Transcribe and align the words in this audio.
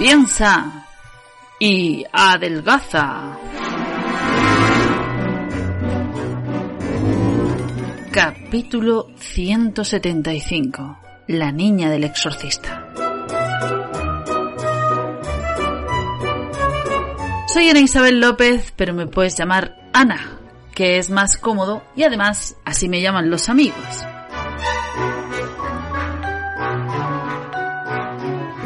piensa 0.00 0.86
y 1.58 2.06
adelgaza. 2.10 3.36
Capítulo 8.10 9.08
175. 9.18 10.98
La 11.26 11.52
niña 11.52 11.90
del 11.90 12.04
exorcista. 12.04 12.88
Soy 17.52 17.68
Ana 17.68 17.80
Isabel 17.80 18.20
López, 18.20 18.72
pero 18.76 18.94
me 18.94 19.06
puedes 19.06 19.36
llamar 19.36 19.76
Ana, 19.92 20.38
que 20.74 20.96
es 20.96 21.10
más 21.10 21.36
cómodo 21.36 21.82
y 21.94 22.04
además 22.04 22.56
así 22.64 22.88
me 22.88 23.02
llaman 23.02 23.28
los 23.28 23.50
amigos. 23.50 24.06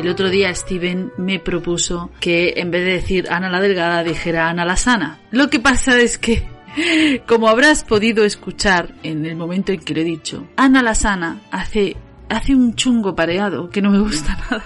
El 0.05 0.11
otro 0.11 0.29
día 0.29 0.55
Steven 0.55 1.15
me 1.17 1.39
propuso 1.39 2.11
que 2.21 2.53
en 2.59 2.71
vez 2.71 2.85
de 2.85 2.93
decir 2.93 3.27
Ana 3.31 3.49
la 3.49 3.59
Delgada 3.59 4.05
dijera 4.05 4.51
Ana 4.51 4.67
la 4.67 4.77
Sana. 4.77 5.19
Lo 5.31 5.49
que 5.49 5.61
pasa 5.61 5.99
es 5.99 6.19
que, 6.19 6.47
como 7.27 7.49
habrás 7.49 7.85
podido 7.85 8.23
escuchar 8.23 8.95
en 9.03 9.25
el 9.25 9.35
momento 9.35 9.73
en 9.73 9.81
que 9.81 9.95
lo 9.95 10.03
he 10.03 10.05
dicho, 10.05 10.47
Ana 10.57 10.83
la 10.83 10.95
Sana 10.95 11.41
hace, 11.51 11.97
hace 12.29 12.55
un 12.55 12.75
chungo 12.75 13.17
pareado 13.17 13.71
que 13.71 13.81
no 13.81 13.89
me 13.89 13.99
gusta 13.99 14.37
nada. 14.51 14.63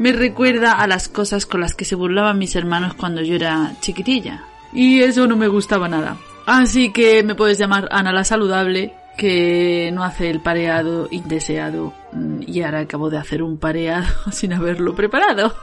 Me 0.00 0.10
recuerda 0.10 0.72
a 0.72 0.88
las 0.88 1.08
cosas 1.08 1.46
con 1.46 1.60
las 1.60 1.76
que 1.76 1.84
se 1.84 1.94
burlaban 1.94 2.40
mis 2.40 2.56
hermanos 2.56 2.94
cuando 2.94 3.22
yo 3.22 3.36
era 3.36 3.76
chiquitilla. 3.80 4.46
Y 4.72 4.98
eso 4.98 5.28
no 5.28 5.36
me 5.36 5.46
gustaba 5.46 5.88
nada. 5.88 6.16
Así 6.44 6.90
que 6.90 7.22
me 7.22 7.36
puedes 7.36 7.56
llamar 7.56 7.86
Ana 7.92 8.12
la 8.12 8.24
Saludable 8.24 8.94
que 9.16 9.90
no 9.92 10.04
hace 10.04 10.30
el 10.30 10.40
pareado 10.40 11.08
indeseado 11.10 11.92
mm, 12.12 12.42
y 12.46 12.62
ahora 12.62 12.80
acabo 12.80 13.10
de 13.10 13.18
hacer 13.18 13.42
un 13.42 13.58
pareado 13.58 14.06
sin 14.32 14.52
haberlo 14.52 14.94
preparado. 14.94 15.54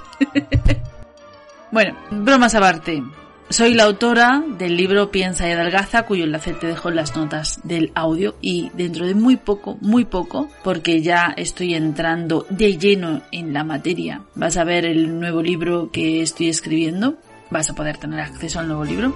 bueno, 1.71 1.95
bromas 2.11 2.55
aparte. 2.55 3.03
Soy 3.49 3.73
la 3.75 3.83
autora 3.83 4.43
del 4.45 4.75
libro 4.75 5.09
Piensa 5.09 5.47
y 5.47 5.51
adelgaza, 5.51 6.03
cuyo 6.03 6.25
enlace 6.25 6.51
te 6.51 6.67
dejo 6.67 6.89
en 6.89 6.97
las 6.97 7.15
notas 7.15 7.61
del 7.63 7.93
audio 7.95 8.35
y 8.41 8.71
dentro 8.73 9.05
de 9.05 9.15
muy 9.15 9.37
poco, 9.37 9.77
muy 9.79 10.03
poco, 10.03 10.49
porque 10.65 11.01
ya 11.01 11.33
estoy 11.37 11.73
entrando 11.73 12.45
de 12.49 12.77
lleno 12.77 13.21
en 13.31 13.53
la 13.53 13.63
materia, 13.63 14.23
vas 14.35 14.57
a 14.57 14.65
ver 14.65 14.83
el 14.83 15.17
nuevo 15.17 15.41
libro 15.41 15.91
que 15.93 16.21
estoy 16.21 16.49
escribiendo, 16.49 17.15
vas 17.49 17.69
a 17.69 17.73
poder 17.73 17.97
tener 17.97 18.19
acceso 18.19 18.59
al 18.59 18.67
nuevo 18.67 18.83
libro. 18.83 19.13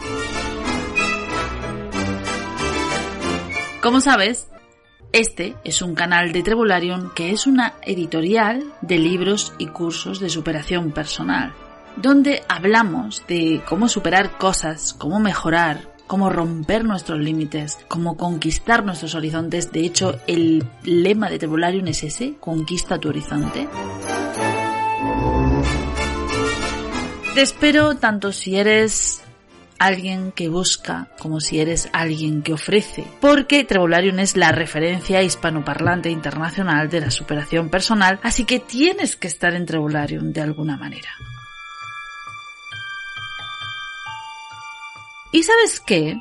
Como 3.81 3.99
sabes, 3.99 4.47
este 5.11 5.55
es 5.63 5.81
un 5.81 5.95
canal 5.95 6.31
de 6.33 6.43
Trebularion 6.43 7.11
que 7.15 7.31
es 7.31 7.47
una 7.47 7.73
editorial 7.81 8.63
de 8.81 8.99
libros 8.99 9.53
y 9.57 9.65
cursos 9.65 10.19
de 10.19 10.29
superación 10.29 10.91
personal, 10.91 11.51
donde 11.95 12.43
hablamos 12.47 13.23
de 13.27 13.63
cómo 13.67 13.89
superar 13.89 14.37
cosas, 14.37 14.93
cómo 14.93 15.19
mejorar, 15.19 15.95
cómo 16.05 16.29
romper 16.29 16.85
nuestros 16.85 17.19
límites, 17.19 17.79
cómo 17.87 18.17
conquistar 18.17 18.85
nuestros 18.85 19.15
horizontes. 19.15 19.71
De 19.71 19.79
hecho, 19.79 20.19
el 20.27 20.63
lema 20.83 21.31
de 21.31 21.39
Trebularion 21.39 21.87
es 21.87 22.03
ese, 22.03 22.35
conquista 22.39 22.99
tu 22.99 23.09
horizonte. 23.09 23.67
Te 27.33 27.41
espero 27.41 27.95
tanto 27.95 28.31
si 28.31 28.57
eres 28.57 29.23
alguien 29.81 30.31
que 30.31 30.47
busca 30.47 31.07
como 31.17 31.39
si 31.39 31.59
eres 31.59 31.89
alguien 31.91 32.43
que 32.43 32.53
ofrece, 32.53 33.03
porque 33.19 33.63
Trevolarium 33.63 34.19
es 34.19 34.37
la 34.37 34.51
referencia 34.51 35.23
hispanoparlante 35.23 36.11
internacional 36.11 36.87
de 36.89 37.01
la 37.01 37.09
superación 37.09 37.69
personal, 37.69 38.19
así 38.21 38.45
que 38.45 38.59
tienes 38.59 39.15
que 39.15 39.27
estar 39.27 39.55
en 39.55 39.65
Trevolarium 39.65 40.33
de 40.33 40.41
alguna 40.41 40.77
manera. 40.77 41.09
¿Y 45.31 45.41
sabes 45.41 45.79
qué? 45.79 46.19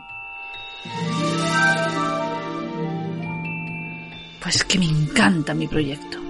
Pues 4.40 4.64
que 4.64 4.78
me 4.78 4.86
encanta 4.86 5.52
mi 5.52 5.66
proyecto. 5.66 6.29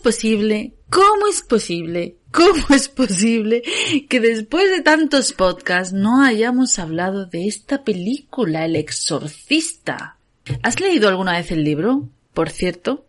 Posible? 0.00 0.74
¿Cómo 0.90 1.28
es 1.28 1.42
posible? 1.42 2.16
¿Cómo 2.32 2.64
es 2.70 2.88
posible 2.88 3.62
que 4.08 4.20
después 4.20 4.70
de 4.70 4.82
tantos 4.82 5.32
podcasts 5.32 5.92
no 5.92 6.22
hayamos 6.22 6.78
hablado 6.78 7.26
de 7.26 7.46
esta 7.46 7.84
película, 7.84 8.64
El 8.64 8.76
Exorcista? 8.76 10.16
¿Has 10.62 10.80
leído 10.80 11.08
alguna 11.08 11.32
vez 11.32 11.52
el 11.52 11.62
libro? 11.62 12.08
Por 12.34 12.50
cierto, 12.50 13.06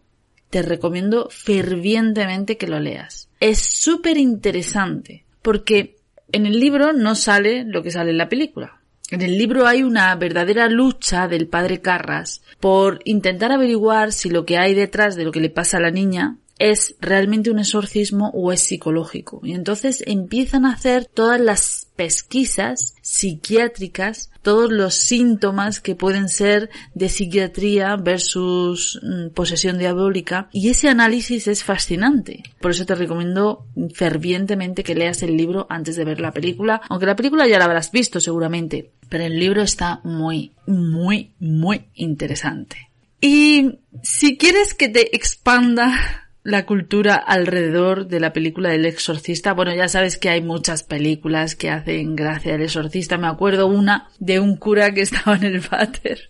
te 0.52 0.62
recomiendo 0.62 1.28
fervientemente 1.32 2.58
que 2.58 2.68
lo 2.68 2.80
leas. 2.80 3.30
Es 3.40 3.60
súper 3.60 4.18
interesante 4.18 5.26
porque 5.42 5.96
en 6.32 6.46
el 6.46 6.60
libro 6.60 6.94
no 6.94 7.16
sale 7.16 7.64
lo 7.64 7.82
que 7.82 7.92
sale 7.92 8.12
en 8.12 8.18
la 8.18 8.30
película. 8.30 8.82
En 9.10 9.22
el 9.22 9.38
libro 9.38 9.68
hay 9.68 9.84
una 9.84 10.16
verdadera 10.16 10.70
lucha 10.70 11.28
del 11.28 11.48
padre 11.48 11.82
Carras 11.82 12.42
por 12.60 13.02
intentar 13.04 13.52
averiguar 13.52 14.14
si 14.14 14.30
lo 14.30 14.46
que 14.46 14.58
hay 14.58 14.74
detrás 14.74 15.16
de 15.16 15.26
lo 15.26 15.32
que 15.32 15.42
le 15.42 15.50
pasa 15.50 15.78
a 15.78 15.82
la 15.82 15.92
niña 15.92 16.38
es 16.62 16.96
realmente 17.02 17.50
un 17.50 17.58
exorcismo 17.58 18.30
o 18.36 18.52
es 18.52 18.62
psicológico. 18.62 19.42
Y 19.44 19.54
entonces 19.54 20.04
empiezan 20.06 20.66
a 20.66 20.74
hacer 20.74 21.06
todas 21.06 21.42
las 21.42 21.88
pesquisas 21.96 22.94
psiquiátricas, 23.02 24.30
todos 24.44 24.72
los 24.72 24.94
síntomas 24.94 25.82
que 25.82 25.96
pueden 25.96 26.30
ser 26.30 26.70
de 26.94 27.10
psiquiatría 27.10 27.96
versus 27.96 29.00
mm, 29.02 29.30
posesión 29.30 29.80
diabólica. 29.80 30.50
Y 30.52 30.70
ese 30.70 30.88
análisis 30.88 31.48
es 31.48 31.64
fascinante. 31.64 32.44
Por 32.60 32.72
eso 32.72 32.86
te 32.86 32.94
recomiendo 32.94 33.66
fervientemente 33.96 34.84
que 34.84 34.94
leas 34.94 35.24
el 35.24 35.36
libro 35.36 35.66
antes 35.68 35.96
de 35.96 36.06
ver 36.06 36.22
la 36.22 36.32
película, 36.32 36.80
aunque 36.90 37.08
la 37.08 37.16
película 37.16 37.48
ya 37.48 37.58
la 37.58 37.66
habrás 37.66 37.92
visto 37.92 38.20
seguramente. 38.20 38.92
Pero 39.10 39.24
el 39.24 39.40
libro 39.40 39.64
está 39.64 40.00
muy, 40.04 40.52
muy, 40.68 41.32
muy 41.40 41.88
interesante. 41.96 42.92
Y 43.20 43.80
si 44.04 44.38
quieres 44.38 44.76
que 44.76 44.90
te 44.90 45.16
expanda 45.16 46.22
la 46.44 46.66
cultura 46.66 47.16
alrededor 47.16 48.08
de 48.08 48.20
la 48.20 48.34
película 48.34 48.70
del 48.70 48.86
exorcista. 48.86 49.54
Bueno, 49.54 49.76
ya 49.76 49.88
sabes 49.88 50.18
que 50.18 50.30
hay 50.30 50.42
muchas 50.42 50.84
películas 50.84 51.56
que 51.56 51.70
hacen 51.70 52.16
gracia 52.16 52.56
al 52.56 52.62
exorcista. 52.62 53.18
Me 53.18 53.28
acuerdo 53.28 53.68
una 53.68 54.10
de 54.20 54.40
un 54.40 54.58
cura 54.58 54.94
que 54.94 55.02
estaba 55.02 55.36
en 55.36 55.44
el 55.44 55.60
váter 55.60 56.30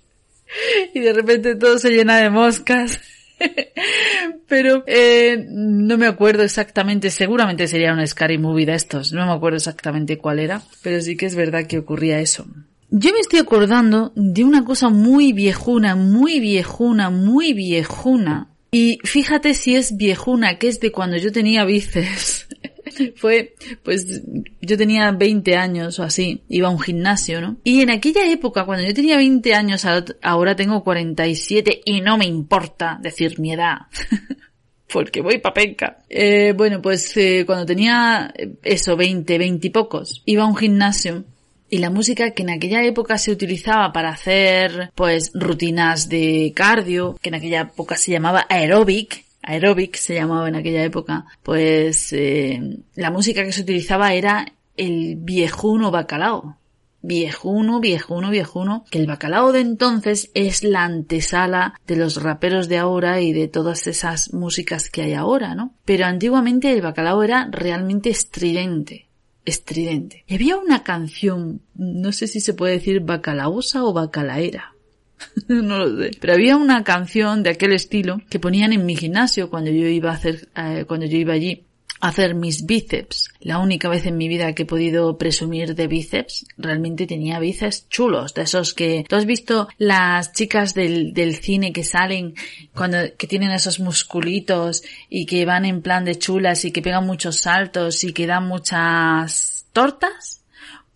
y 0.94 1.00
de 1.00 1.14
repente 1.14 1.56
todo 1.56 1.78
se 1.78 1.92
llena 1.92 2.18
de 2.18 2.30
moscas. 2.30 3.00
Pero 4.48 4.84
eh, 4.86 5.46
no 5.50 5.98
me 5.98 6.06
acuerdo 6.06 6.44
exactamente, 6.44 7.10
seguramente 7.10 7.68
sería 7.68 7.94
una 7.94 8.06
scary 8.06 8.38
movie 8.38 8.68
de 8.68 8.76
estos, 8.76 9.14
no 9.14 9.26
me 9.26 9.32
acuerdo 9.32 9.58
exactamente 9.58 10.20
cuál 10.20 10.38
era, 10.38 10.62
pero 10.84 11.02
sí 11.02 11.18
que 11.18 11.26
es 11.26 11.34
verdad 11.34 11.66
que 11.66 11.80
ocurría 11.80 12.20
eso. 12.20 12.46
Yo 12.92 13.12
me 13.14 13.20
estoy 13.20 13.40
acordando 13.40 14.12
de 14.16 14.44
una 14.44 14.64
cosa 14.64 14.90
muy 14.90 15.34
viejuna, 15.34 15.96
muy 15.96 16.40
viejuna, 16.40 17.10
muy 17.10 17.54
viejuna, 17.54 18.51
y 18.72 19.00
fíjate 19.04 19.54
si 19.54 19.76
es 19.76 19.98
viejuna, 19.98 20.58
que 20.58 20.70
es 20.70 20.80
de 20.80 20.94
cuando 20.94 21.18
yo 21.18 21.32
tenía 21.32 21.66
bíceps. 21.66 22.48
Fue, 23.16 23.56
pues, 23.84 24.22
yo 24.62 24.78
tenía 24.78 25.12
20 25.12 25.56
años 25.56 26.00
o 26.00 26.04
así, 26.04 26.44
iba 26.48 26.68
a 26.68 26.72
un 26.72 26.80
gimnasio, 26.80 27.42
¿no? 27.42 27.58
Y 27.64 27.82
en 27.82 27.90
aquella 27.90 28.26
época, 28.30 28.66
cuando 28.66 28.86
yo 28.86 28.94
tenía 28.94 29.18
20 29.18 29.54
años, 29.54 29.86
ahora 30.22 30.56
tengo 30.56 30.84
47 30.84 31.82
y 31.86 32.02
no 32.02 32.18
me 32.18 32.26
importa 32.26 32.98
decir 33.02 33.40
mi 33.40 33.54
edad. 33.54 33.88
Porque 34.92 35.22
voy 35.22 35.38
pa' 35.38 35.54
penca. 35.54 36.00
Eh, 36.10 36.54
bueno, 36.56 36.82
pues 36.82 37.16
eh, 37.16 37.44
cuando 37.46 37.66
tenía 37.66 38.34
eso, 38.62 38.98
20, 38.98 39.38
20 39.38 39.68
y 39.68 39.70
pocos, 39.70 40.22
iba 40.26 40.44
a 40.44 40.48
un 40.48 40.58
gimnasio 40.58 41.24
y 41.72 41.78
la 41.78 41.90
música 41.90 42.32
que 42.32 42.44
en 42.44 42.50
aquella 42.50 42.84
época 42.84 43.18
se 43.18 43.32
utilizaba 43.32 43.94
para 43.94 44.10
hacer 44.10 44.92
pues 44.94 45.32
rutinas 45.34 46.10
de 46.10 46.52
cardio, 46.54 47.18
que 47.22 47.30
en 47.30 47.36
aquella 47.36 47.62
época 47.62 47.96
se 47.96 48.12
llamaba 48.12 48.46
aeróbic, 48.50 49.24
aeróbic 49.42 49.96
se 49.96 50.16
llamaba 50.16 50.50
en 50.50 50.56
aquella 50.56 50.84
época, 50.84 51.26
pues 51.42 52.12
eh, 52.12 52.60
la 52.96 53.10
música 53.10 53.46
que 53.46 53.54
se 53.54 53.62
utilizaba 53.62 54.14
era 54.14 54.46
el 54.76 55.16
viejuno 55.16 55.92
bacalao. 55.92 56.58
Viejuno, 57.04 57.80
viejuno, 57.80 58.30
viejuno, 58.30 58.86
que 58.92 59.00
el 59.00 59.08
bacalao 59.08 59.54
de 59.54 59.62
entonces 59.62 60.30
es 60.36 60.64
la 60.64 60.84
antesala 60.84 61.80
de 61.88 61.96
los 61.96 62.22
raperos 62.22 62.68
de 62.68 62.78
ahora 62.80 63.22
y 63.22 63.32
de 63.32 63.48
todas 63.48 63.88
esas 63.88 64.34
músicas 64.34 64.90
que 64.90 65.04
hay 65.04 65.14
ahora, 65.14 65.56
¿no? 65.56 65.74
Pero 65.86 66.06
antiguamente 66.06 66.72
el 66.72 66.82
bacalao 66.82 67.24
era 67.24 67.48
realmente 67.50 68.10
estridente 68.10 69.08
estridente. 69.46 70.24
Y 70.28 70.36
había 70.36 70.58
una 70.58 70.84
canción, 70.84 71.62
no 71.76 72.12
sé 72.12 72.28
si 72.28 72.42
se 72.42 72.54
puede 72.54 72.74
decir 72.74 73.02
bacalaosa 73.02 73.84
o 73.84 73.94
bacalaera. 73.94 74.76
no 75.48 75.80
lo 75.80 76.02
sé. 76.02 76.12
Pero 76.20 76.34
había 76.34 76.58
una 76.58 76.84
canción 76.84 77.44
de 77.44 77.52
aquel 77.52 77.74
estilo 77.74 78.22
que 78.30 78.40
ponían 78.40 78.74
en 78.74 78.86
mi 78.86 78.96
gimnasio 78.96 79.50
cuando 79.50 79.72
yo 79.72 79.88
iba 79.88 80.12
a 80.12 80.16
hacer, 80.16 80.50
eh, 80.56 80.86
cuando 80.88 81.06
yo 81.06 81.18
iba 81.18 81.34
allí 81.34 81.66
hacer 82.02 82.34
mis 82.36 82.66
bíceps. 82.66 83.30
La 83.40 83.60
única 83.60 83.88
vez 83.88 84.06
en 84.06 84.18
mi 84.18 84.28
vida 84.28 84.54
que 84.54 84.64
he 84.64 84.66
podido 84.66 85.18
presumir 85.18 85.76
de 85.76 85.88
bíceps, 85.88 86.46
realmente 86.58 87.08
tenía 87.08 87.40
bíceps 87.40 87.88
chulos, 87.90 88.34
de 88.34 88.42
esos 88.42 88.74
que, 88.74 89.06
¿tú 89.08 89.16
has 89.16 89.26
visto 89.26 89.70
las 89.78 90.34
chicas 90.34 90.74
del, 90.74 91.14
del 91.14 91.36
cine 91.36 91.72
que 91.72 91.84
salen 91.84 92.34
cuando, 92.74 92.98
que 93.18 93.28
tienen 93.28 93.52
esos 93.52 93.80
musculitos 93.80 94.84
y 95.10 95.26
que 95.26 95.46
van 95.46 95.66
en 95.66 95.82
plan 95.82 96.04
de 96.04 96.18
chulas 96.18 96.66
y 96.66 96.72
que 96.72 96.82
pegan 96.82 97.06
muchos 97.06 97.38
saltos 97.38 98.04
y 98.04 98.14
que 98.14 98.28
dan 98.28 98.48
muchas 98.48 99.68
tortas? 99.72 100.44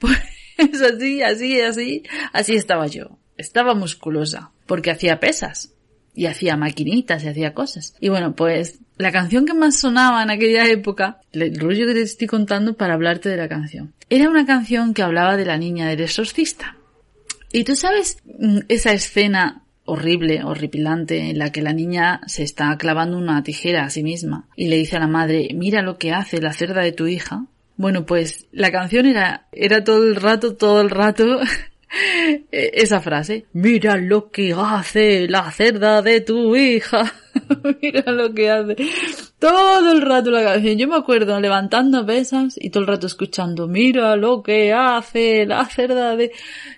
Pues 0.58 0.82
así, 0.82 1.22
así, 1.22 1.60
así, 1.60 2.04
así 2.32 2.56
estaba 2.56 2.88
yo. 2.88 3.18
Estaba 3.36 3.76
musculosa, 3.76 4.52
porque 4.66 4.90
hacía 4.90 5.20
pesas 5.20 5.74
y 6.14 6.28
hacía 6.28 6.56
maquinitas 6.56 7.24
y 7.24 7.28
hacía 7.28 7.54
cosas. 7.54 7.94
Y 8.00 8.08
bueno, 8.08 8.36
pues 8.36 8.80
la 8.98 9.12
canción 9.12 9.46
que 9.46 9.54
más 9.54 9.78
sonaba 9.78 10.24
en 10.24 10.30
aquella 10.30 10.68
época, 10.68 11.20
el 11.32 11.60
rollo 11.60 11.88
que 11.88 11.94
te 11.94 12.02
estoy 12.02 12.28
contando 12.28 12.76
para 12.76 12.94
hablarte 12.94 13.30
de 13.30 13.38
la 13.38 13.50
canción, 13.50 13.94
era 14.10 14.30
una 14.30 14.46
canción 14.46 14.94
que 14.94 15.02
hablaba 15.02 15.38
de 15.38 15.46
la 15.46 15.58
niña 15.58 15.88
del 15.88 16.02
exorcista. 16.02 16.78
Y 17.52 17.64
tú 17.64 17.76
sabes 17.76 18.18
mm, 18.26 18.60
esa 18.68 18.92
escena 18.94 19.64
horrible, 19.86 20.44
horripilante, 20.44 21.30
en 21.30 21.38
la 21.38 21.52
que 21.52 21.62
la 21.62 21.74
niña 21.74 22.22
se 22.26 22.44
está 22.44 22.76
clavando 22.78 23.18
una 23.18 23.44
tijera 23.44 23.84
a 23.84 23.90
sí 23.90 24.02
misma 24.02 24.48
y 24.56 24.68
le 24.68 24.78
dice 24.78 24.98
a 24.98 25.00
la 25.00 25.08
madre, 25.08 25.50
mira 25.54 25.82
lo 25.82 25.98
que 25.98 26.12
hace 26.12 26.42
la 26.42 26.54
cerda 26.54 26.82
de 26.82 26.92
tu 26.92 27.08
hija. 27.08 27.46
Bueno, 27.78 28.06
pues 28.06 28.48
la 28.52 28.72
canción 28.72 29.06
era, 29.06 29.48
era 29.52 29.84
todo 29.84 30.04
el 30.04 30.16
rato, 30.16 30.56
todo 30.56 30.82
el 30.82 30.90
rato 30.90 31.40
E, 32.52 32.72
esa 32.74 33.00
frase. 33.02 33.46
Mira 33.54 33.98
lo 33.98 34.32
que 34.32 34.54
hace 34.54 35.28
la 35.28 35.50
cerda 35.52 36.02
de 36.02 36.22
tu 36.22 36.56
hija. 36.56 37.14
Mira 37.82 38.12
lo 38.12 38.34
que 38.34 38.50
hace. 38.50 38.76
Todo 39.40 39.92
el 39.92 40.02
rato 40.02 40.32
la 40.32 40.44
canción. 40.44 40.78
Yo 40.78 40.88
me 40.88 40.96
acuerdo 40.96 41.40
levantando 41.40 42.06
pesas 42.06 42.58
y 42.60 42.70
todo 42.70 42.82
el 42.82 42.88
rato 42.88 43.08
escuchando. 43.08 43.68
Mira 43.68 44.16
lo 44.16 44.42
que 44.44 44.74
hace 44.74 45.46
la 45.46 45.66
cerda 45.66 46.16
de... 46.16 46.32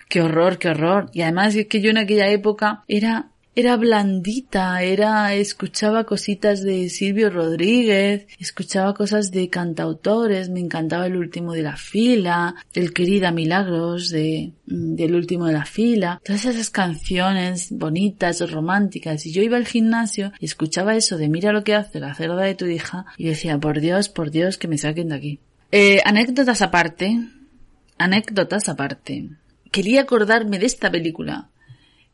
Qué 0.08 0.22
horror, 0.22 0.58
qué 0.58 0.70
horror. 0.70 1.10
Y 1.12 1.22
además 1.22 1.54
es 1.54 1.66
que 1.66 1.80
yo 1.80 1.90
en 1.90 1.98
aquella 1.98 2.28
época 2.28 2.84
era 2.88 3.28
era 3.58 3.76
blandita, 3.76 4.84
era, 4.84 5.34
escuchaba 5.34 6.04
cositas 6.04 6.62
de 6.62 6.88
Silvio 6.88 7.28
Rodríguez, 7.28 8.28
escuchaba 8.38 8.94
cosas 8.94 9.32
de 9.32 9.50
cantautores, 9.50 10.48
me 10.48 10.60
encantaba 10.60 11.08
el 11.08 11.16
último 11.16 11.54
de 11.54 11.62
la 11.62 11.76
fila, 11.76 12.54
el 12.72 12.92
querida 12.92 13.32
Milagros 13.32 14.10
de, 14.10 14.52
mm, 14.66 14.94
del 14.94 15.16
último 15.16 15.46
de 15.46 15.54
la 15.54 15.64
fila, 15.64 16.20
todas 16.24 16.44
esas 16.44 16.70
canciones 16.70 17.72
bonitas, 17.72 18.48
románticas, 18.48 19.26
y 19.26 19.32
yo 19.32 19.42
iba 19.42 19.56
al 19.56 19.66
gimnasio 19.66 20.30
y 20.38 20.44
escuchaba 20.44 20.94
eso 20.94 21.18
de 21.18 21.28
mira 21.28 21.50
lo 21.50 21.64
que 21.64 21.74
hace 21.74 21.98
la 21.98 22.14
cerda 22.14 22.42
de 22.42 22.54
tu 22.54 22.66
hija, 22.66 23.06
y 23.16 23.26
decía, 23.26 23.58
por 23.58 23.80
Dios, 23.80 24.08
por 24.08 24.30
Dios, 24.30 24.56
que 24.56 24.68
me 24.68 24.78
saquen 24.78 25.08
de 25.08 25.16
aquí. 25.16 25.40
Eh, 25.72 26.00
anécdotas 26.04 26.62
aparte, 26.62 27.18
anécdotas 27.98 28.68
aparte. 28.68 29.30
Quería 29.72 30.02
acordarme 30.02 30.60
de 30.60 30.66
esta 30.66 30.92
película 30.92 31.50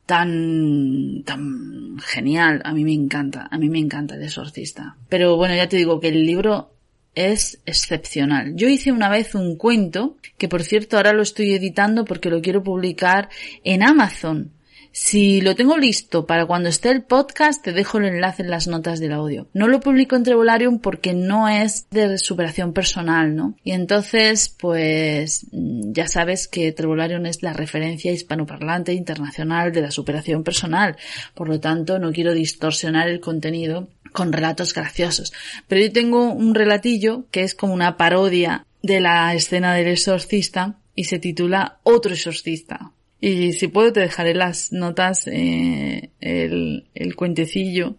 tan, 0.06 1.22
tan 1.24 1.98
genial. 1.98 2.60
A 2.64 2.72
mí 2.72 2.84
me 2.84 2.92
encanta, 2.92 3.48
a 3.50 3.58
mí 3.58 3.68
me 3.68 3.78
encanta 3.78 4.14
el 4.14 4.22
exorcista. 4.22 4.96
Pero 5.08 5.36
bueno, 5.36 5.54
ya 5.54 5.68
te 5.68 5.76
digo 5.76 6.00
que 6.00 6.08
el 6.08 6.26
libro 6.26 6.70
es 7.14 7.60
excepcional. 7.64 8.54
Yo 8.56 8.68
hice 8.68 8.92
una 8.92 9.08
vez 9.08 9.34
un 9.34 9.56
cuento, 9.56 10.16
que 10.36 10.48
por 10.48 10.62
cierto 10.62 10.96
ahora 10.96 11.12
lo 11.12 11.22
estoy 11.22 11.52
editando 11.52 12.04
porque 12.04 12.30
lo 12.30 12.42
quiero 12.42 12.62
publicar 12.62 13.28
en 13.62 13.82
Amazon. 13.82 14.50
Si 14.96 15.40
lo 15.40 15.56
tengo 15.56 15.76
listo 15.76 16.24
para 16.24 16.46
cuando 16.46 16.68
esté 16.68 16.90
el 16.90 17.02
podcast, 17.02 17.64
te 17.64 17.72
dejo 17.72 17.98
el 17.98 18.04
enlace 18.04 18.42
en 18.42 18.50
las 18.50 18.68
notas 18.68 19.00
del 19.00 19.12
audio. 19.12 19.48
No 19.52 19.66
lo 19.66 19.80
publico 19.80 20.14
en 20.14 20.22
Trevolarium 20.22 20.78
porque 20.78 21.14
no 21.14 21.48
es 21.48 21.90
de 21.90 22.16
superación 22.16 22.72
personal, 22.72 23.34
¿no? 23.34 23.56
Y 23.64 23.72
entonces, 23.72 24.54
pues, 24.56 25.48
ya 25.50 26.06
sabes 26.06 26.46
que 26.46 26.70
Trevolarium 26.70 27.26
es 27.26 27.42
la 27.42 27.52
referencia 27.52 28.12
hispanoparlante 28.12 28.92
internacional 28.92 29.72
de 29.72 29.80
la 29.80 29.90
superación 29.90 30.44
personal. 30.44 30.96
Por 31.34 31.48
lo 31.48 31.58
tanto, 31.58 31.98
no 31.98 32.12
quiero 32.12 32.32
distorsionar 32.32 33.08
el 33.08 33.18
contenido 33.18 33.88
con 34.12 34.32
relatos 34.32 34.74
graciosos. 34.74 35.32
Pero 35.66 35.80
yo 35.80 35.92
tengo 35.92 36.32
un 36.32 36.54
relatillo 36.54 37.24
que 37.32 37.42
es 37.42 37.56
como 37.56 37.74
una 37.74 37.96
parodia 37.96 38.64
de 38.80 39.00
la 39.00 39.34
escena 39.34 39.74
del 39.74 39.88
exorcista 39.88 40.76
y 40.94 41.04
se 41.04 41.18
titula 41.18 41.78
Otro 41.82 42.12
exorcista. 42.12 42.92
Y 43.26 43.54
si 43.54 43.68
puedo 43.68 43.90
te 43.90 44.00
dejaré 44.00 44.34
las 44.34 44.70
notas, 44.70 45.26
eh, 45.28 46.10
el, 46.20 46.84
el 46.94 47.16
cuentecillo 47.16 47.96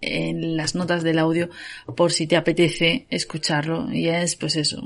en 0.00 0.56
las 0.56 0.76
notas 0.76 1.02
del 1.02 1.18
audio 1.18 1.50
por 1.96 2.12
si 2.12 2.28
te 2.28 2.36
apetece 2.36 3.04
escucharlo. 3.10 3.92
Y 3.92 4.08
es 4.10 4.36
pues 4.36 4.54
eso 4.54 4.80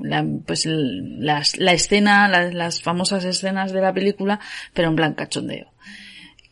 la, 0.00 0.26
pues 0.44 0.66
las, 0.66 1.56
la 1.56 1.72
escena 1.72 2.26
las, 2.50 2.82
famosas 2.82 3.24
escenas 3.24 3.72
de 3.72 3.80
la 3.80 3.94
película 3.94 4.40
pero 4.74 4.88
en 4.88 4.96
plan 4.96 5.14
cachondeo. 5.14 5.70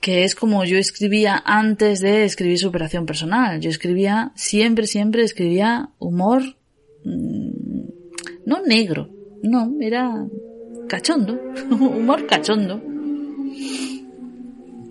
Que 0.01 0.23
es 0.23 0.37
como 0.37 0.65
yo 0.65 0.79
escribía 0.79 1.43
antes 1.45 1.99
de 1.99 2.23
escribir 2.23 2.61
superación 2.61 3.05
personal. 3.05 3.61
Yo 3.61 3.69
escribía 3.69 4.31
siempre 4.37 4.87
siempre 4.87 5.25
escribía 5.25 5.89
humor 5.99 6.57
mm, 7.05 7.89
no 8.47 8.63
negro 8.63 9.11
no 9.43 9.75
era 9.81 10.25
cachondo, 10.91 11.41
humor 11.71 12.27
cachondo. 12.27 12.83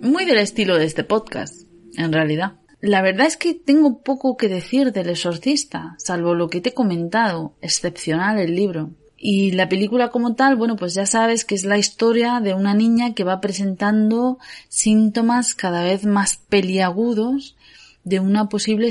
Muy 0.02 0.24
del 0.24 0.38
estilo 0.38 0.78
de 0.78 0.86
este 0.86 1.04
podcast, 1.04 1.66
en 1.94 2.10
realidad. 2.10 2.54
La 2.80 3.02
verdad 3.02 3.26
es 3.26 3.36
que 3.36 3.52
tengo 3.52 4.02
poco 4.02 4.38
que 4.38 4.48
decir 4.48 4.92
del 4.92 5.10
exorcista, 5.10 5.96
salvo 5.98 6.34
lo 6.34 6.48
que 6.48 6.62
te 6.62 6.70
he 6.70 6.74
comentado, 6.74 7.54
excepcional 7.60 8.38
el 8.38 8.56
libro. 8.56 8.92
Y 9.18 9.50
la 9.50 9.68
película 9.68 10.08
como 10.08 10.34
tal, 10.34 10.56
bueno, 10.56 10.76
pues 10.76 10.94
ya 10.94 11.04
sabes 11.04 11.44
que 11.44 11.54
es 11.54 11.66
la 11.66 11.76
historia 11.76 12.40
de 12.40 12.54
una 12.54 12.72
niña 12.72 13.12
que 13.12 13.24
va 13.24 13.42
presentando 13.42 14.38
síntomas 14.70 15.54
cada 15.54 15.84
vez 15.84 16.06
más 16.06 16.38
peliagudos 16.48 17.56
de 18.04 18.20
una 18.20 18.48
posible 18.48 18.88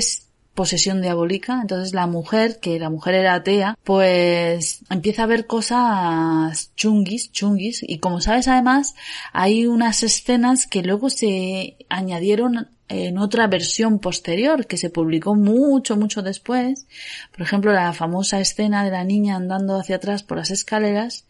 posesión 0.60 1.00
diabólica. 1.00 1.58
Entonces 1.62 1.94
la 1.94 2.06
mujer, 2.06 2.60
que 2.60 2.78
la 2.78 2.90
mujer 2.90 3.14
era 3.14 3.32
atea, 3.32 3.78
pues 3.82 4.82
empieza 4.90 5.22
a 5.22 5.26
ver 5.26 5.46
cosas 5.46 6.74
chunguis, 6.76 7.32
chunguis. 7.32 7.82
Y 7.82 7.96
como 7.96 8.20
sabes 8.20 8.46
además, 8.46 8.94
hay 9.32 9.66
unas 9.66 10.02
escenas 10.02 10.66
que 10.66 10.82
luego 10.82 11.08
se 11.08 11.78
añadieron 11.88 12.68
en 12.88 13.16
otra 13.16 13.46
versión 13.46 14.00
posterior 14.00 14.66
que 14.66 14.76
se 14.76 14.90
publicó 14.90 15.34
mucho, 15.34 15.96
mucho 15.96 16.20
después. 16.20 16.86
Por 17.32 17.40
ejemplo, 17.40 17.72
la 17.72 17.94
famosa 17.94 18.38
escena 18.38 18.84
de 18.84 18.90
la 18.90 19.04
niña 19.04 19.36
andando 19.36 19.78
hacia 19.78 19.96
atrás 19.96 20.22
por 20.22 20.36
las 20.36 20.50
escaleras. 20.50 21.24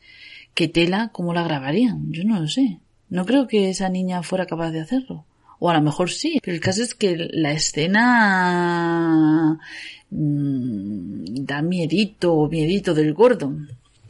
que 0.55 0.67
tela? 0.67 1.11
¿Cómo 1.13 1.33
la 1.35 1.45
grabarían? 1.45 2.11
Yo 2.11 2.25
no 2.25 2.41
lo 2.41 2.49
sé. 2.49 2.81
No 3.09 3.25
creo 3.27 3.47
que 3.47 3.71
esa 3.71 3.89
niña 3.91 4.25
fuera 4.25 4.47
capaz 4.47 4.73
de 4.73 4.81
hacerlo. 4.81 5.25
O 5.61 5.71
a 5.71 5.75
lo 5.75 5.83
mejor 5.83 6.11
sí. 6.11 6.41
Pero 6.43 6.55
el 6.57 6.61
caso 6.61 6.83
es 6.83 6.95
que 6.95 7.17
la 7.33 7.53
escena 7.53 9.59
mmm, 10.11 11.25
da 11.45 11.63
miedito, 11.63 12.49
miedito 12.51 12.95
del 12.95 13.15
gordo. 13.15 13.53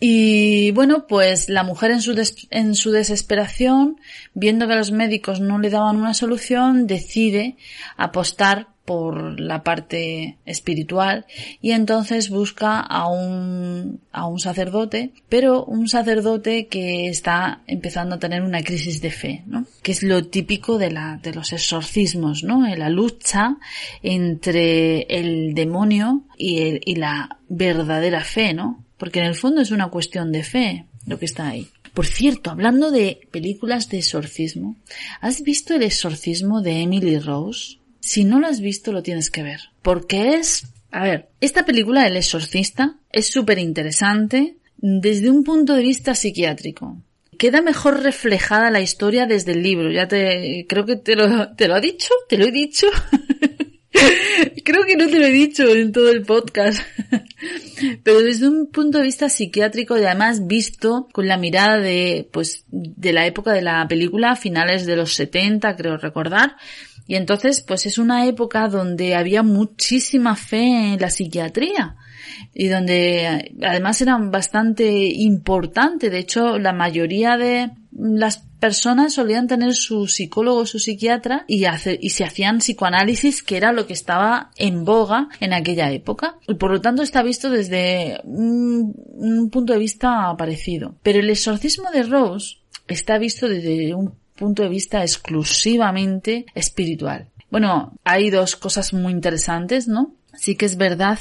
Y 0.00 0.70
bueno, 0.72 1.06
pues 1.06 1.50
la 1.50 1.62
mujer 1.62 1.90
en 1.90 2.00
su, 2.00 2.14
en 2.50 2.74
su 2.74 2.90
desesperación, 2.90 4.00
viendo 4.32 4.66
que 4.66 4.74
los 4.74 4.92
médicos 4.92 5.40
no 5.40 5.58
le 5.58 5.68
daban 5.68 5.96
una 5.96 6.14
solución, 6.14 6.86
decide 6.86 7.56
apostar 7.98 8.68
por 8.90 9.38
la 9.38 9.62
parte 9.62 10.38
espiritual 10.46 11.24
y 11.60 11.72
entonces 11.72 12.28
busca 12.28 12.80
a 12.80 13.06
un, 13.06 14.00
a 14.10 14.26
un 14.26 14.40
sacerdote, 14.40 15.12
pero 15.28 15.64
un 15.64 15.86
sacerdote 15.86 16.66
que 16.66 17.06
está 17.06 17.62
empezando 17.68 18.16
a 18.16 18.18
tener 18.18 18.42
una 18.42 18.62
crisis 18.62 19.00
de 19.00 19.10
fe, 19.10 19.44
¿no? 19.46 19.66
Que 19.82 19.92
es 19.92 20.02
lo 20.02 20.26
típico 20.26 20.76
de 20.76 20.90
la, 20.90 21.20
de 21.22 21.32
los 21.32 21.52
exorcismos, 21.52 22.42
¿no? 22.42 22.66
La 22.74 22.88
lucha 22.88 23.58
entre 24.02 25.02
el 25.02 25.54
demonio 25.54 26.22
y, 26.36 26.62
el, 26.62 26.80
y 26.84 26.96
la 26.96 27.38
verdadera 27.48 28.24
fe, 28.24 28.54
¿no? 28.54 28.82
Porque 29.00 29.18
en 29.18 29.24
el 29.24 29.34
fondo 29.34 29.62
es 29.62 29.70
una 29.70 29.88
cuestión 29.88 30.30
de 30.30 30.44
fe 30.44 30.84
lo 31.06 31.18
que 31.18 31.24
está 31.24 31.48
ahí. 31.48 31.68
Por 31.94 32.06
cierto, 32.06 32.50
hablando 32.50 32.90
de 32.90 33.26
películas 33.30 33.88
de 33.88 33.98
exorcismo, 33.98 34.76
¿has 35.22 35.42
visto 35.42 35.74
el 35.74 35.82
exorcismo 35.82 36.60
de 36.60 36.82
Emily 36.82 37.18
Rose? 37.18 37.78
Si 37.98 38.24
no 38.24 38.38
lo 38.38 38.46
has 38.46 38.60
visto, 38.60 38.92
lo 38.92 39.02
tienes 39.02 39.30
que 39.30 39.42
ver. 39.42 39.60
Porque 39.80 40.34
es... 40.34 40.66
A 40.92 41.04
ver, 41.04 41.30
esta 41.40 41.64
película 41.64 42.06
El 42.06 42.16
exorcista 42.16 42.96
es 43.10 43.28
súper 43.28 43.58
interesante 43.58 44.56
desde 44.76 45.30
un 45.30 45.44
punto 45.44 45.74
de 45.74 45.82
vista 45.82 46.14
psiquiátrico. 46.14 46.98
Queda 47.38 47.62
mejor 47.62 48.02
reflejada 48.02 48.70
la 48.70 48.82
historia 48.82 49.24
desde 49.24 49.52
el 49.52 49.62
libro. 49.62 49.90
Ya 49.90 50.08
te... 50.08 50.66
Creo 50.68 50.84
que 50.84 50.96
te 50.96 51.16
lo, 51.16 51.54
te 51.54 51.68
lo 51.68 51.74
ha 51.74 51.80
dicho, 51.80 52.12
te 52.28 52.36
lo 52.36 52.44
he 52.44 52.52
dicho. 52.52 52.86
Creo 54.70 54.84
que 54.84 54.94
no 54.94 55.08
te 55.08 55.18
lo 55.18 55.26
he 55.26 55.32
dicho 55.32 55.68
en 55.74 55.90
todo 55.90 56.10
el 56.10 56.22
podcast. 56.22 56.80
Pero 58.04 58.20
desde 58.20 58.46
un 58.46 58.68
punto 58.70 58.98
de 58.98 59.04
vista 59.04 59.28
psiquiátrico 59.28 59.98
y 59.98 60.04
además 60.04 60.46
visto 60.46 61.08
con 61.12 61.26
la 61.26 61.36
mirada 61.36 61.78
de, 61.78 62.28
pues, 62.32 62.66
de 62.68 63.12
la 63.12 63.26
época 63.26 63.52
de 63.52 63.62
la 63.62 63.88
película, 63.88 64.36
finales 64.36 64.86
de 64.86 64.94
los 64.94 65.14
70, 65.16 65.74
creo 65.74 65.96
recordar, 65.96 66.54
y 67.08 67.16
entonces, 67.16 67.64
pues 67.66 67.86
es 67.86 67.98
una 67.98 68.26
época 68.26 68.68
donde 68.68 69.16
había 69.16 69.42
muchísima 69.42 70.36
fe 70.36 70.92
en 70.92 71.00
la 71.00 71.10
psiquiatría. 71.10 71.96
y 72.54 72.68
donde 72.68 73.52
además 73.62 74.00
eran 74.00 74.30
bastante 74.30 74.88
importante. 74.88 76.10
De 76.10 76.18
hecho, 76.18 76.58
la 76.58 76.72
mayoría 76.72 77.36
de 77.36 77.70
las 78.00 78.38
personas 78.58 79.14
solían 79.14 79.46
tener 79.46 79.74
su 79.74 80.06
psicólogo, 80.06 80.66
su 80.66 80.78
psiquiatra 80.78 81.44
y, 81.46 81.64
hacer, 81.64 81.98
y 82.00 82.10
se 82.10 82.24
hacían 82.24 82.58
psicoanálisis, 82.58 83.42
que 83.42 83.56
era 83.56 83.72
lo 83.72 83.86
que 83.86 83.92
estaba 83.92 84.50
en 84.56 84.84
boga 84.84 85.28
en 85.40 85.52
aquella 85.52 85.90
época. 85.90 86.36
Y 86.48 86.54
por 86.54 86.70
lo 86.70 86.80
tanto 86.80 87.02
está 87.02 87.22
visto 87.22 87.50
desde 87.50 88.20
un, 88.24 88.94
un 89.12 89.50
punto 89.50 89.72
de 89.72 89.78
vista 89.78 90.34
parecido. 90.36 90.94
Pero 91.02 91.20
el 91.20 91.30
exorcismo 91.30 91.90
de 91.90 92.02
Rose 92.04 92.56
está 92.88 93.18
visto 93.18 93.48
desde 93.48 93.94
un 93.94 94.14
punto 94.36 94.62
de 94.62 94.70
vista 94.70 95.02
exclusivamente 95.02 96.46
espiritual. 96.54 97.28
Bueno, 97.50 97.92
hay 98.04 98.30
dos 98.30 98.56
cosas 98.56 98.92
muy 98.92 99.12
interesantes, 99.12 99.88
¿no? 99.88 100.14
Sí 100.40 100.54
que 100.54 100.64
es 100.64 100.78
verdad 100.78 101.18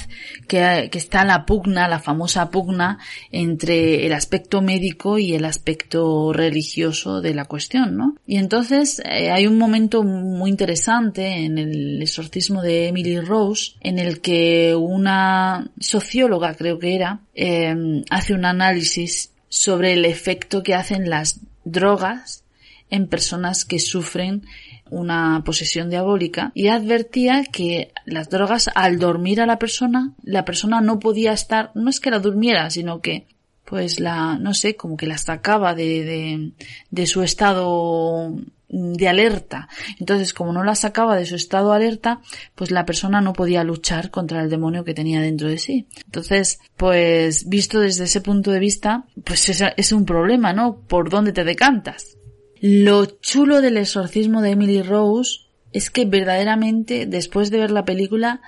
que, 0.48 0.88
que, 0.90 0.96
está 0.96 1.26
la 1.26 1.44
pugna, 1.44 1.88
la 1.88 1.98
famosa 1.98 2.50
pugna 2.50 2.98
entre 3.30 4.06
el 4.06 4.14
aspecto 4.14 4.62
médico 4.62 5.18
y 5.18 5.34
el 5.34 5.44
aspecto 5.44 6.32
religioso 6.32 7.20
de 7.20 7.34
la 7.34 7.44
cuestión, 7.44 7.98
¿no? 7.98 8.16
Y 8.26 8.38
entonces 8.38 9.02
eh, 9.04 9.30
hay 9.30 9.46
un 9.46 9.58
momento 9.58 10.04
muy 10.04 10.48
interesante 10.48 11.44
en 11.44 11.58
el 11.58 12.00
exorcismo 12.00 12.62
de 12.62 12.88
Emily 12.88 13.20
Rose 13.20 13.72
en 13.82 13.98
el 13.98 14.22
que 14.22 14.74
una 14.74 15.70
socióloga, 15.78 16.54
creo 16.54 16.78
que 16.78 16.94
era, 16.94 17.20
eh, 17.34 18.02
hace 18.08 18.32
un 18.32 18.46
análisis 18.46 19.32
sobre 19.50 19.92
el 19.92 20.06
efecto 20.06 20.62
que 20.62 20.74
hacen 20.74 21.10
las 21.10 21.40
drogas 21.66 22.42
en 22.88 23.06
personas 23.06 23.66
que 23.66 23.80
sufren 23.80 24.46
una 24.90 25.42
posesión 25.44 25.90
diabólica 25.90 26.52
y 26.54 26.68
advertía 26.68 27.44
que 27.44 27.92
las 28.04 28.28
drogas 28.28 28.68
al 28.74 28.98
dormir 28.98 29.40
a 29.40 29.46
la 29.46 29.58
persona, 29.58 30.12
la 30.22 30.44
persona 30.44 30.80
no 30.80 30.98
podía 30.98 31.32
estar, 31.32 31.70
no 31.74 31.90
es 31.90 32.00
que 32.00 32.10
la 32.10 32.18
durmiera, 32.18 32.70
sino 32.70 33.00
que 33.00 33.26
pues 33.64 34.00
la, 34.00 34.36
no 34.36 34.52
sé, 34.52 34.74
como 34.74 34.96
que 34.96 35.06
la 35.06 35.16
sacaba 35.16 35.74
de, 35.74 36.04
de, 36.04 36.52
de 36.90 37.06
su 37.06 37.22
estado 37.22 38.34
de 38.70 39.08
alerta. 39.08 39.68
Entonces, 39.98 40.32
como 40.32 40.52
no 40.52 40.64
la 40.64 40.74
sacaba 40.74 41.16
de 41.16 41.26
su 41.26 41.34
estado 41.34 41.72
alerta, 41.72 42.20
pues 42.54 42.70
la 42.70 42.86
persona 42.86 43.20
no 43.20 43.32
podía 43.32 43.64
luchar 43.64 44.10
contra 44.10 44.42
el 44.42 44.50
demonio 44.50 44.84
que 44.84 44.94
tenía 44.94 45.20
dentro 45.20 45.48
de 45.48 45.58
sí. 45.58 45.86
Entonces, 46.04 46.60
pues 46.76 47.48
visto 47.48 47.80
desde 47.80 48.04
ese 48.04 48.20
punto 48.20 48.50
de 48.50 48.60
vista, 48.60 49.04
pues 49.24 49.48
es, 49.48 49.62
es 49.76 49.92
un 49.92 50.04
problema, 50.04 50.52
¿no? 50.52 50.76
¿Por 50.76 51.10
dónde 51.10 51.32
te 51.32 51.44
decantas? 51.44 52.16
Lo 52.60 53.06
chulo 53.06 53.62
del 53.62 53.78
exorcismo 53.78 54.42
de 54.42 54.50
Emily 54.50 54.82
Rose 54.82 55.40
es 55.72 55.90
que 55.90 56.04
verdaderamente 56.04 57.06
después 57.06 57.50
de 57.50 57.58
ver 57.58 57.70
la 57.70 57.86
película 57.86 58.42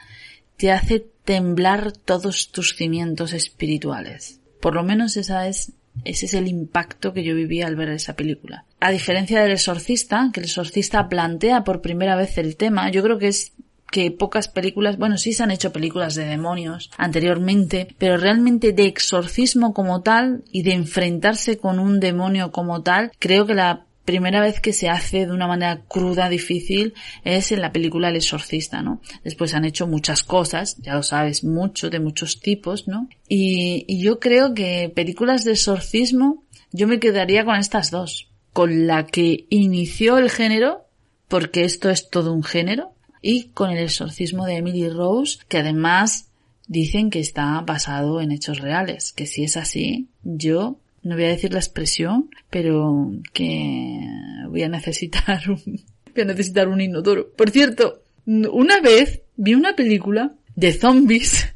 te 0.59 0.71
hace 0.71 1.07
temblar 1.25 1.93
todos 1.93 2.51
tus 2.51 2.77
cimientos 2.77 3.33
espirituales. 3.33 4.41
Por 4.61 4.75
lo 4.75 4.83
menos 4.83 5.17
esa 5.17 5.49
es, 5.49 5.73
ese 6.05 6.27
es 6.27 6.35
el 6.35 6.47
impacto 6.47 7.15
que 7.15 7.25
yo 7.25 7.35
viví 7.35 7.63
al 7.63 7.75
ver 7.75 7.89
esa 7.89 8.15
película. 8.15 8.67
A 8.81 8.91
diferencia 8.91 9.43
del 9.43 9.53
exorcista, 9.53 10.31
que 10.33 10.41
el 10.41 10.47
exorcista 10.47 11.09
plantea 11.09 11.65
por 11.65 11.81
primera 11.81 12.15
vez 12.15 12.37
el 12.37 12.57
tema, 12.57 12.91
yo 12.91 13.03
creo 13.03 13.19
que 13.19 13.29
es 13.29 13.53
que 13.91 14.11
pocas 14.11 14.49
películas, 14.49 14.99
bueno, 14.99 15.19
sí 15.19 15.33
se 15.33 15.43
han 15.43 15.51
hecho 15.51 15.73
películas 15.73 16.15
de 16.15 16.25
demonios 16.25 16.91
anteriormente, 16.97 17.89
pero 17.99 18.17
realmente 18.17 18.73
de 18.73 18.87
exorcismo 18.87 19.75
como 19.75 20.03
tal 20.03 20.45
y 20.51 20.63
de 20.63 20.73
enfrentarse 20.73 21.59
con 21.59 21.79
un 21.79 22.01
demonio 22.01 22.53
como 22.53 22.83
tal, 22.83 23.13
creo 23.19 23.47
que 23.47 23.55
la 23.55 23.87
primera 24.05 24.41
vez 24.41 24.61
que 24.61 24.73
se 24.73 24.89
hace 24.89 25.27
de 25.27 25.33
una 25.33 25.47
manera 25.47 25.83
cruda, 25.89 26.29
difícil, 26.29 26.95
es 27.25 27.53
en 27.53 27.61
la 27.61 27.73
película 27.73 28.09
El 28.09 28.17
Exorcista, 28.17 28.83
¿no? 28.83 29.01
Después 29.25 29.55
han 29.55 29.65
hecho 29.65 29.87
muchas 29.87 30.23
cosas, 30.23 30.77
ya 30.81 30.95
lo 30.95 31.03
sabes, 31.03 31.45
mucho, 31.45 31.91
de 31.91 32.01
muchos 32.01 32.41
tipos, 32.41 32.89
¿no? 32.89 33.09
Y, 33.29 33.85
y 33.87 34.03
yo 34.03 34.19
creo 34.19 34.55
que 34.55 34.93
películas 34.95 35.45
de 35.45 35.53
exorcismo, 35.53 36.45
yo 36.73 36.89
me 36.89 36.99
quedaría 37.01 37.45
con 37.45 37.57
estas 37.57 37.91
dos. 37.91 38.29
Con 38.53 38.87
la 38.87 39.07
que 39.07 39.47
inició 39.49 40.19
el 40.19 40.31
género, 40.31 40.87
porque 41.29 41.65
esto 41.65 41.89
es 41.89 42.11
todo 42.11 42.33
un 42.33 42.43
género, 42.43 42.93
y 43.23 43.45
con 43.55 43.71
el 43.71 43.79
exorcismo 43.79 44.45
de 44.47 44.57
Emily 44.57 44.89
Rose, 44.89 45.39
que 45.49 45.59
además 45.59 46.29
dicen 46.67 47.11
que 47.11 47.21
está 47.21 47.61
basado 47.61 48.21
en 48.21 48.33
hechos 48.33 48.59
reales, 48.59 49.13
que 49.13 49.27
si 49.27 49.45
es 49.45 49.57
así, 49.57 50.09
yo 50.23 50.79
no 51.03 51.17
voy 51.17 51.25
a 51.25 51.29
decir 51.29 51.53
la 51.53 51.59
expresión, 51.59 52.31
pero 52.51 53.11
que 53.33 54.01
voy 54.49 54.63
a 54.63 54.69
necesitar 54.69 55.43
un, 55.49 55.81
voy 56.15 56.23
a 56.23 56.27
necesitar 56.27 56.69
un 56.69 56.81
inodoro. 56.81 57.31
Por 57.33 57.51
cierto, 57.51 58.03
una 58.27 58.81
vez 58.81 59.23
vi 59.37 59.55
una 59.55 59.75
película 59.75 60.33
de 60.55 60.73
zombies. 60.73 61.55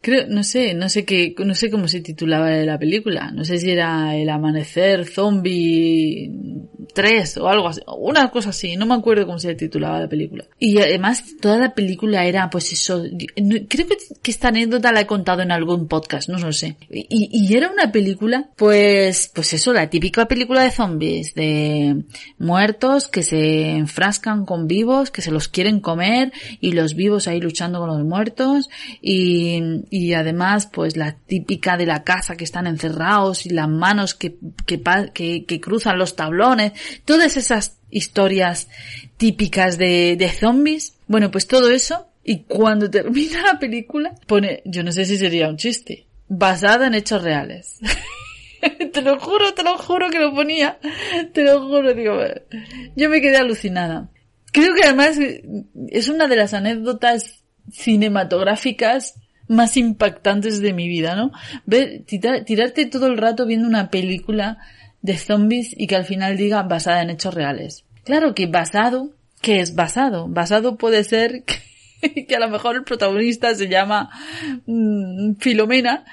Creo, 0.00 0.26
no 0.28 0.44
sé, 0.44 0.74
no 0.74 0.88
sé 0.88 1.04
qué, 1.04 1.34
no 1.38 1.54
sé 1.54 1.70
cómo 1.70 1.88
se 1.88 2.00
titulaba 2.00 2.50
la 2.50 2.78
película. 2.78 3.30
No 3.32 3.44
sé 3.44 3.58
si 3.58 3.70
era 3.70 4.16
El 4.16 4.28
amanecer 4.28 5.06
zombie 5.06 6.30
3 6.94 7.36
o 7.38 7.48
algo 7.48 7.68
así, 7.68 7.80
una 7.98 8.30
cosa 8.30 8.50
así, 8.50 8.76
no 8.76 8.86
me 8.86 8.94
acuerdo 8.94 9.26
cómo 9.26 9.38
se 9.38 9.54
titulaba 9.54 10.00
la 10.00 10.08
película. 10.08 10.44
Y 10.58 10.78
además 10.78 11.24
toda 11.40 11.58
la 11.58 11.74
película 11.74 12.24
era 12.24 12.50
pues 12.50 12.72
eso, 12.72 13.02
creo 13.68 13.86
que, 13.86 14.30
esta 14.30 14.48
anécdota 14.48 14.92
la 14.92 15.00
he 15.00 15.06
contado 15.06 15.42
en 15.42 15.50
algún 15.50 15.88
podcast, 15.88 16.28
no 16.28 16.38
lo 16.38 16.52
sé. 16.52 16.76
Y, 16.88 17.28
y 17.32 17.56
era 17.56 17.70
una 17.70 17.90
película, 17.90 18.50
pues, 18.56 19.30
pues 19.34 19.52
eso, 19.52 19.72
la 19.72 19.90
típica 19.90 20.26
película 20.26 20.62
de 20.62 20.70
zombies, 20.70 21.34
de 21.34 22.04
muertos 22.38 23.08
que 23.08 23.22
se 23.22 23.70
enfrascan 23.70 24.44
con 24.44 24.66
vivos, 24.66 25.10
que 25.10 25.22
se 25.22 25.32
los 25.32 25.48
quieren 25.48 25.80
comer 25.80 26.32
y 26.60 26.72
los 26.72 26.94
vivos 26.94 27.26
ahí 27.28 27.40
luchando 27.40 27.80
con 27.80 27.88
los 27.88 28.04
muertos 28.04 28.68
y, 29.00 29.39
y 29.90 30.14
además 30.14 30.68
pues 30.72 30.96
la 30.96 31.12
típica 31.12 31.76
de 31.76 31.86
la 31.86 32.04
casa 32.04 32.36
que 32.36 32.44
están 32.44 32.66
encerrados 32.66 33.46
y 33.46 33.50
las 33.50 33.68
manos 33.68 34.14
que, 34.14 34.36
que, 34.66 34.80
que, 35.46 35.60
cruzan 35.60 35.98
los 35.98 36.16
tablones 36.16 36.72
todas 37.04 37.36
esas 37.36 37.78
historias 37.90 38.68
típicas 39.16 39.78
de, 39.78 40.16
de 40.16 40.28
zombies. 40.30 40.94
Bueno, 41.06 41.30
pues 41.30 41.46
todo 41.46 41.70
eso. 41.70 42.06
Y 42.24 42.44
cuando 42.44 42.90
termina 42.90 43.42
la 43.42 43.58
película, 43.58 44.14
pone, 44.26 44.62
yo 44.64 44.82
no 44.82 44.92
sé 44.92 45.04
si 45.04 45.16
sería 45.16 45.48
un 45.48 45.56
chiste, 45.56 46.06
basada 46.28 46.86
en 46.86 46.94
hechos 46.94 47.22
reales. 47.22 47.78
te 48.92 49.02
lo 49.02 49.18
juro, 49.18 49.52
te 49.54 49.62
lo 49.62 49.78
juro 49.78 50.10
que 50.10 50.18
lo 50.18 50.34
ponía. 50.34 50.78
Te 51.32 51.44
lo 51.44 51.66
juro, 51.66 51.94
digo, 51.94 52.18
yo 52.96 53.08
me 53.08 53.20
quedé 53.20 53.36
alucinada. 53.36 54.08
Creo 54.52 54.74
que 54.74 54.84
además 54.84 55.18
es 55.88 56.08
una 56.08 56.26
de 56.26 56.36
las 56.36 56.54
anécdotas 56.54 57.44
cinematográficas 57.70 59.14
más 59.50 59.76
impactantes 59.76 60.60
de 60.60 60.72
mi 60.72 60.88
vida, 60.88 61.16
¿no? 61.16 61.32
Ver, 61.66 62.04
tirarte 62.04 62.86
todo 62.86 63.08
el 63.08 63.18
rato 63.18 63.46
viendo 63.46 63.66
una 63.66 63.90
película 63.90 64.58
de 65.02 65.18
zombies 65.18 65.74
y 65.76 65.88
que 65.88 65.96
al 65.96 66.04
final 66.04 66.36
diga 66.36 66.62
basada 66.62 67.02
en 67.02 67.10
hechos 67.10 67.34
reales. 67.34 67.84
Claro 68.04 68.32
que 68.32 68.46
basado, 68.46 69.10
¿qué 69.42 69.58
es 69.58 69.74
basado? 69.74 70.28
Basado 70.28 70.78
puede 70.78 71.02
ser 71.02 71.42
que, 72.28 72.36
a 72.36 72.38
lo 72.38 72.48
mejor 72.48 72.76
el 72.76 72.84
protagonista 72.84 73.52
se 73.56 73.68
llama 73.68 74.10
mm, 74.66 75.34
Filomena 75.40 76.04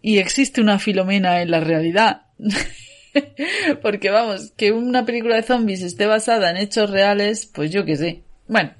y 0.00 0.18
existe 0.18 0.60
una 0.60 0.80
Filomena 0.80 1.40
en 1.40 1.52
la 1.52 1.60
realidad. 1.60 2.22
Porque 3.82 4.10
vamos, 4.10 4.52
que 4.56 4.72
una 4.72 5.06
película 5.06 5.36
de 5.36 5.44
zombies 5.44 5.82
esté 5.82 6.06
basada 6.06 6.50
en 6.50 6.56
hechos 6.56 6.90
reales, 6.90 7.46
pues 7.46 7.70
yo 7.70 7.84
qué 7.84 7.96
sé. 7.96 8.22
Bueno, 8.48 8.72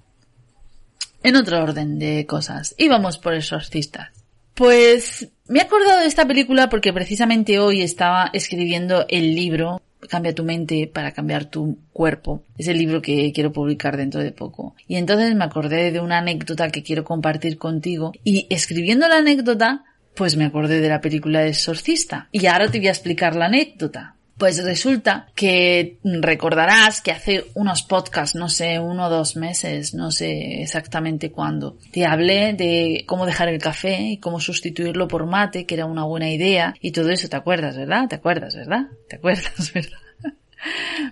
en 1.23 1.37
otro 1.37 1.63
orden 1.63 1.99
de 1.99 2.27
cosas. 2.27 2.75
Íbamos 2.79 3.19
por 3.19 3.35
exorcistas. 3.35 4.11
Pues 4.55 5.29
me 5.49 5.61
he 5.61 5.63
acordado 5.63 6.01
de 6.01 6.07
esta 6.07 6.27
película 6.27 6.69
porque 6.69 6.93
precisamente 6.93 7.59
hoy 7.59 7.83
estaba 7.83 8.31
escribiendo 8.33 9.07
el 9.09 9.35
libro 9.35 9.81
Cambia 10.09 10.35
tu 10.35 10.43
mente 10.43 10.91
para 10.93 11.13
cambiar 11.13 11.45
tu 11.45 11.79
cuerpo. 11.93 12.43
Es 12.59 12.67
el 12.67 12.77
libro 12.77 13.01
que 13.01 13.33
quiero 13.33 13.53
publicar 13.53 13.97
dentro 13.97 14.21
de 14.21 14.33
poco. 14.33 14.75
Y 14.89 14.97
entonces 14.97 15.33
me 15.37 15.45
acordé 15.45 15.93
de 15.93 16.01
una 16.01 16.19
anécdota 16.19 16.71
que 16.71 16.83
quiero 16.83 17.05
compartir 17.05 17.57
contigo 17.57 18.13
y 18.25 18.49
escribiendo 18.51 19.07
la 19.07 19.19
anécdota 19.19 19.85
pues 20.15 20.37
me 20.37 20.45
acordé 20.45 20.81
de 20.81 20.89
la 20.89 21.01
película 21.01 21.41
de 21.41 21.51
Exorcista. 21.51 22.29
Y 22.33 22.47
ahora 22.47 22.71
te 22.71 22.79
voy 22.79 22.89
a 22.89 22.91
explicar 22.91 23.35
la 23.35 23.47
anécdota. 23.47 24.17
Pues 24.43 24.61
resulta 24.65 25.29
que 25.37 25.99
recordarás 26.03 27.01
que 27.01 27.13
hace 27.13 27.45
unos 27.55 27.85
podcasts, 27.85 28.35
no 28.35 28.49
sé, 28.49 28.81
uno 28.81 29.07
o 29.07 29.09
dos 29.09 29.37
meses, 29.37 29.95
no 29.95 30.11
sé 30.11 30.63
exactamente 30.63 31.31
cuándo, 31.31 31.79
te 31.93 32.07
hablé 32.07 32.53
de 32.53 33.05
cómo 33.07 33.25
dejar 33.25 33.49
el 33.51 33.61
café 33.61 34.01
y 34.01 34.17
cómo 34.17 34.41
sustituirlo 34.41 35.07
por 35.07 35.27
mate, 35.27 35.65
que 35.65 35.77
era 35.77 35.87
una 35.87 36.03
buena 36.03 36.29
idea 36.29 36.75
y 36.81 36.91
todo 36.91 37.11
eso, 37.11 37.29
¿te 37.29 37.37
acuerdas, 37.37 37.77
verdad? 37.77 38.09
¿Te 38.09 38.17
acuerdas, 38.17 38.57
verdad? 38.57 38.89
¿Te 39.09 39.15
acuerdas, 39.15 39.73
verdad? 39.75 39.99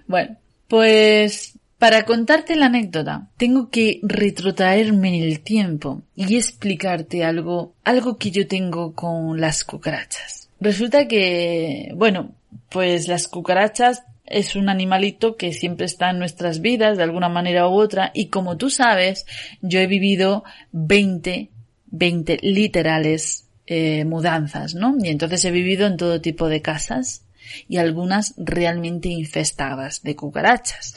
bueno, 0.09 0.37
pues 0.67 1.57
para 1.79 2.05
contarte 2.05 2.57
la 2.57 2.67
anécdota, 2.67 3.29
tengo 3.37 3.71
que 3.71 4.01
retrotraerme 4.03 5.17
en 5.17 5.23
el 5.23 5.39
tiempo 5.39 6.03
y 6.17 6.35
explicarte 6.35 7.23
algo, 7.23 7.75
algo 7.85 8.19
que 8.19 8.33
yo 8.33 8.49
tengo 8.49 8.93
con 8.93 9.41
las 9.41 9.63
cucarachas. 9.63 10.49
Resulta 10.59 11.07
que, 11.07 11.93
bueno, 11.95 12.35
pues 12.69 13.09
las 13.09 13.29
cucarachas 13.29 14.05
es 14.27 14.55
un 14.55 14.69
animalito 14.69 15.37
que 15.37 15.53
siempre 15.53 15.87
está 15.87 16.11
en 16.11 16.19
nuestras 16.19 16.61
vidas 16.61 16.97
de 16.97 17.03
alguna 17.03 17.29
manera 17.29 17.69
u 17.69 17.73
otra 17.73 18.13
y 18.15 18.29
como 18.29 18.57
tú 18.57 18.71
sabes, 18.71 19.27
yo 19.61 19.81
he 19.81 19.87
vivido 19.87 20.45
20, 20.73 21.51
20 21.87 22.39
literales 22.43 23.49
eh, 23.67 24.05
mudanzas, 24.05 24.75
¿no? 24.75 24.97
Y 25.01 25.09
entonces 25.09 25.45
he 25.45 25.51
vivido 25.51 25.87
en 25.87 25.97
todo 25.97 26.21
tipo 26.21 26.49
de 26.49 26.63
casas 26.63 27.25
y 27.69 27.79
algunas 27.79 28.35
realmente 28.37 29.09
infestadas 29.09 30.03
de 30.03 30.17
cucarachas. 30.17 30.95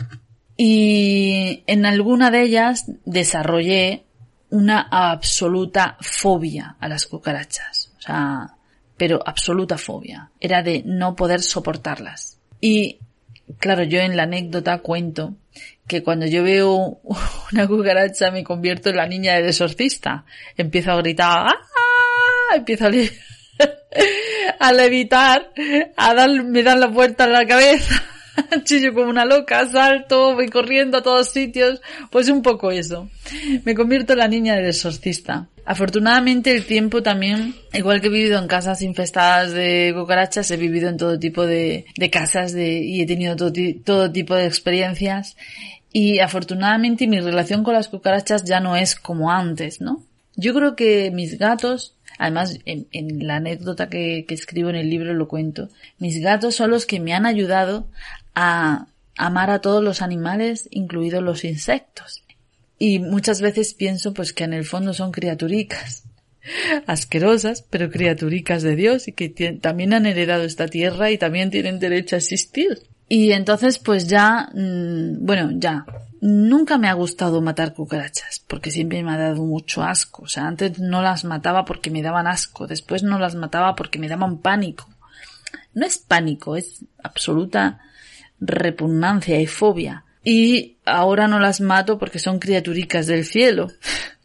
Y 0.55 1.63
en 1.65 1.85
alguna 1.85 2.29
de 2.29 2.43
ellas 2.43 2.85
desarrollé 3.05 4.05
una 4.49 4.81
absoluta 4.81 5.97
fobia 6.01 6.77
a 6.79 6.87
las 6.87 7.07
cucarachas. 7.07 7.91
O 7.97 8.01
sea, 8.01 8.55
pero 8.97 9.21
absoluta 9.25 9.77
fobia. 9.77 10.29
Era 10.39 10.63
de 10.63 10.83
no 10.85 11.15
poder 11.15 11.41
soportarlas. 11.41 12.37
Y 12.61 12.99
claro, 13.59 13.83
yo 13.83 13.99
en 13.99 14.15
la 14.15 14.23
anécdota 14.23 14.79
cuento 14.79 15.35
que 15.87 16.03
cuando 16.03 16.25
yo 16.25 16.43
veo 16.43 16.99
una 17.51 17.67
cucaracha 17.67 18.31
me 18.31 18.43
convierto 18.43 18.89
en 18.89 18.97
la 18.97 19.07
niña 19.07 19.35
del 19.35 19.47
exorcista. 19.47 20.25
Empiezo 20.57 20.91
a 20.91 20.97
gritar, 20.97 21.47
¡ah! 21.47 22.55
Empiezo 22.55 22.87
a, 22.87 22.89
a 24.59 24.73
levitar, 24.73 25.51
a 25.95 26.13
dar, 26.13 26.43
me 26.43 26.63
dan 26.63 26.79
la 26.79 26.91
puerta 26.91 27.25
en 27.25 27.33
la 27.33 27.45
cabeza, 27.45 28.03
chillo 28.63 28.93
como 28.93 29.09
una 29.09 29.25
loca, 29.25 29.67
salto, 29.69 30.35
voy 30.35 30.49
corriendo 30.49 30.97
a 30.97 31.03
todos 31.03 31.29
sitios, 31.29 31.81
pues 32.09 32.29
un 32.29 32.41
poco 32.41 32.71
eso. 32.71 33.09
Me 33.63 33.75
convierto 33.75 34.13
en 34.13 34.19
la 34.19 34.27
niña 34.27 34.55
del 34.55 34.67
exorcista. 34.67 35.47
Afortunadamente 35.65 36.55
el 36.55 36.65
tiempo 36.65 37.01
también, 37.01 37.55
igual 37.73 38.01
que 38.01 38.07
he 38.07 38.11
vivido 38.11 38.37
en 38.37 38.47
casas 38.47 38.81
infestadas 38.81 39.53
de 39.53 39.93
cucarachas, 39.95 40.51
he 40.51 40.57
vivido 40.57 40.89
en 40.89 40.97
todo 40.97 41.17
tipo 41.17 41.45
de, 41.45 41.85
casas 42.11 42.51
de, 42.53 42.79
y 42.79 43.01
he 43.01 43.05
tenido 43.05 43.35
todo, 43.35 43.51
todo 43.85 44.11
tipo 44.11 44.35
de 44.35 44.45
experiencias 44.45 45.37
y 45.91 46.19
afortunadamente 46.19 47.07
mi 47.07 47.19
relación 47.19 47.63
con 47.63 47.75
las 47.75 47.87
cucarachas 47.87 48.43
ya 48.43 48.59
no 48.59 48.75
es 48.75 48.95
como 48.95 49.31
antes, 49.31 49.79
¿no? 49.79 50.03
Yo 50.35 50.53
creo 50.53 50.75
que 50.75 51.11
mis 51.11 51.37
gatos 51.37 51.95
Además, 52.17 52.59
en, 52.65 53.27
la 53.27 53.37
anécdota 53.37 53.89
que, 53.89 54.25
escribo 54.29 54.69
en 54.69 54.75
el 54.75 54.89
libro 54.89 55.13
lo 55.13 55.27
cuento. 55.27 55.69
Mis 55.97 56.21
gatos 56.21 56.55
son 56.55 56.71
los 56.71 56.85
que 56.85 56.99
me 56.99 57.13
han 57.13 57.25
ayudado 57.25 57.87
a 58.35 58.87
amar 59.17 59.49
a 59.49 59.59
todos 59.59 59.83
los 59.83 60.01
animales, 60.01 60.67
incluidos 60.71 61.23
los 61.23 61.43
insectos. 61.43 62.22
Y 62.85 62.99
muchas 62.99 63.39
veces 63.39 63.73
pienso 63.73 64.13
pues 64.13 64.33
que 64.33 64.43
en 64.43 64.51
el 64.51 64.65
fondo 64.65 64.93
son 64.93 65.13
criaturicas. 65.13 66.03
Asquerosas, 66.85 67.61
pero 67.69 67.89
criaturicas 67.89 68.61
de 68.61 68.75
Dios 68.75 69.07
y 69.07 69.13
que 69.13 69.29
también 69.61 69.93
han 69.93 70.05
heredado 70.05 70.43
esta 70.43 70.67
tierra 70.67 71.09
y 71.09 71.17
también 71.17 71.49
tienen 71.49 71.79
derecho 71.79 72.17
a 72.17 72.19
existir. 72.19 72.83
Y 73.07 73.31
entonces 73.31 73.79
pues 73.79 74.09
ya, 74.09 74.49
mm, 74.53 75.25
bueno, 75.25 75.51
ya, 75.53 75.85
Nunca 76.25 76.77
me 76.77 76.87
ha 76.87 76.93
gustado 76.93 77.41
matar 77.41 77.73
cucarachas, 77.73 78.41
porque 78.47 78.71
siempre 78.71 79.03
me 79.03 79.11
ha 79.11 79.17
dado 79.17 79.43
mucho 79.43 79.83
asco. 79.83 80.23
O 80.23 80.27
sea, 80.27 80.47
antes 80.47 80.79
no 80.79 81.01
las 81.01 81.25
mataba 81.25 81.65
porque 81.65 81.91
me 81.91 82.01
daban 82.01 82.27
asco, 82.27 82.65
después 82.65 83.03
no 83.03 83.19
las 83.19 83.35
mataba 83.35 83.75
porque 83.75 83.99
me 83.99 84.07
daban 84.07 84.37
pánico. 84.37 84.87
No 85.73 85.85
es 85.85 85.97
pánico, 85.97 86.55
es 86.55 86.85
absoluta 87.03 87.81
repugnancia 88.39 89.37
y 89.41 89.47
fobia. 89.47 90.05
Y 90.23 90.77
ahora 90.85 91.27
no 91.27 91.39
las 91.39 91.59
mato 91.61 91.97
porque 91.97 92.19
son 92.19 92.39
criaturicas 92.39 93.07
del 93.07 93.25
cielo. 93.25 93.71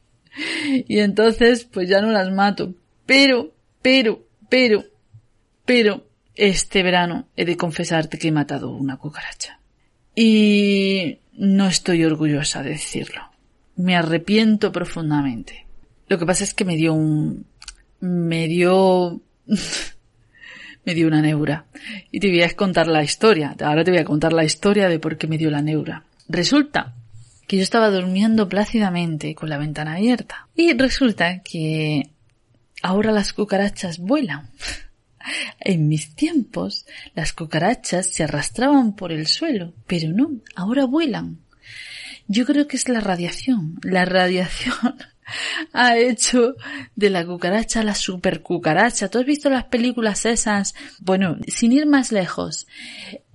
y 0.88 1.00
entonces, 1.00 1.64
pues 1.64 1.88
ya 1.88 2.00
no 2.00 2.10
las 2.10 2.30
mato. 2.30 2.74
Pero, 3.04 3.52
pero, 3.82 4.24
pero, 4.48 4.84
pero, 5.64 6.06
este 6.34 6.82
verano 6.82 7.28
he 7.36 7.44
de 7.44 7.56
confesarte 7.56 8.18
que 8.18 8.28
he 8.28 8.32
matado 8.32 8.70
una 8.70 8.96
cucaracha. 8.96 9.60
Y 10.14 11.18
no 11.32 11.66
estoy 11.66 12.04
orgullosa 12.04 12.62
de 12.62 12.70
decirlo. 12.70 13.22
Me 13.76 13.96
arrepiento 13.96 14.72
profundamente. 14.72 15.66
Lo 16.08 16.18
que 16.18 16.26
pasa 16.26 16.44
es 16.44 16.54
que 16.54 16.64
me 16.64 16.76
dio 16.76 16.94
un... 16.94 17.46
me 18.00 18.46
dio... 18.46 19.20
me 20.88 20.94
dio 20.94 21.06
una 21.06 21.20
neura. 21.20 21.66
Y 22.10 22.18
te 22.18 22.28
voy 22.28 22.40
a 22.40 22.56
contar 22.56 22.88
la 22.88 23.04
historia. 23.04 23.54
Ahora 23.60 23.84
te 23.84 23.90
voy 23.90 24.00
a 24.00 24.06
contar 24.06 24.32
la 24.32 24.44
historia 24.44 24.88
de 24.88 24.98
por 24.98 25.18
qué 25.18 25.26
me 25.26 25.36
dio 25.36 25.50
la 25.50 25.60
neura. 25.60 26.04
Resulta 26.30 26.94
que 27.46 27.58
yo 27.58 27.62
estaba 27.62 27.90
durmiendo 27.90 28.48
plácidamente 28.48 29.34
con 29.34 29.50
la 29.50 29.58
ventana 29.58 29.96
abierta. 29.96 30.48
Y 30.56 30.72
resulta 30.72 31.42
que 31.42 32.08
ahora 32.82 33.12
las 33.12 33.34
cucarachas 33.34 33.98
vuelan. 33.98 34.50
En 35.60 35.88
mis 35.88 36.14
tiempos, 36.14 36.86
las 37.14 37.34
cucarachas 37.34 38.06
se 38.06 38.24
arrastraban 38.24 38.96
por 38.96 39.12
el 39.12 39.26
suelo, 39.26 39.74
pero 39.86 40.10
no, 40.10 40.30
ahora 40.56 40.86
vuelan. 40.86 41.40
Yo 42.28 42.46
creo 42.46 42.66
que 42.66 42.78
es 42.78 42.88
la 42.88 43.00
radiación. 43.00 43.78
La 43.82 44.06
radiación 44.06 44.96
ha 45.72 45.96
hecho 45.96 46.54
de 46.96 47.10
la 47.10 47.24
cucaracha 47.24 47.82
la 47.82 47.94
super 47.94 48.42
cucaracha. 48.42 49.08
¿Tú 49.08 49.18
has 49.18 49.26
visto 49.26 49.50
las 49.50 49.64
películas 49.64 50.26
esas? 50.26 50.74
Bueno, 51.00 51.36
sin 51.46 51.72
ir 51.72 51.86
más 51.86 52.12
lejos, 52.12 52.66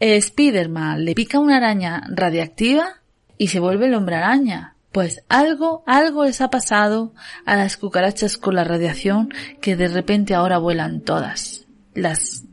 Spiderman 0.02 1.06
le 1.06 1.16
pica 1.16 1.40
una 1.40 1.58
araña 1.58 2.04
radiactiva 2.10 3.02
y 3.38 3.48
se 3.48 3.60
vuelve 3.60 3.88
el 3.88 3.96
hombre 3.96 4.16
araña. 4.16 4.76
Pues 4.92 5.24
algo, 5.28 5.84
algo 5.88 6.24
les 6.26 6.40
ha 6.42 6.50
pasado 6.52 7.14
a 7.46 7.56
las 7.56 7.78
cucarachas 7.78 8.38
con 8.38 8.56
la 8.56 8.64
radiación 8.64 9.34
que 9.60 9.76
de 9.76 9.88
repente 9.88 10.36
ahora 10.36 10.60
vuelan 10.60 11.02
todas 11.02 11.66
las 11.96 12.44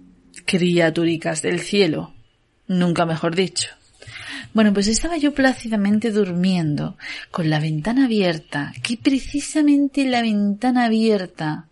criaturicas 0.46 1.42
del 1.42 1.60
cielo, 1.60 2.14
nunca 2.66 3.04
mejor 3.04 3.36
dicho. 3.36 3.68
Bueno, 4.52 4.72
pues 4.72 4.88
estaba 4.88 5.16
yo 5.16 5.32
plácidamente 5.32 6.10
durmiendo, 6.10 6.96
con 7.30 7.50
la 7.50 7.60
ventana 7.60 8.06
abierta, 8.06 8.72
que 8.82 8.96
precisamente 8.96 10.04
la 10.06 10.22
ventana 10.22 10.86
abierta 10.86 11.68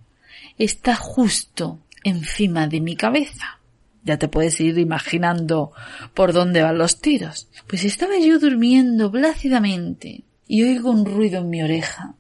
está 0.58 0.94
justo 0.94 1.80
encima 2.04 2.68
de 2.68 2.80
mi 2.80 2.94
cabeza. 2.94 3.58
Ya 4.04 4.16
te 4.16 4.28
puedes 4.28 4.60
ir 4.60 4.78
imaginando 4.78 5.72
por 6.14 6.32
dónde 6.32 6.62
van 6.62 6.78
los 6.78 7.00
tiros. 7.00 7.48
Pues 7.66 7.84
estaba 7.84 8.18
yo 8.18 8.38
durmiendo 8.38 9.10
plácidamente 9.10 10.22
y 10.46 10.62
oigo 10.62 10.90
un 10.90 11.04
ruido 11.04 11.40
en 11.40 11.50
mi 11.50 11.62
oreja. 11.62 12.14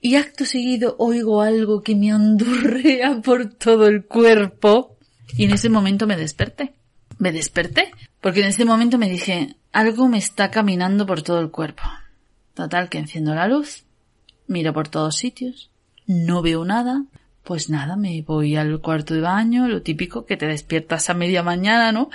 Y 0.00 0.16
acto 0.16 0.44
seguido 0.44 0.94
oigo 0.98 1.40
algo 1.40 1.82
que 1.82 1.96
me 1.96 2.12
andurrea 2.12 3.20
por 3.22 3.54
todo 3.54 3.86
el 3.86 4.04
cuerpo 4.04 4.96
y 5.36 5.44
en 5.44 5.52
ese 5.52 5.70
momento 5.70 6.06
me 6.06 6.16
desperté. 6.16 6.74
Me 7.18 7.32
desperté 7.32 7.92
porque 8.22 8.40
en 8.40 8.46
ese 8.46 8.64
momento 8.64 8.96
me 8.96 9.10
dije, 9.10 9.56
algo 9.72 10.08
me 10.08 10.16
está 10.16 10.50
caminando 10.50 11.04
por 11.04 11.22
todo 11.22 11.40
el 11.40 11.50
cuerpo. 11.50 11.82
Total, 12.54 12.88
que 12.88 12.98
enciendo 12.98 13.34
la 13.34 13.48
luz, 13.48 13.84
miro 14.46 14.72
por 14.72 14.88
todos 14.88 15.16
sitios, 15.16 15.70
no 16.06 16.40
veo 16.40 16.64
nada, 16.64 17.04
pues 17.42 17.68
nada, 17.68 17.96
me 17.96 18.22
voy 18.22 18.54
al 18.54 18.80
cuarto 18.80 19.14
de 19.14 19.20
baño, 19.20 19.66
lo 19.66 19.82
típico 19.82 20.24
que 20.24 20.36
te 20.36 20.46
despiertas 20.46 21.10
a 21.10 21.14
media 21.14 21.42
mañana, 21.42 21.90
¿no? 21.90 22.10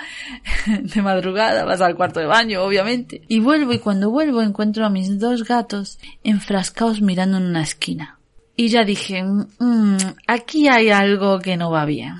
de 0.66 1.02
madrugada, 1.02 1.66
vas 1.66 1.82
al 1.82 1.96
cuarto 1.96 2.20
de 2.20 2.26
baño, 2.26 2.62
obviamente. 2.62 3.22
Y 3.28 3.40
vuelvo 3.40 3.74
y 3.74 3.78
cuando 3.78 4.10
vuelvo 4.10 4.40
encuentro 4.40 4.86
a 4.86 4.90
mis 4.90 5.18
dos 5.18 5.44
gatos 5.44 5.98
enfrascados 6.24 7.02
mirando 7.02 7.36
en 7.36 7.44
una 7.44 7.62
esquina. 7.62 8.18
Y 8.56 8.68
ya 8.68 8.84
dije, 8.84 9.22
mmm, 9.22 9.96
aquí 10.26 10.68
hay 10.68 10.88
algo 10.88 11.38
que 11.40 11.58
no 11.58 11.70
va 11.70 11.84
bien. 11.84 12.14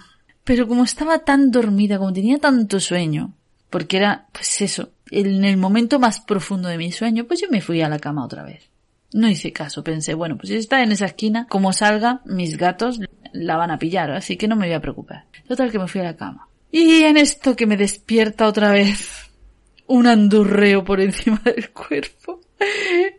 Pero 0.45 0.69
como 0.69 0.85
estaba 0.85 1.21
tan 1.21 1.51
dormida, 1.51 1.99
como 1.99 2.13
tenía 2.13 2.39
tanto 2.39 2.81
sueño, 2.81 3.35
porque 3.71 3.99
era, 3.99 4.27
pues 4.33 4.61
eso, 4.61 4.91
en 5.11 5.45
el 5.45 5.57
momento 5.57 5.99
más 5.99 6.21
profundo 6.21 6.69
de 6.69 6.79
mi 6.79 6.93
sueño, 6.93 7.25
pues 7.25 7.41
yo 7.41 7.49
me 7.51 7.61
fui 7.61 7.83
a 7.83 7.89
la 7.89 7.99
cama 7.99 8.25
otra 8.25 8.43
vez. 8.43 8.69
No 9.13 9.29
hice 9.29 9.53
caso, 9.53 9.83
pensé, 9.83 10.15
bueno, 10.15 10.37
pues 10.37 10.51
si 10.51 10.57
está 10.57 10.83
en 10.83 10.93
esa 10.93 11.07
esquina, 11.07 11.47
como 11.49 11.73
salga, 11.73 12.21
mis 12.25 12.57
gatos 12.57 13.01
la 13.33 13.57
van 13.57 13.71
a 13.71 13.79
pillar, 13.79 14.11
así 14.11 14.37
que 14.37 14.49
no 14.49 14.57
me 14.57 14.67
voy 14.67 14.75
a 14.75 14.81
preocupar. 14.81 15.25
Total 15.47 15.71
que 15.71 15.79
me 15.79 15.89
fui 15.89 16.01
a 16.01 16.05
la 16.05 16.17
cama. 16.17 16.49
Y 16.71 17.03
en 17.03 17.17
esto 17.17 17.57
que 17.57 17.67
me 17.67 17.77
despierta 17.77 18.47
otra 18.47 18.71
vez 18.71 19.31
un 19.87 20.07
andurreo 20.07 20.85
por 20.85 21.01
encima 21.01 21.41
del 21.45 21.71
cuerpo. 21.71 22.41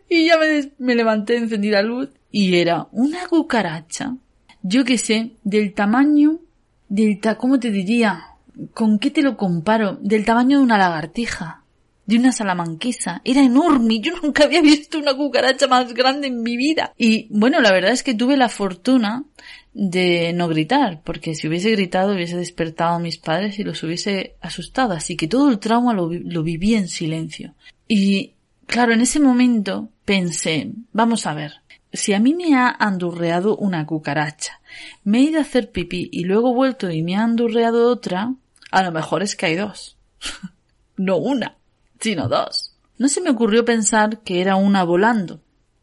Y 0.08 0.26
ya 0.26 0.38
me, 0.78 0.94
levanté, 0.94 1.36
encendí 1.36 1.70
la 1.70 1.82
luz 1.82 2.10
y 2.30 2.54
era 2.56 2.88
una 2.92 3.26
cucaracha, 3.26 4.16
yo 4.62 4.84
qué 4.84 4.98
sé, 4.98 5.32
del 5.42 5.72
tamaño 5.72 6.40
del 6.88 7.20
¿cómo 7.38 7.58
te 7.58 7.70
diría? 7.70 8.29
¿Con 8.74 8.98
qué 8.98 9.10
te 9.10 9.22
lo 9.22 9.36
comparo? 9.36 9.98
Del 10.00 10.24
tamaño 10.24 10.58
de 10.58 10.64
una 10.64 10.78
lagartija, 10.78 11.64
de 12.06 12.16
una 12.16 12.32
salamanquesa. 12.32 13.22
Era 13.24 13.42
enorme. 13.42 14.00
Yo 14.00 14.12
nunca 14.22 14.44
había 14.44 14.62
visto 14.62 14.98
una 14.98 15.16
cucaracha 15.16 15.66
más 15.68 15.92
grande 15.94 16.28
en 16.28 16.42
mi 16.42 16.56
vida. 16.56 16.92
Y 16.96 17.28
bueno, 17.30 17.60
la 17.60 17.72
verdad 17.72 17.92
es 17.92 18.02
que 18.02 18.14
tuve 18.14 18.36
la 18.36 18.48
fortuna 18.48 19.24
de 19.72 20.32
no 20.32 20.48
gritar, 20.48 21.00
porque 21.04 21.34
si 21.34 21.46
hubiese 21.46 21.70
gritado 21.70 22.14
hubiese 22.14 22.36
despertado 22.36 22.96
a 22.96 22.98
mis 22.98 23.18
padres 23.18 23.58
y 23.58 23.64
los 23.64 23.82
hubiese 23.82 24.36
asustado. 24.40 24.92
Así 24.92 25.16
que 25.16 25.28
todo 25.28 25.48
el 25.48 25.58
trauma 25.58 25.94
lo, 25.94 26.10
lo 26.12 26.42
viví 26.42 26.74
en 26.74 26.88
silencio. 26.88 27.54
Y 27.86 28.34
claro, 28.66 28.92
en 28.92 29.00
ese 29.00 29.20
momento 29.20 29.90
pensé, 30.04 30.72
vamos 30.92 31.26
a 31.26 31.34
ver, 31.34 31.52
si 31.92 32.12
a 32.12 32.20
mí 32.20 32.34
me 32.34 32.54
ha 32.54 32.68
andurreado 32.68 33.56
una 33.56 33.86
cucaracha, 33.86 34.59
me 35.04 35.18
he 35.18 35.22
ido 35.22 35.38
a 35.38 35.42
hacer 35.42 35.70
pipí 35.70 36.08
y 36.12 36.24
luego 36.24 36.50
he 36.50 36.54
vuelto 36.54 36.90
y 36.90 37.02
me 37.02 37.16
ha 37.16 37.22
andurreado 37.22 37.90
otra, 37.90 38.34
a 38.70 38.82
lo 38.82 38.92
mejor 38.92 39.22
es 39.22 39.36
que 39.36 39.46
hay 39.46 39.56
dos. 39.56 39.96
no 40.96 41.16
una, 41.16 41.56
sino 42.00 42.28
dos. 42.28 42.74
No 42.98 43.08
se 43.08 43.20
me 43.20 43.30
ocurrió 43.30 43.64
pensar 43.64 44.20
que 44.20 44.40
era 44.40 44.56
una 44.56 44.84
volando, 44.84 45.40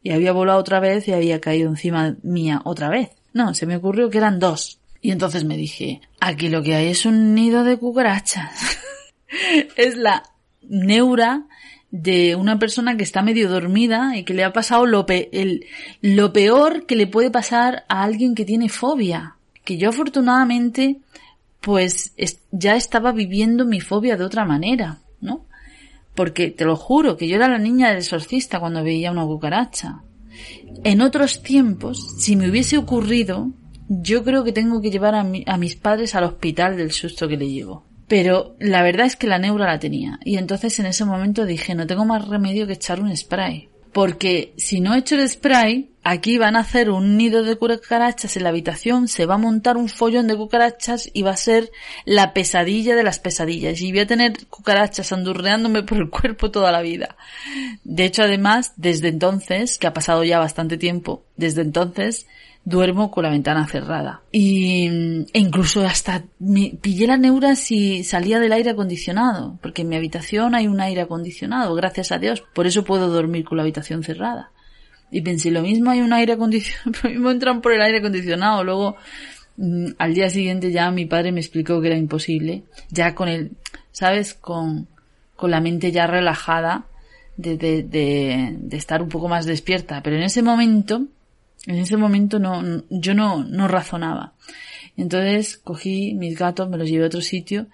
y 0.08 0.12
había 0.12 0.32
volado 0.32 0.60
otra 0.60 0.80
vez 0.80 1.08
y 1.08 1.14
había 1.14 1.42
caído 1.42 1.70
encima 1.70 2.16
mía 2.24 2.62
otra 2.64 2.90
vez. 2.90 3.10
No, 3.34 3.54
se 3.54 3.66
me 3.66 3.76
ocurrió 3.76 4.10
que 4.10 4.20
eran 4.20 4.40
dos. 4.40 4.80
Y 5.02 5.12
entonces 5.12 5.44
me 5.44 5.58
dije, 5.58 6.02
aquí 6.20 6.48
lo 6.48 6.64
que 6.64 6.76
hay 6.76 6.88
es 6.88 7.06
un 7.06 7.36
nido 7.36 7.64
de 7.64 7.78
cucarachas. 7.78 8.78
es 9.76 9.98
la 9.98 10.24
neura 10.62 11.48
de 11.92 12.36
una 12.36 12.60
persona 12.60 12.98
que 12.98 13.04
está 13.04 13.22
medio 13.22 13.50
dormida 13.50 14.18
y 14.18 14.24
que 14.24 14.34
le 14.34 14.44
ha 14.44 14.54
pasado 14.54 14.86
lo, 14.86 15.06
el, 15.08 15.66
lo 16.02 16.34
peor 16.34 16.86
que 16.86 16.96
le 16.96 17.08
puede 17.08 17.32
pasar 17.32 17.86
a 17.88 18.04
alguien 18.04 18.36
que 18.36 18.46
tiene 18.46 18.70
fobia. 18.70 19.36
Que 19.64 19.78
yo 19.78 19.90
afortunadamente 19.90 21.00
pues 21.62 22.14
ya 22.52 22.76
estaba 22.76 23.12
viviendo 23.12 23.66
mi 23.66 23.82
fobia 23.82 24.16
de 24.16 24.24
otra 24.24 24.46
manera, 24.46 25.00
¿no? 25.22 25.46
Porque 26.16 26.50
te 26.50 26.66
lo 26.66 26.76
juro 26.76 27.18
que 27.18 27.28
yo 27.28 27.36
era 27.36 27.48
la 27.48 27.58
niña 27.58 27.90
del 27.90 27.98
exorcista 27.98 28.60
cuando 28.60 28.84
veía 28.84 29.12
una 29.12 29.26
cucaracha. 29.26 30.02
En 30.84 31.02
otros 31.02 31.42
tiempos, 31.42 32.16
si 32.20 32.36
me 32.36 32.50
hubiese 32.50 32.78
ocurrido, 32.78 33.52
yo 33.90 34.24
creo 34.24 34.44
que 34.44 34.52
tengo 34.52 34.82
que 34.82 34.92
llevar 34.92 35.16
a, 35.16 35.26
a 35.46 35.58
mis 35.58 35.76
padres 35.76 36.16
al 36.16 36.26
hospital 36.26 36.78
del 36.78 36.92
susto 36.92 37.28
que 37.28 37.38
le 37.38 37.50
llevo. 37.50 37.87
Pero 38.08 38.56
la 38.60 38.84
verdad 38.84 39.06
es 39.06 39.16
que 39.16 39.28
la 39.28 39.40
neura 39.40 39.66
la 39.66 39.80
tenía. 39.80 40.20
Y 40.24 40.38
entonces 40.38 40.80
en 40.80 40.86
ese 40.86 41.06
momento 41.06 41.46
dije, 41.46 41.76
no 41.76 41.88
tengo 41.88 42.06
más 42.06 42.28
remedio 42.28 42.68
que 42.68 42.74
echar 42.74 43.02
un 43.02 43.16
spray. 43.16 43.70
Porque 43.92 44.54
si 44.58 44.80
no 44.80 44.96
echo 44.96 45.16
el 45.16 45.28
spray, 45.28 45.90
aquí 46.04 46.38
van 46.38 46.56
a 46.56 46.60
hacer 46.60 46.90
un 46.90 47.18
nido 47.18 47.44
de 47.44 47.56
cucarachas 47.56 48.38
en 48.38 48.44
la 48.44 48.50
habitación, 48.50 49.08
se 49.08 49.26
va 49.26 49.36
a 49.36 49.40
montar 49.40 49.76
un 49.76 49.90
follón 49.90 50.28
de 50.28 50.38
cucarachas 50.38 51.10
y 51.14 51.24
va 51.24 51.32
a 51.32 51.38
ser 51.38 51.72
la 52.06 52.32
pesadilla 52.34 52.96
de 52.96 53.04
las 53.04 53.20
pesadillas. 53.20 53.82
Y 53.82 53.92
voy 53.92 54.02
a 54.02 54.08
tener 54.08 54.48
cucarachas 54.48 55.12
andurreándome 55.12 55.84
por 55.84 55.98
el 55.98 56.10
cuerpo 56.10 56.52
toda 56.52 56.72
la 56.72 56.82
vida. 56.82 57.18
De 57.84 58.06
hecho, 58.06 58.24
además, 58.24 58.74
desde 58.78 59.10
entonces, 59.10 59.78
que 59.78 59.88
ha 59.88 59.94
pasado 59.94 60.24
ya 60.24 60.40
bastante 60.40 60.78
tiempo, 60.78 61.26
desde 61.36 61.62
entonces, 61.62 62.28
duermo 62.68 63.12
con 63.12 63.24
la 63.24 63.30
ventana 63.30 63.66
cerrada. 63.66 64.24
Y, 64.30 64.88
e 65.32 65.40
incluso 65.40 65.86
hasta 65.86 66.26
me 66.40 66.78
pillé 66.82 67.08
la 67.08 67.16
neura 67.16 67.56
si 67.56 68.04
salía 68.04 68.42
del 68.42 68.52
aire 68.52 68.72
acondicionado, 68.72 69.58
porque 69.62 69.84
en 69.84 69.88
mi 69.88 69.96
habitación 69.96 70.54
hay 70.54 70.68
un 70.68 70.82
aire 70.82 71.00
acondicionado, 71.00 71.74
gracias 71.76 72.12
a 72.12 72.18
Dios. 72.18 72.44
Por 72.54 72.68
eso 72.68 72.84
puedo 72.84 73.08
dormir 73.08 73.46
con 73.46 73.56
la 73.56 73.64
habitación 73.64 74.04
cerrada. 74.04 74.52
Y 75.10 75.22
pensé, 75.22 75.50
lo 75.50 75.62
mismo 75.62 75.92
hay 75.92 76.02
un 76.02 76.12
aire 76.12 76.34
acondicionado, 76.34 76.92
lo 77.04 77.10
mismo 77.10 77.32
entran 77.32 77.62
por 77.62 77.72
el 77.72 77.82
aire 77.82 78.00
acondicionado. 78.00 78.66
Luego, 78.66 78.98
mm, 79.56 79.92
al 79.98 80.14
día 80.14 80.30
siguiente 80.30 80.70
ya 80.70 80.92
mi 80.92 81.06
padre 81.06 81.32
me 81.32 81.40
explicó 81.40 81.80
que 81.80 81.88
era 81.88 81.98
imposible. 81.98 82.64
Ya 82.90 83.16
con 83.16 83.30
el, 83.30 83.52
¿sabes? 83.94 84.34
Con, 84.34 84.90
con 85.38 85.52
la 85.52 85.62
mente 85.62 85.94
ya 85.94 86.06
relajada 86.06 86.84
de, 87.38 87.56
de, 87.56 87.84
de, 87.84 88.58
de 88.60 88.76
estar 88.76 89.02
un 89.02 89.08
poco 89.08 89.30
más 89.30 89.46
despierta. 89.46 90.04
Pero 90.04 90.18
en 90.18 90.24
ese 90.24 90.42
momento, 90.42 91.08
en 91.68 91.76
ese 91.76 91.98
momento 91.98 92.40
no, 92.40 92.64
yo 92.90 93.14
no, 93.14 93.44
no 93.44 93.68
razonaba. 93.68 94.34
Entonces 94.96 95.58
cogí 95.58 96.16
mis 96.16 96.38
gatos, 96.38 96.70
me 96.70 96.78
los 96.78 96.90
llevé 96.90 97.04
a 97.04 97.08
otro 97.08 97.22
sitio 97.22 97.68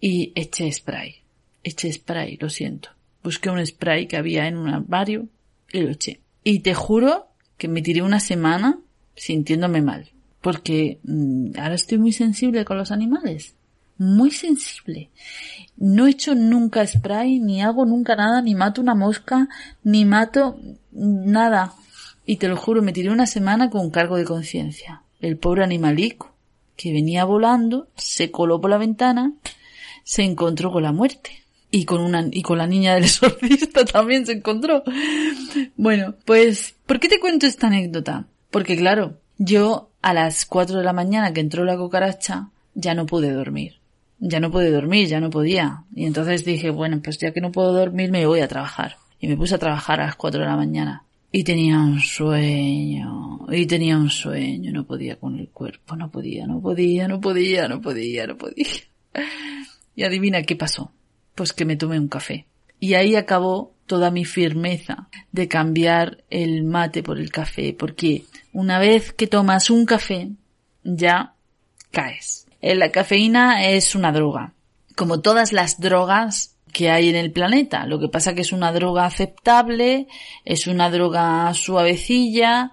y 0.00 0.32
eché 0.36 0.70
spray. 0.72 1.16
Eché 1.62 1.92
spray, 1.92 2.38
lo 2.40 2.48
siento. 2.48 2.90
Busqué 3.22 3.50
un 3.50 3.64
spray 3.66 4.06
que 4.06 4.16
había 4.16 4.46
en 4.46 4.56
un 4.56 4.70
armario 4.70 5.26
y 5.72 5.80
lo 5.80 5.90
eché. 5.90 6.20
Y 6.44 6.60
te 6.60 6.74
juro 6.74 7.26
que 7.58 7.66
me 7.66 7.82
tiré 7.82 8.02
una 8.02 8.20
semana 8.20 8.78
sintiéndome 9.16 9.82
mal. 9.82 10.08
Porque 10.40 11.00
mm, 11.02 11.58
ahora 11.58 11.74
estoy 11.74 11.98
muy 11.98 12.12
sensible 12.12 12.64
con 12.64 12.78
los 12.78 12.92
animales. 12.92 13.54
Muy 13.98 14.30
sensible. 14.30 15.10
No 15.76 16.06
he 16.06 16.10
hecho 16.10 16.36
nunca 16.36 16.86
spray, 16.86 17.40
ni 17.40 17.62
hago 17.62 17.84
nunca 17.84 18.14
nada, 18.14 18.40
ni 18.40 18.54
mato 18.54 18.80
una 18.80 18.94
mosca, 18.94 19.48
ni 19.82 20.04
mato 20.04 20.58
nada. 20.92 21.74
Y 22.30 22.36
te 22.36 22.46
lo 22.46 22.56
juro, 22.56 22.80
me 22.80 22.92
tiré 22.92 23.10
una 23.10 23.26
semana 23.26 23.70
con 23.70 23.90
cargo 23.90 24.16
de 24.16 24.24
conciencia. 24.24 25.02
El 25.20 25.36
pobre 25.36 25.64
animalico, 25.64 26.32
que 26.76 26.92
venía 26.92 27.24
volando, 27.24 27.88
se 27.96 28.30
coló 28.30 28.60
por 28.60 28.70
la 28.70 28.78
ventana, 28.78 29.32
se 30.04 30.22
encontró 30.22 30.70
con 30.70 30.84
la 30.84 30.92
muerte. 30.92 31.42
Y 31.72 31.86
con 31.86 32.00
una, 32.00 32.28
y 32.30 32.42
con 32.42 32.58
la 32.58 32.68
niña 32.68 32.94
del 32.94 33.02
exorcista 33.06 33.84
también 33.84 34.26
se 34.26 34.34
encontró. 34.34 34.84
Bueno, 35.74 36.14
pues, 36.24 36.76
¿por 36.86 37.00
qué 37.00 37.08
te 37.08 37.18
cuento 37.18 37.46
esta 37.46 37.66
anécdota? 37.66 38.26
Porque 38.52 38.76
claro, 38.76 39.18
yo 39.38 39.90
a 40.00 40.14
las 40.14 40.46
cuatro 40.46 40.78
de 40.78 40.84
la 40.84 40.92
mañana 40.92 41.32
que 41.32 41.40
entró 41.40 41.64
la 41.64 41.76
cucaracha, 41.76 42.50
ya 42.74 42.94
no 42.94 43.06
pude 43.06 43.32
dormir. 43.32 43.80
Ya 44.20 44.38
no 44.38 44.52
pude 44.52 44.70
dormir, 44.70 45.08
ya 45.08 45.18
no 45.18 45.30
podía. 45.30 45.82
Y 45.96 46.04
entonces 46.06 46.44
dije, 46.44 46.70
bueno, 46.70 47.00
pues 47.02 47.18
ya 47.18 47.32
que 47.32 47.40
no 47.40 47.50
puedo 47.50 47.72
dormir, 47.72 48.12
me 48.12 48.24
voy 48.24 48.38
a 48.38 48.46
trabajar. 48.46 48.98
Y 49.18 49.26
me 49.26 49.36
puse 49.36 49.56
a 49.56 49.58
trabajar 49.58 50.00
a 50.00 50.06
las 50.06 50.14
cuatro 50.14 50.42
de 50.42 50.46
la 50.46 50.54
mañana. 50.54 51.02
Y 51.32 51.44
tenía 51.44 51.78
un 51.78 52.00
sueño, 52.00 53.46
y 53.52 53.66
tenía 53.66 53.96
un 53.96 54.10
sueño, 54.10 54.72
no 54.72 54.84
podía 54.84 55.16
con 55.16 55.38
el 55.38 55.48
cuerpo, 55.48 55.94
no 55.94 56.10
podía, 56.10 56.46
no 56.46 56.60
podía, 56.60 57.06
no 57.06 57.20
podía, 57.20 57.68
no 57.68 57.80
podía, 57.80 58.26
no 58.26 58.36
podía. 58.36 58.66
Y 59.96 60.04
adivina 60.04 60.42
qué 60.42 60.56
pasó. 60.56 60.92
Pues 61.34 61.52
que 61.52 61.64
me 61.64 61.76
tomé 61.76 61.98
un 61.98 62.08
café. 62.08 62.46
Y 62.78 62.94
ahí 62.94 63.16
acabó 63.16 63.74
toda 63.86 64.10
mi 64.10 64.24
firmeza 64.24 65.08
de 65.30 65.46
cambiar 65.46 66.24
el 66.30 66.64
mate 66.64 67.02
por 67.02 67.18
el 67.18 67.30
café, 67.30 67.74
porque 67.78 68.24
una 68.52 68.78
vez 68.78 69.12
que 69.12 69.26
tomas 69.26 69.68
un 69.68 69.84
café, 69.84 70.30
ya 70.84 71.34
caes. 71.90 72.46
Eh, 72.60 72.74
la 72.74 72.90
cafeína 72.90 73.66
es 73.66 73.94
una 73.94 74.12
droga. 74.12 74.54
Como 74.96 75.20
todas 75.20 75.52
las 75.52 75.80
drogas, 75.80 76.56
que 76.70 76.90
hay 76.90 77.08
en 77.08 77.16
el 77.16 77.32
planeta. 77.32 77.86
Lo 77.86 77.98
que 77.98 78.08
pasa 78.08 78.34
que 78.34 78.42
es 78.42 78.52
una 78.52 78.72
droga 78.72 79.04
aceptable, 79.04 80.06
es 80.44 80.66
una 80.66 80.90
droga 80.90 81.52
suavecilla 81.54 82.72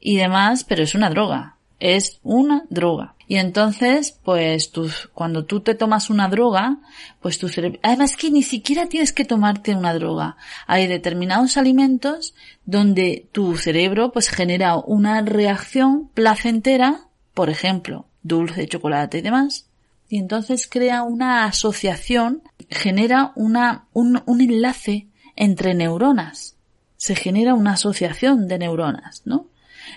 y 0.00 0.16
demás, 0.16 0.64
pero 0.64 0.82
es 0.82 0.94
una 0.94 1.10
droga. 1.10 1.56
Es 1.80 2.20
una 2.22 2.64
droga. 2.70 3.14
Y 3.26 3.36
entonces, 3.36 4.18
pues 4.22 4.70
cuando 5.14 5.44
tú 5.44 5.60
te 5.60 5.74
tomas 5.74 6.10
una 6.10 6.28
droga, 6.28 6.78
pues 7.20 7.38
tu 7.38 7.48
cerebro, 7.48 7.78
además 7.82 8.16
que 8.16 8.30
ni 8.30 8.42
siquiera 8.42 8.86
tienes 8.86 9.12
que 9.12 9.24
tomarte 9.24 9.74
una 9.74 9.94
droga. 9.94 10.36
Hay 10.66 10.86
determinados 10.86 11.56
alimentos 11.56 12.34
donde 12.66 13.26
tu 13.32 13.56
cerebro 13.56 14.12
pues 14.12 14.28
genera 14.28 14.76
una 14.76 15.22
reacción 15.22 16.10
placentera, 16.12 17.06
por 17.32 17.48
ejemplo, 17.48 18.06
dulce, 18.22 18.68
chocolate 18.68 19.18
y 19.18 19.22
demás, 19.22 19.66
y 20.08 20.18
entonces 20.18 20.68
crea 20.68 21.02
una 21.02 21.44
asociación, 21.44 22.42
genera 22.70 23.32
una, 23.36 23.86
un, 23.92 24.22
un 24.26 24.40
enlace 24.40 25.08
entre 25.36 25.74
neuronas. 25.74 26.56
Se 26.96 27.14
genera 27.14 27.54
una 27.54 27.72
asociación 27.72 28.48
de 28.48 28.58
neuronas, 28.58 29.22
¿no? 29.24 29.48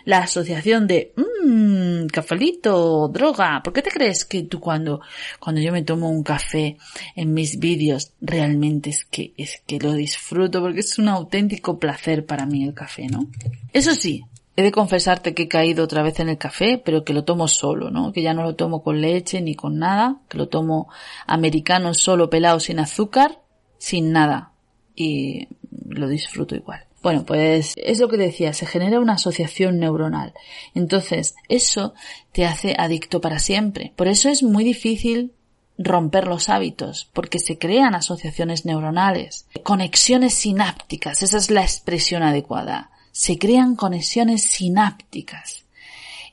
La 0.03 0.19
asociación 0.19 0.85
de, 0.87 1.13
mmm, 1.15 2.07
cafelito, 2.07 3.07
droga. 3.07 3.61
¿Por 3.63 3.71
qué 3.71 3.81
te 3.81 3.89
crees 3.89 4.25
que 4.25 4.43
tú 4.43 4.59
cuando, 4.59 5.01
cuando 5.39 5.61
yo 5.61 5.71
me 5.71 5.83
tomo 5.83 6.09
un 6.09 6.23
café 6.23 6.77
en 7.15 7.33
mis 7.33 7.59
vídeos, 7.59 8.11
realmente 8.19 8.89
es 8.89 9.05
que, 9.05 9.33
es 9.37 9.61
que 9.65 9.79
lo 9.79 9.93
disfruto 9.93 10.61
porque 10.61 10.81
es 10.81 10.99
un 10.99 11.07
auténtico 11.07 11.79
placer 11.79 12.25
para 12.25 12.45
mí 12.45 12.65
el 12.65 12.73
café, 12.73 13.07
¿no? 13.07 13.27
Eso 13.71 13.95
sí, 13.95 14.25
He 14.59 14.63
de 14.63 14.71
confesarte 14.71 15.35
que 15.35 15.43
he 15.43 15.47
caído 15.47 15.83
otra 15.83 16.01
vez 16.01 16.19
en 16.19 16.29
el 16.29 16.39
café, 16.39 16.81
pero 16.83 17.03
que 17.03 17.13
lo 17.13 17.23
tomo 17.23 17.47
solo, 17.47 17.91
¿no? 17.91 18.11
Que 18.11 18.23
ya 18.23 18.33
no 18.33 18.41
lo 18.41 18.55
tomo 18.55 18.81
con 18.81 19.01
leche 19.01 19.39
ni 19.39 19.53
con 19.53 19.77
nada, 19.77 20.17
que 20.27 20.39
lo 20.39 20.49
tomo 20.49 20.89
americano 21.27 21.93
solo 21.93 22.31
pelado 22.31 22.59
sin 22.59 22.79
azúcar, 22.79 23.39
sin 23.77 24.11
nada. 24.11 24.53
Y 24.95 25.47
lo 25.87 26.07
disfruto 26.07 26.55
igual. 26.55 26.85
Bueno, 27.03 27.23
pues 27.23 27.73
es 27.75 27.99
lo 27.99 28.09
que 28.09 28.17
decía, 28.17 28.51
se 28.51 28.65
genera 28.65 28.99
una 28.99 29.13
asociación 29.13 29.77
neuronal. 29.77 30.33
Entonces, 30.73 31.35
eso 31.49 31.93
te 32.31 32.47
hace 32.47 32.75
adicto 32.79 33.21
para 33.21 33.37
siempre. 33.37 33.93
Por 33.95 34.07
eso 34.07 34.27
es 34.27 34.41
muy 34.41 34.63
difícil 34.63 35.33
romper 35.77 36.25
los 36.25 36.49
hábitos, 36.49 37.07
porque 37.13 37.37
se 37.37 37.59
crean 37.59 37.93
asociaciones 37.93 38.65
neuronales, 38.65 39.45
conexiones 39.61 40.33
sinápticas, 40.33 41.21
esa 41.21 41.37
es 41.37 41.51
la 41.51 41.61
expresión 41.61 42.23
adecuada 42.23 42.89
se 43.17 43.39
crean 43.39 43.75
conexiones 43.75 44.43
sinápticas. 44.43 45.65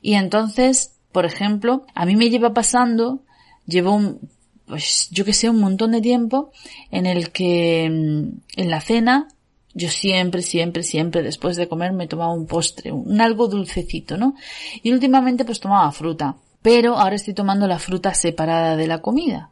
Y 0.03 0.17
entonces, 0.17 0.93
por 1.13 1.25
ejemplo, 1.25 1.87
a 1.95 2.05
mí 2.05 2.15
me 2.15 2.29
lleva 2.29 2.53
pasando, 2.53 3.23
llevo 3.65 3.95
un, 3.95 4.29
pues 4.67 5.09
yo 5.11 5.25
que 5.25 5.33
sé, 5.33 5.49
un 5.49 5.61
montón 5.61 5.93
de 5.93 6.03
tiempo 6.03 6.53
en 6.91 7.07
el 7.07 7.31
que 7.31 7.89
mm, 7.91 8.61
en 8.61 8.71
la 8.71 8.83
cena 8.83 9.29
yo 9.73 9.89
siempre, 9.89 10.43
siempre, 10.43 10.83
siempre 10.83 11.23
después 11.23 11.57
de 11.57 11.69
comer 11.69 11.95
me 11.95 12.07
tomaba 12.07 12.35
un 12.35 12.47
postre, 12.47 12.93
un 12.93 13.19
algo 13.19 13.49
dulcecito, 13.49 14.19
¿no? 14.19 14.35
Y 14.83 14.93
últimamente 14.93 15.47
pues 15.47 15.61
tomaba 15.61 15.91
fruta. 15.91 16.37
Pero 16.61 16.99
ahora 16.99 17.17
estoy 17.17 17.33
tomando 17.33 17.67
la 17.67 17.79
fruta 17.79 18.13
separada 18.13 18.77
de 18.77 18.87
la 18.87 19.01
comida. 19.01 19.49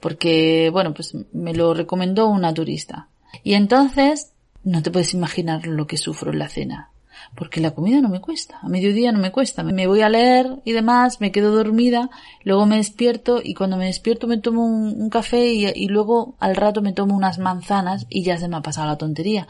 Porque, 0.00 0.68
bueno, 0.70 0.92
pues 0.92 1.16
me 1.32 1.54
lo 1.54 1.72
recomendó 1.72 2.28
una 2.28 2.52
turista. 2.52 3.08
Y 3.42 3.54
entonces 3.54 4.33
no 4.64 4.82
te 4.82 4.90
puedes 4.90 5.14
imaginar 5.14 5.66
lo 5.66 5.86
que 5.86 5.96
sufro 5.96 6.32
en 6.32 6.38
la 6.38 6.48
cena. 6.48 6.90
porque 7.36 7.60
la 7.60 7.72
comida 7.72 8.00
no 8.00 8.08
me 8.08 8.20
cuesta, 8.20 8.58
a 8.62 8.68
mediodía 8.68 9.10
no 9.10 9.18
me 9.18 9.32
cuesta, 9.32 9.62
me 9.62 9.86
voy 9.86 10.02
a 10.02 10.08
leer 10.08 10.60
y 10.64 10.72
demás, 10.72 11.20
me 11.20 11.32
quedo 11.32 11.54
dormida, 11.54 12.10
luego 12.42 12.66
me 12.66 12.76
despierto 12.76 13.40
y 13.42 13.54
cuando 13.54 13.76
me 13.76 13.86
despierto 13.86 14.26
me 14.26 14.38
tomo 14.38 14.66
un, 14.66 15.08
café 15.10 15.52
y, 15.52 15.66
y, 15.66 15.88
luego 15.88 16.36
al 16.38 16.54
rato 16.54 16.82
me 16.82 16.92
tomo 16.92 17.16
unas 17.16 17.38
manzanas 17.38 18.06
y 18.10 18.22
ya 18.24 18.36
se 18.36 18.48
me 18.48 18.56
ha 18.56 18.62
pasado 18.62 18.88
la 18.88 18.98
tontería. 18.98 19.48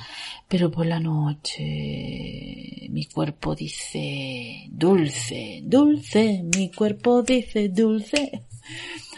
Pero 0.49 0.71
por 0.71 0.87
la 0.87 1.01
noche 1.01 2.87
mi 2.91 3.07
cuerpo 3.07 3.55
dice 3.55 4.67
dulce, 4.71 5.63
dulce, 5.65 6.45
mi 6.57 6.71
cuerpo 6.71 7.23
dice 7.23 7.71
dulce. 7.71 8.45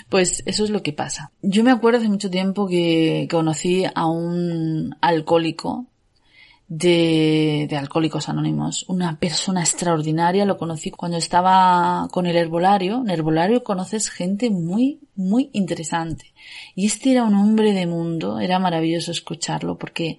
Pues 0.08 0.42
eso 0.46 0.64
es 0.64 0.70
lo 0.70 0.82
que 0.82 0.92
pasa. 0.92 1.32
Yo 1.42 1.64
me 1.64 1.72
acuerdo 1.72 1.98
hace 1.98 2.08
mucho 2.08 2.30
tiempo 2.30 2.68
que 2.68 3.26
conocí 3.30 3.84
a 3.92 4.06
un 4.06 4.94
alcohólico 5.00 5.86
de, 6.68 7.68
Alcohólicos 7.78 8.28
Anónimos. 8.28 8.84
Una 8.88 9.18
persona 9.18 9.60
extraordinaria, 9.60 10.44
lo 10.44 10.58
conocí 10.58 10.90
cuando 10.90 11.16
estaba 11.16 12.08
con 12.10 12.26
el 12.26 12.36
herbolario. 12.36 12.98
En 12.98 13.10
el 13.10 13.14
herbolario 13.14 13.64
conoces 13.64 14.10
gente 14.10 14.50
muy, 14.50 15.00
muy 15.14 15.50
interesante. 15.52 16.32
Y 16.74 16.86
este 16.86 17.12
era 17.12 17.24
un 17.24 17.34
hombre 17.34 17.72
de 17.72 17.86
mundo, 17.86 18.40
era 18.40 18.58
maravilloso 18.58 19.10
escucharlo 19.10 19.78
porque, 19.78 20.18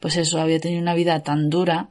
pues 0.00 0.16
eso, 0.16 0.40
había 0.40 0.60
tenido 0.60 0.80
una 0.82 0.94
vida 0.94 1.20
tan 1.22 1.50
dura 1.50 1.90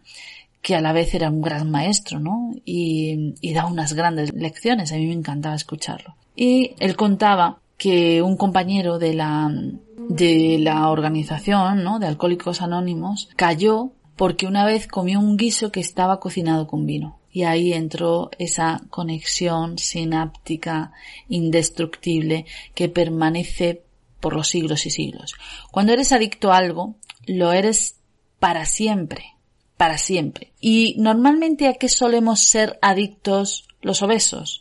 que 0.61 0.75
a 0.75 0.81
la 0.81 0.93
vez 0.93 1.13
era 1.15 1.29
un 1.29 1.41
gran 1.41 1.71
maestro, 1.71 2.19
¿no? 2.19 2.53
Y, 2.65 3.33
y 3.41 3.53
daba 3.53 3.69
unas 3.69 3.93
grandes 3.93 4.31
lecciones, 4.33 4.91
a 4.91 4.95
mí 4.95 5.07
me 5.07 5.13
encantaba 5.13 5.55
escucharlo. 5.55 6.15
Y 6.35 6.75
él 6.79 6.95
contaba 6.95 7.59
que 7.77 8.21
un 8.21 8.37
compañero 8.37 8.99
de 8.99 9.13
la, 9.13 9.51
de 9.97 10.57
la 10.59 10.89
organización, 10.89 11.83
¿no? 11.83 11.99
De 11.99 12.07
Alcohólicos 12.07 12.61
Anónimos, 12.61 13.29
cayó 13.35 13.91
porque 14.15 14.45
una 14.45 14.65
vez 14.65 14.87
comió 14.87 15.19
un 15.19 15.35
guiso 15.35 15.71
que 15.71 15.79
estaba 15.79 16.19
cocinado 16.19 16.67
con 16.67 16.85
vino. 16.85 17.17
Y 17.31 17.43
ahí 17.43 17.73
entró 17.73 18.29
esa 18.37 18.81
conexión 18.89 19.77
sináptica 19.77 20.91
indestructible 21.29 22.45
que 22.75 22.89
permanece 22.89 23.83
por 24.19 24.35
los 24.35 24.49
siglos 24.49 24.85
y 24.85 24.91
siglos. 24.91 25.33
Cuando 25.71 25.93
eres 25.93 26.11
adicto 26.11 26.51
a 26.51 26.57
algo, 26.57 26.95
lo 27.25 27.51
eres 27.51 27.95
para 28.37 28.65
siempre, 28.65 29.35
para 29.77 29.97
siempre. 29.97 30.51
Y 30.59 30.95
normalmente 30.99 31.67
a 31.67 31.73
qué 31.73 31.89
solemos 31.89 32.41
ser 32.41 32.77
adictos 32.81 33.67
los 33.81 34.01
obesos? 34.01 34.60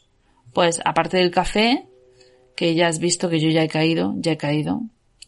Pues 0.52 0.80
aparte 0.84 1.18
del 1.18 1.30
café, 1.30 1.86
que 2.56 2.74
ya 2.74 2.88
has 2.88 2.98
visto 2.98 3.28
que 3.28 3.40
yo 3.40 3.48
ya 3.48 3.62
he 3.62 3.68
caído, 3.68 4.14
ya 4.16 4.32
he 4.32 4.36
caído. 4.36 4.82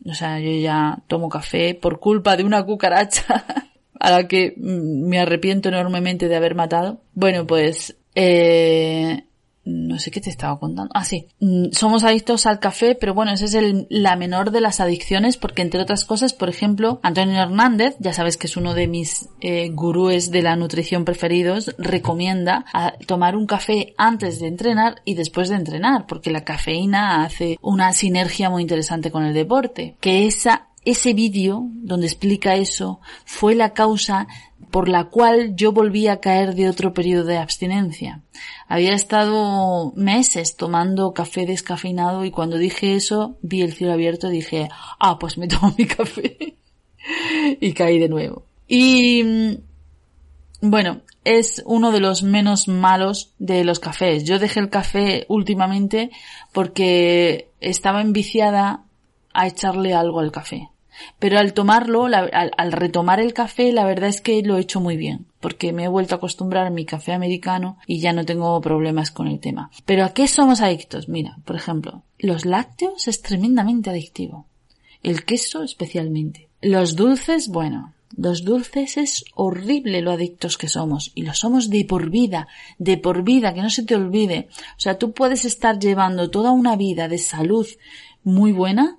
O 0.05 0.15
sea, 0.15 0.41
yo 0.41 0.51
ya 0.51 1.03
tomo 1.07 1.29
café 1.29 1.75
por 1.75 2.01
culpa 2.01 2.37
de 2.37 2.45
una 2.45 2.65
cucaracha 2.65 3.45
a 4.01 4.11
la 4.11 4.27
que 4.27 4.55
mm, 4.57 5.09
me 5.09 5.19
arrepiento 5.21 5.69
enormemente 5.69 6.29
de 6.29 6.37
haber 6.37 6.55
matado. 6.55 7.03
Bueno, 7.15 7.47
pues 7.47 7.97
eh, 8.15 9.25
no 9.65 9.99
sé 9.99 10.11
qué 10.11 10.21
te 10.21 10.31
estaba 10.31 10.59
contando. 10.59 10.91
Ah, 10.95 11.05
sí. 11.05 11.27
Mm, 11.41 11.71
somos 11.73 12.05
adictos 12.05 12.47
al 12.47 12.59
café, 12.59 12.95
pero 12.95 13.15
bueno, 13.15 13.33
esa 13.33 13.45
es 13.45 13.57
la 13.89 14.17
menor 14.17 14.51
de 14.51 14.61
las 14.61 14.81
adicciones 14.81 15.37
porque 15.37 15.63
entre 15.63 15.81
otras 15.81 16.05
cosas, 16.05 16.33
por 16.33 16.49
ejemplo, 16.49 17.01
Antonio 17.03 17.41
Hernández, 17.41 17.97
ya 17.99 18.13
sabes 18.13 18.37
que 18.37 18.47
es 18.47 18.57
uno 18.57 18.75
de 18.75 18.89
mis 18.89 19.29
eh, 19.41 19.71
gurúes 19.71 20.31
de 20.31 20.43
la 20.43 20.57
nutrición 20.57 21.05
preferidos, 21.05 21.75
recomienda 21.79 22.65
tomar 23.07 23.37
un 23.37 23.47
café 23.47 23.95
antes 23.97 24.41
de 24.41 24.49
entrenar 24.49 25.03
y 25.05 25.15
después 25.15 25.49
de 25.49 25.57
entrenar, 25.57 26.07
porque 26.07 26.31
la 26.31 26.45
cafeína 26.45 27.25
hace 27.25 27.59
una 27.63 27.93
sinergia 27.93 28.51
muy 28.51 28.63
interesante 28.63 29.11
con 29.11 29.25
el 29.25 29.35
deporte. 29.35 29.97
Que 30.01 30.27
esa 30.27 30.69
ese 30.85 31.15
vídeo 31.15 31.69
donde 31.75 32.07
explica 32.07 32.57
eso 32.57 33.01
fue 33.25 33.55
la 33.55 33.73
causa 33.73 34.27
por 34.71 34.89
la 34.89 35.05
cual 35.05 35.55
yo 35.55 35.73
volví 35.73 36.09
a 36.09 36.19
caer 36.21 36.55
de 36.55 36.69
otro 36.69 36.95
periodo 36.95 37.25
de 37.25 37.37
abstinencia. 37.37 38.23
Había 38.69 38.95
estado 38.95 39.93
meses 39.97 40.57
tomando 40.57 41.13
café 41.13 41.45
descafeinado 41.45 42.25
y 42.25 42.31
cuando 42.31 42.57
dije 42.57 42.95
eso 42.95 43.37
vi 43.43 43.61
el 43.61 43.75
cielo 43.75 43.93
abierto 43.93 44.29
y 44.29 44.37
dije, 44.37 44.71
ah, 44.99 45.19
pues 45.19 45.37
me 45.37 45.47
tomo 45.49 45.75
mi 45.77 45.87
café. 45.87 46.57
y 47.61 47.73
caí 47.75 47.99
de 47.99 48.09
nuevo. 48.09 48.47
Y 48.67 49.23
mm, 49.23 50.71
bueno, 50.71 51.03
es 51.25 51.63
uno 51.67 51.93
de 51.93 52.01
los 52.01 52.23
menos 52.23 52.67
malos 52.67 53.35
de 53.39 53.65
los 53.65 53.79
cafés. 53.79 54.25
Yo 54.25 54.39
dejé 54.39 54.61
el 54.61 54.71
café 54.71 55.27
últimamente 55.29 56.11
porque 56.53 57.51
estaba 57.61 58.01
enviciada 58.01 58.85
a 59.35 59.47
echarle 59.47 59.93
algo 59.93 60.21
al 60.21 60.33
café. 60.33 60.72
Pero 61.19 61.39
al 61.39 61.53
tomarlo, 61.53 62.07
al, 62.07 62.73
retomar 62.73 63.21
el 63.21 63.33
café, 63.33 63.73
la 63.73 63.85
verdad 63.85 64.09
es 64.09 64.21
que 64.21 64.43
lo 64.43 64.57
he 64.57 64.61
hecho 64.61 64.81
muy 64.81 64.97
bien, 64.97 65.27
porque 65.41 65.73
me 65.73 65.85
he 65.85 65.89
vuelto 65.89 66.15
a 66.15 66.19
acostumbrar 66.19 66.67
a 66.67 66.71
mi 66.71 66.85
café 66.85 67.13
americano 67.13 67.79
y 67.87 68.01
ya 68.01 68.13
no 68.13 68.25
tengo 68.25 68.61
problemas 68.61 69.11
con 69.11 69.29
el 69.29 69.41
tema. 69.41 69.71
Pero 69.85 70.05
¿a 70.05 70.15
qué 70.15 70.29
somos 70.29 70.61
adictos? 70.61 71.09
Mira, 71.09 71.39
por 71.45 71.57
ejemplo, 71.57 72.03
los 72.19 72.45
lácteos 72.45 73.09
es 73.09 73.23
tremendamente 73.23 73.91
adictivo. 73.91 74.47
El 75.03 75.25
queso 75.25 75.63
especialmente. 75.63 76.49
Los 76.61 76.95
dulces, 76.95 77.49
bueno, 77.49 77.93
los 78.17 78.45
dulces 78.45 78.97
es 78.99 79.25
horrible 79.35 80.03
lo 80.03 80.13
adictos 80.13 80.59
que 80.59 80.69
somos 80.69 81.13
y 81.15 81.23
lo 81.23 81.35
somos 81.35 81.71
de 81.71 81.85
por 81.85 82.11
vida, 82.11 82.47
de 82.79 82.99
por 82.99 83.23
vida, 83.23 83.55
que 83.55 83.63
no 83.63 83.71
se 83.71 83.85
te 83.85 83.97
olvide. 83.97 84.49
O 84.77 84.81
sea, 84.81 84.99
tú 84.99 85.13
puedes 85.13 85.45
estar 85.45 85.79
llevando 85.79 86.31
toda 86.31 86.51
una 86.51 86.77
vida 86.77 87.09
de 87.09 87.19
salud 87.19 87.67
muy 88.23 88.53
buena 88.53 88.99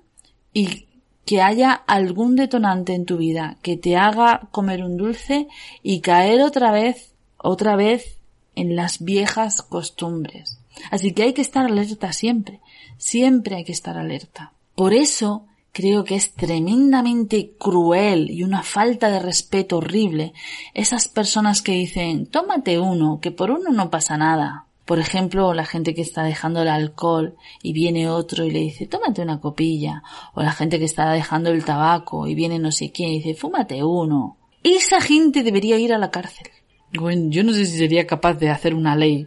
y 0.52 0.86
que 1.24 1.40
haya 1.40 1.72
algún 1.72 2.36
detonante 2.36 2.94
en 2.94 3.06
tu 3.06 3.16
vida 3.16 3.56
que 3.62 3.76
te 3.76 3.96
haga 3.96 4.48
comer 4.50 4.82
un 4.82 4.96
dulce 4.96 5.48
y 5.82 6.00
caer 6.00 6.42
otra 6.42 6.70
vez, 6.70 7.12
otra 7.38 7.76
vez 7.76 8.18
en 8.54 8.76
las 8.76 9.02
viejas 9.02 9.62
costumbres. 9.62 10.58
Así 10.90 11.12
que 11.12 11.22
hay 11.22 11.32
que 11.32 11.42
estar 11.42 11.64
alerta 11.64 12.12
siempre, 12.12 12.60
siempre 12.98 13.56
hay 13.56 13.64
que 13.64 13.72
estar 13.72 13.96
alerta. 13.96 14.52
Por 14.74 14.92
eso 14.92 15.46
creo 15.72 16.04
que 16.04 16.14
es 16.14 16.32
tremendamente 16.32 17.52
cruel 17.58 18.30
y 18.30 18.44
una 18.44 18.62
falta 18.62 19.10
de 19.10 19.18
respeto 19.18 19.78
horrible 19.78 20.32
esas 20.72 21.08
personas 21.08 21.62
que 21.62 21.72
dicen 21.72 22.26
tómate 22.26 22.78
uno, 22.78 23.18
que 23.20 23.30
por 23.30 23.50
uno 23.50 23.70
no 23.70 23.90
pasa 23.90 24.16
nada. 24.16 24.63
Por 24.84 24.98
ejemplo, 24.98 25.54
la 25.54 25.64
gente 25.64 25.94
que 25.94 26.02
está 26.02 26.22
dejando 26.22 26.62
el 26.62 26.68
alcohol 26.68 27.36
y 27.62 27.72
viene 27.72 28.08
otro 28.08 28.44
y 28.44 28.50
le 28.50 28.60
dice, 28.60 28.86
tómate 28.86 29.22
una 29.22 29.40
copilla. 29.40 30.02
O 30.34 30.42
la 30.42 30.52
gente 30.52 30.78
que 30.78 30.84
está 30.84 31.10
dejando 31.12 31.50
el 31.50 31.64
tabaco 31.64 32.26
y 32.26 32.34
viene 32.34 32.58
no 32.58 32.70
sé 32.70 32.92
quién 32.92 33.10
y 33.10 33.18
dice, 33.18 33.34
fúmate 33.34 33.82
uno. 33.82 34.36
Esa 34.62 35.00
gente 35.00 35.42
debería 35.42 35.78
ir 35.78 35.92
a 35.92 35.98
la 35.98 36.10
cárcel. 36.10 36.48
Bueno, 36.92 37.30
yo 37.30 37.42
no 37.44 37.52
sé 37.52 37.66
si 37.66 37.78
sería 37.78 38.06
capaz 38.06 38.34
de 38.34 38.50
hacer 38.50 38.74
una 38.74 38.94
ley 38.94 39.26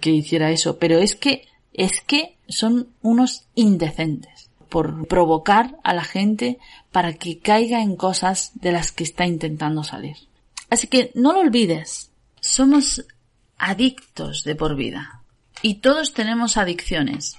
que 0.00 0.10
hiciera 0.10 0.50
eso, 0.50 0.78
pero 0.78 0.98
es 0.98 1.14
que, 1.14 1.46
es 1.72 2.00
que 2.00 2.36
son 2.48 2.88
unos 3.02 3.46
indecentes 3.54 4.50
por 4.68 5.06
provocar 5.06 5.78
a 5.84 5.94
la 5.94 6.02
gente 6.02 6.58
para 6.90 7.14
que 7.14 7.38
caiga 7.38 7.82
en 7.82 7.96
cosas 7.96 8.52
de 8.54 8.72
las 8.72 8.90
que 8.90 9.04
está 9.04 9.26
intentando 9.26 9.84
salir. 9.84 10.16
Así 10.70 10.88
que 10.88 11.12
no 11.14 11.32
lo 11.32 11.40
olvides. 11.40 12.10
Somos 12.40 13.04
adictos 13.64 14.44
de 14.44 14.54
por 14.54 14.76
vida. 14.76 15.22
Y 15.62 15.76
todos 15.76 16.12
tenemos 16.12 16.56
adicciones. 16.58 17.36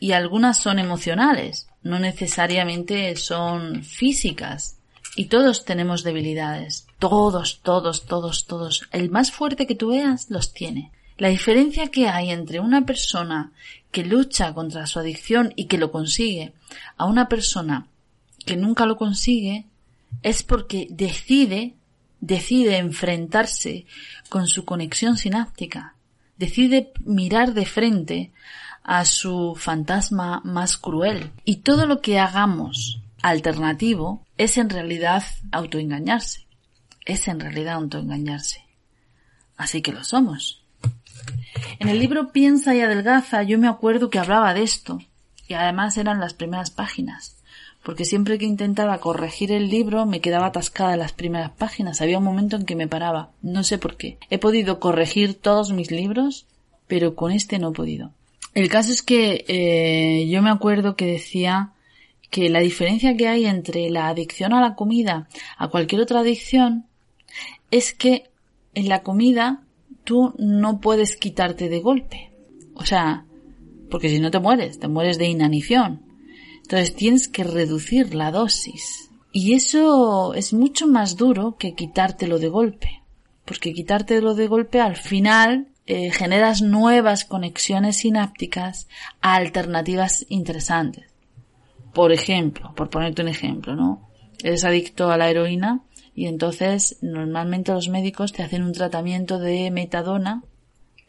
Y 0.00 0.12
algunas 0.12 0.58
son 0.58 0.80
emocionales, 0.80 1.68
no 1.82 2.00
necesariamente 2.00 3.14
son 3.14 3.84
físicas. 3.84 4.78
Y 5.14 5.26
todos 5.26 5.64
tenemos 5.64 6.02
debilidades. 6.02 6.88
Todos, 6.98 7.60
todos, 7.62 8.06
todos, 8.06 8.46
todos. 8.46 8.88
El 8.90 9.10
más 9.10 9.30
fuerte 9.30 9.66
que 9.66 9.76
tú 9.76 9.90
veas 9.90 10.30
los 10.30 10.52
tiene. 10.52 10.90
La 11.16 11.28
diferencia 11.28 11.88
que 11.88 12.08
hay 12.08 12.30
entre 12.30 12.58
una 12.58 12.84
persona 12.84 13.52
que 13.92 14.04
lucha 14.04 14.54
contra 14.54 14.86
su 14.86 14.98
adicción 14.98 15.52
y 15.54 15.66
que 15.66 15.78
lo 15.78 15.92
consigue 15.92 16.54
a 16.96 17.04
una 17.04 17.28
persona 17.28 17.86
que 18.44 18.56
nunca 18.56 18.86
lo 18.86 18.96
consigue 18.96 19.66
es 20.24 20.42
porque 20.42 20.88
decide 20.90 21.76
decide 22.22 22.78
enfrentarse 22.78 23.84
con 24.30 24.46
su 24.46 24.64
conexión 24.64 25.18
sináptica, 25.18 25.96
decide 26.38 26.92
mirar 27.04 27.52
de 27.52 27.66
frente 27.66 28.32
a 28.82 29.04
su 29.04 29.54
fantasma 29.58 30.40
más 30.44 30.78
cruel. 30.78 31.32
Y 31.44 31.56
todo 31.56 31.86
lo 31.86 32.00
que 32.00 32.18
hagamos 32.18 33.02
alternativo 33.22 34.24
es 34.38 34.56
en 34.56 34.70
realidad 34.70 35.24
autoengañarse. 35.50 36.46
Es 37.04 37.28
en 37.28 37.40
realidad 37.40 37.74
autoengañarse. 37.74 38.64
Así 39.56 39.82
que 39.82 39.92
lo 39.92 40.04
somos. 40.04 40.64
En 41.80 41.88
el 41.88 41.98
libro 41.98 42.32
Piensa 42.32 42.74
y 42.74 42.80
adelgaza 42.80 43.42
yo 43.42 43.58
me 43.58 43.68
acuerdo 43.68 44.10
que 44.10 44.20
hablaba 44.20 44.54
de 44.54 44.62
esto. 44.62 45.00
Y 45.48 45.54
además 45.54 45.96
eran 45.96 46.20
las 46.20 46.34
primeras 46.34 46.70
páginas 46.70 47.41
porque 47.82 48.04
siempre 48.04 48.38
que 48.38 48.44
intentaba 48.44 48.98
corregir 48.98 49.50
el 49.52 49.68
libro 49.68 50.06
me 50.06 50.20
quedaba 50.20 50.46
atascada 50.46 50.92
en 50.92 51.00
las 51.00 51.12
primeras 51.12 51.50
páginas. 51.50 52.00
Había 52.00 52.18
un 52.18 52.24
momento 52.24 52.56
en 52.56 52.64
que 52.64 52.76
me 52.76 52.88
paraba. 52.88 53.30
No 53.42 53.64
sé 53.64 53.78
por 53.78 53.96
qué. 53.96 54.18
He 54.30 54.38
podido 54.38 54.78
corregir 54.78 55.34
todos 55.34 55.72
mis 55.72 55.90
libros, 55.90 56.46
pero 56.86 57.14
con 57.16 57.32
este 57.32 57.58
no 57.58 57.70
he 57.70 57.72
podido. 57.72 58.12
El 58.54 58.68
caso 58.68 58.92
es 58.92 59.02
que 59.02 59.44
eh, 59.48 60.28
yo 60.28 60.42
me 60.42 60.50
acuerdo 60.50 60.94
que 60.94 61.06
decía 61.06 61.72
que 62.30 62.48
la 62.50 62.60
diferencia 62.60 63.16
que 63.16 63.28
hay 63.28 63.46
entre 63.46 63.90
la 63.90 64.08
adicción 64.08 64.52
a 64.52 64.60
la 64.60 64.74
comida 64.74 65.28
a 65.58 65.68
cualquier 65.68 66.00
otra 66.02 66.20
adicción 66.20 66.86
es 67.70 67.92
que 67.92 68.30
en 68.74 68.88
la 68.88 69.02
comida 69.02 69.62
tú 70.04 70.34
no 70.38 70.80
puedes 70.80 71.16
quitarte 71.16 71.68
de 71.68 71.80
golpe. 71.80 72.30
O 72.74 72.84
sea, 72.84 73.24
porque 73.90 74.08
si 74.08 74.20
no 74.20 74.30
te 74.30 74.38
mueres, 74.38 74.78
te 74.78 74.88
mueres 74.88 75.18
de 75.18 75.26
inanición. 75.26 76.11
Entonces 76.62 76.94
tienes 76.94 77.28
que 77.28 77.44
reducir 77.44 78.14
la 78.14 78.30
dosis. 78.30 79.10
Y 79.32 79.54
eso 79.54 80.34
es 80.34 80.52
mucho 80.52 80.86
más 80.86 81.16
duro 81.16 81.56
que 81.58 81.74
quitártelo 81.74 82.38
de 82.38 82.48
golpe. 82.48 83.02
Porque 83.44 83.72
quitártelo 83.72 84.34
de 84.34 84.46
golpe 84.46 84.80
al 84.80 84.96
final 84.96 85.68
eh, 85.86 86.10
generas 86.10 86.62
nuevas 86.62 87.24
conexiones 87.24 87.96
sinápticas 87.96 88.88
a 89.20 89.34
alternativas 89.34 90.24
interesantes. 90.28 91.06
Por 91.92 92.12
ejemplo, 92.12 92.72
por 92.74 92.88
ponerte 92.88 93.22
un 93.22 93.28
ejemplo, 93.28 93.74
¿no? 93.74 94.08
Eres 94.42 94.64
adicto 94.64 95.10
a 95.10 95.16
la 95.16 95.28
heroína 95.28 95.82
y 96.14 96.26
entonces 96.26 96.98
normalmente 97.00 97.72
los 97.72 97.88
médicos 97.88 98.32
te 98.32 98.42
hacen 98.42 98.62
un 98.62 98.72
tratamiento 98.72 99.38
de 99.38 99.70
metadona 99.70 100.42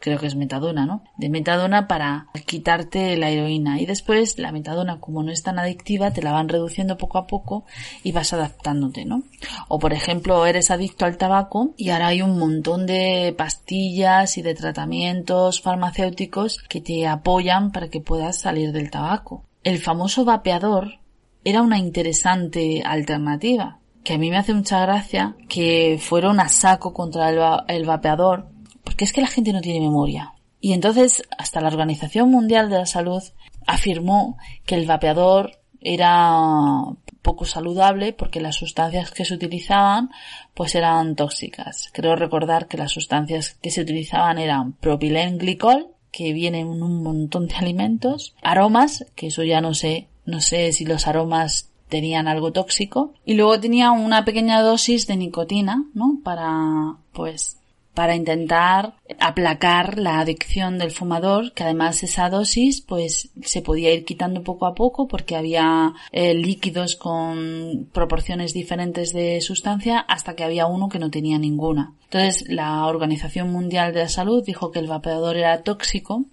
creo 0.04 0.18
que 0.18 0.26
es 0.26 0.36
metadona, 0.36 0.84
¿no? 0.84 1.02
De 1.16 1.30
metadona 1.30 1.88
para 1.88 2.26
quitarte 2.44 3.16
la 3.16 3.30
heroína. 3.30 3.80
Y 3.80 3.86
después 3.86 4.38
la 4.38 4.52
metadona, 4.52 5.00
como 5.00 5.22
no 5.22 5.32
es 5.32 5.42
tan 5.42 5.58
adictiva, 5.58 6.10
te 6.10 6.20
la 6.20 6.30
van 6.30 6.50
reduciendo 6.50 6.98
poco 6.98 7.16
a 7.16 7.26
poco 7.26 7.64
y 8.02 8.12
vas 8.12 8.34
adaptándote, 8.34 9.06
¿no? 9.06 9.22
O 9.66 9.78
por 9.78 9.94
ejemplo, 9.94 10.44
eres 10.44 10.70
adicto 10.70 11.06
al 11.06 11.16
tabaco 11.16 11.70
y 11.78 11.88
ahora 11.88 12.08
hay 12.08 12.20
un 12.20 12.38
montón 12.38 12.84
de 12.84 13.34
pastillas 13.38 14.36
y 14.36 14.42
de 14.42 14.54
tratamientos 14.54 15.62
farmacéuticos 15.62 16.58
que 16.68 16.82
te 16.82 17.06
apoyan 17.06 17.72
para 17.72 17.88
que 17.88 18.02
puedas 18.02 18.38
salir 18.38 18.72
del 18.72 18.90
tabaco. 18.90 19.44
El 19.62 19.78
famoso 19.78 20.26
vapeador 20.26 20.98
era 21.44 21.62
una 21.62 21.78
interesante 21.78 22.82
alternativa 22.84 23.78
que 24.04 24.12
a 24.12 24.18
mí 24.18 24.28
me 24.28 24.36
hace 24.36 24.52
mucha 24.52 24.82
gracia 24.82 25.34
que 25.48 25.98
fueron 25.98 26.40
a 26.40 26.50
saco 26.50 26.92
contra 26.92 27.30
el, 27.30 27.40
el 27.68 27.86
vapeador 27.86 28.53
porque 28.84 29.04
es 29.04 29.12
que 29.12 29.20
la 29.20 29.26
gente 29.26 29.52
no 29.52 29.60
tiene 29.60 29.80
memoria. 29.80 30.34
Y 30.60 30.72
entonces 30.72 31.22
hasta 31.36 31.60
la 31.60 31.68
Organización 31.68 32.30
Mundial 32.30 32.70
de 32.70 32.78
la 32.78 32.86
Salud 32.86 33.22
afirmó 33.66 34.38
que 34.64 34.76
el 34.76 34.86
vapeador 34.86 35.58
era 35.80 36.84
poco 37.20 37.44
saludable 37.44 38.12
porque 38.12 38.40
las 38.40 38.56
sustancias 38.56 39.10
que 39.10 39.24
se 39.24 39.34
utilizaban 39.34 40.10
pues 40.54 40.74
eran 40.74 41.16
tóxicas. 41.16 41.90
Creo 41.92 42.16
recordar 42.16 42.68
que 42.68 42.78
las 42.78 42.92
sustancias 42.92 43.58
que 43.60 43.70
se 43.70 43.82
utilizaban 43.82 44.38
eran 44.38 44.72
propilenglicol, 44.72 45.88
que 46.10 46.32
viene 46.32 46.60
en 46.60 46.82
un 46.82 47.02
montón 47.02 47.48
de 47.48 47.56
alimentos, 47.56 48.34
aromas, 48.40 49.04
que 49.16 49.26
eso 49.26 49.42
ya 49.42 49.60
no 49.60 49.74
sé, 49.74 50.08
no 50.24 50.40
sé 50.40 50.72
si 50.72 50.84
los 50.84 51.08
aromas 51.08 51.70
tenían 51.88 52.28
algo 52.28 52.52
tóxico, 52.52 53.14
y 53.24 53.34
luego 53.34 53.60
tenía 53.60 53.90
una 53.90 54.24
pequeña 54.24 54.62
dosis 54.62 55.06
de 55.06 55.16
nicotina, 55.16 55.84
¿no? 55.92 56.20
Para, 56.22 56.96
pues, 57.12 57.58
para 57.94 58.16
intentar 58.16 58.94
aplacar 59.20 59.98
la 59.98 60.18
adicción 60.18 60.78
del 60.78 60.90
fumador, 60.90 61.52
que 61.52 61.62
además 61.62 62.02
esa 62.02 62.28
dosis 62.28 62.80
pues 62.80 63.30
se 63.42 63.62
podía 63.62 63.92
ir 63.92 64.04
quitando 64.04 64.42
poco 64.42 64.66
a 64.66 64.74
poco 64.74 65.06
porque 65.06 65.36
había 65.36 65.94
eh, 66.10 66.34
líquidos 66.34 66.96
con 66.96 67.88
proporciones 67.92 68.52
diferentes 68.52 69.12
de 69.12 69.40
sustancia 69.40 70.00
hasta 70.00 70.34
que 70.34 70.44
había 70.44 70.66
uno 70.66 70.88
que 70.88 70.98
no 70.98 71.10
tenía 71.10 71.38
ninguna. 71.38 71.94
Entonces 72.04 72.48
la 72.48 72.86
Organización 72.86 73.52
Mundial 73.52 73.94
de 73.94 74.00
la 74.00 74.08
Salud 74.08 74.44
dijo 74.44 74.70
que 74.72 74.80
el 74.80 74.88
vapeador 74.88 75.36
era 75.36 75.62
tóxico, 75.62 76.24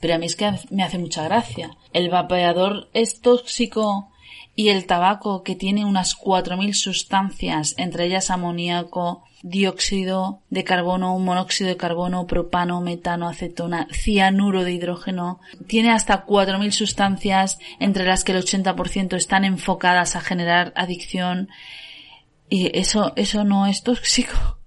pero 0.00 0.14
a 0.14 0.18
mí 0.18 0.26
es 0.26 0.36
que 0.36 0.52
me 0.70 0.84
hace 0.84 0.98
mucha 0.98 1.24
gracia. 1.24 1.76
El 1.92 2.10
vapeador 2.10 2.88
es 2.92 3.20
tóxico 3.20 4.10
y 4.58 4.70
el 4.70 4.86
tabaco 4.86 5.44
que 5.44 5.54
tiene 5.54 5.84
unas 5.84 6.18
4.000 6.18 6.72
sustancias, 6.72 7.76
entre 7.78 8.06
ellas 8.06 8.28
amoníaco, 8.28 9.22
dióxido 9.40 10.40
de 10.50 10.64
carbono, 10.64 11.16
monóxido 11.20 11.68
de 11.68 11.76
carbono, 11.76 12.26
propano, 12.26 12.80
metano, 12.80 13.28
acetona, 13.28 13.86
cianuro 13.92 14.64
de 14.64 14.72
hidrógeno. 14.72 15.38
Tiene 15.68 15.92
hasta 15.92 16.26
4.000 16.26 16.72
sustancias, 16.72 17.60
entre 17.78 18.04
las 18.04 18.24
que 18.24 18.32
el 18.32 18.42
80% 18.42 19.14
están 19.14 19.44
enfocadas 19.44 20.16
a 20.16 20.22
generar 20.22 20.72
adicción. 20.74 21.50
Y 22.48 22.76
eso, 22.76 23.12
eso 23.14 23.44
no 23.44 23.68
es 23.68 23.84
tóxico. 23.84 24.34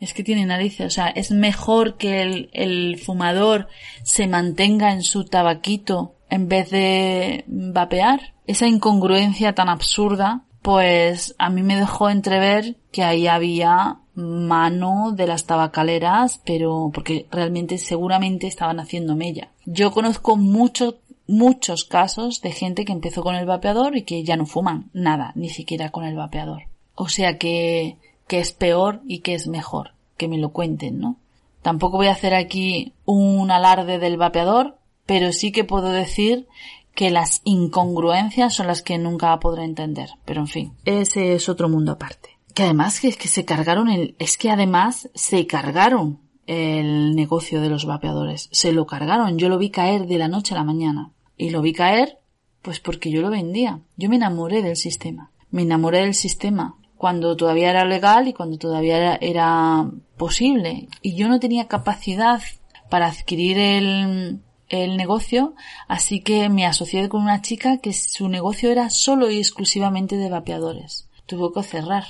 Es 0.00 0.14
que 0.14 0.24
tiene 0.24 0.46
narices. 0.46 0.86
O 0.86 0.90
sea, 0.90 1.08
es 1.08 1.30
mejor 1.32 1.96
que 1.96 2.22
el, 2.22 2.50
el 2.52 2.98
fumador 2.98 3.68
se 4.04 4.28
mantenga 4.28 4.92
en 4.92 5.02
su 5.02 5.24
tabaquito 5.24 6.17
en 6.30 6.48
vez 6.48 6.70
de 6.70 7.44
vapear. 7.46 8.34
Esa 8.46 8.66
incongruencia 8.66 9.54
tan 9.54 9.68
absurda, 9.68 10.42
pues 10.62 11.34
a 11.38 11.50
mí 11.50 11.62
me 11.62 11.76
dejó 11.76 12.10
entrever 12.10 12.76
que 12.92 13.04
ahí 13.04 13.26
había 13.26 13.98
mano 14.14 15.12
de 15.12 15.26
las 15.26 15.46
tabacaleras, 15.46 16.40
pero 16.44 16.90
porque 16.92 17.26
realmente 17.30 17.78
seguramente 17.78 18.46
estaban 18.46 18.80
haciendo 18.80 19.14
mella. 19.14 19.52
Yo 19.64 19.92
conozco 19.92 20.36
muchos, 20.36 20.96
muchos 21.26 21.84
casos 21.84 22.40
de 22.40 22.50
gente 22.50 22.84
que 22.84 22.92
empezó 22.92 23.22
con 23.22 23.36
el 23.36 23.46
vapeador 23.46 23.96
y 23.96 24.02
que 24.02 24.24
ya 24.24 24.36
no 24.36 24.46
fuman 24.46 24.90
nada, 24.92 25.32
ni 25.36 25.48
siquiera 25.48 25.90
con 25.90 26.04
el 26.04 26.16
vapeador. 26.16 26.64
O 26.94 27.08
sea 27.08 27.38
que, 27.38 27.96
que 28.26 28.40
es 28.40 28.52
peor 28.52 29.02
y 29.06 29.20
que 29.20 29.34
es 29.34 29.46
mejor, 29.46 29.92
que 30.16 30.26
me 30.26 30.38
lo 30.38 30.50
cuenten, 30.50 30.98
¿no? 30.98 31.16
Tampoco 31.62 31.98
voy 31.98 32.08
a 32.08 32.12
hacer 32.12 32.34
aquí 32.34 32.94
un 33.04 33.50
alarde 33.50 33.98
del 33.98 34.16
vapeador, 34.16 34.78
pero 35.08 35.32
sí 35.32 35.52
que 35.52 35.64
puedo 35.64 35.90
decir 35.90 36.48
que 36.94 37.08
las 37.08 37.40
incongruencias 37.44 38.52
son 38.52 38.66
las 38.66 38.82
que 38.82 38.98
nunca 38.98 39.40
podré 39.40 39.64
entender. 39.64 40.10
Pero 40.26 40.40
en 40.40 40.48
fin, 40.48 40.74
ese 40.84 41.32
es 41.32 41.48
otro 41.48 41.70
mundo 41.70 41.92
aparte. 41.92 42.38
Que 42.52 42.64
además 42.64 43.00
que 43.00 43.08
es 43.08 43.16
que 43.16 43.28
se 43.28 43.46
cargaron 43.46 43.88
el, 43.88 44.16
es 44.18 44.36
que 44.36 44.50
además 44.50 45.08
se 45.14 45.46
cargaron 45.46 46.20
el 46.46 47.16
negocio 47.16 47.62
de 47.62 47.70
los 47.70 47.86
vapeadores. 47.86 48.50
Se 48.52 48.72
lo 48.72 48.86
cargaron. 48.86 49.38
Yo 49.38 49.48
lo 49.48 49.56
vi 49.56 49.70
caer 49.70 50.06
de 50.06 50.18
la 50.18 50.28
noche 50.28 50.52
a 50.52 50.58
la 50.58 50.64
mañana. 50.64 51.12
Y 51.38 51.48
lo 51.50 51.62
vi 51.62 51.72
caer, 51.72 52.18
pues 52.60 52.78
porque 52.78 53.10
yo 53.10 53.22
lo 53.22 53.30
vendía. 53.30 53.80
Yo 53.96 54.10
me 54.10 54.16
enamoré 54.16 54.60
del 54.60 54.76
sistema. 54.76 55.30
Me 55.50 55.62
enamoré 55.62 56.00
del 56.00 56.14
sistema 56.14 56.76
cuando 56.98 57.34
todavía 57.34 57.70
era 57.70 57.86
legal 57.86 58.28
y 58.28 58.34
cuando 58.34 58.58
todavía 58.58 58.98
era, 58.98 59.16
era 59.22 59.90
posible. 60.18 60.88
Y 61.00 61.14
yo 61.14 61.28
no 61.28 61.40
tenía 61.40 61.66
capacidad 61.66 62.42
para 62.90 63.06
adquirir 63.06 63.58
el, 63.58 64.40
el 64.68 64.96
negocio, 64.96 65.54
así 65.86 66.20
que 66.20 66.48
me 66.48 66.66
asocié 66.66 67.08
con 67.08 67.22
una 67.22 67.42
chica 67.42 67.78
que 67.78 67.92
su 67.92 68.28
negocio 68.28 68.70
era 68.70 68.90
solo 68.90 69.30
y 69.30 69.38
exclusivamente 69.38 70.16
de 70.16 70.30
vapeadores. 70.30 71.08
Tuvo 71.26 71.52
que 71.52 71.62
cerrar 71.62 72.04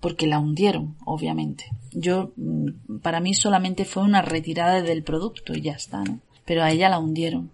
porque 0.00 0.26
la 0.26 0.38
hundieron, 0.38 0.96
obviamente. 1.04 1.70
Yo, 1.92 2.32
mm, 2.36 2.98
para 3.02 3.20
mí 3.20 3.34
solamente 3.34 3.84
fue 3.84 4.02
una 4.02 4.22
retirada 4.22 4.82
del 4.82 5.02
producto 5.02 5.54
y 5.54 5.62
ya 5.62 5.72
está, 5.72 6.04
¿no? 6.04 6.20
Pero 6.44 6.62
a 6.62 6.70
ella 6.70 6.88
la 6.88 6.98
hundieron. 6.98 7.50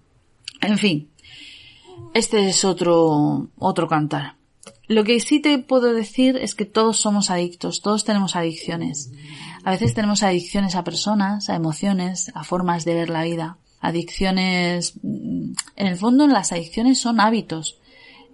En 0.60 0.78
fin, 0.78 1.08
este 2.14 2.48
es 2.48 2.64
otro, 2.64 3.48
otro 3.58 3.88
cantar. 3.88 4.36
Lo 4.86 5.04
que 5.04 5.18
sí 5.20 5.40
te 5.40 5.58
puedo 5.58 5.94
decir 5.94 6.36
es 6.36 6.54
que 6.54 6.66
todos 6.66 6.98
somos 6.98 7.30
adictos, 7.30 7.80
todos 7.80 8.04
tenemos 8.04 8.36
adicciones. 8.36 9.10
A 9.64 9.70
veces 9.70 9.94
tenemos 9.94 10.22
adicciones 10.22 10.74
a 10.74 10.84
personas, 10.84 11.48
a 11.48 11.54
emociones, 11.54 12.30
a 12.34 12.44
formas 12.44 12.84
de 12.84 12.94
ver 12.94 13.08
la 13.08 13.22
vida. 13.22 13.56
Adicciones, 13.82 14.94
en 15.02 15.54
el 15.76 15.96
fondo 15.96 16.26
las 16.26 16.52
adicciones 16.52 16.98
son 16.98 17.20
hábitos 17.20 17.78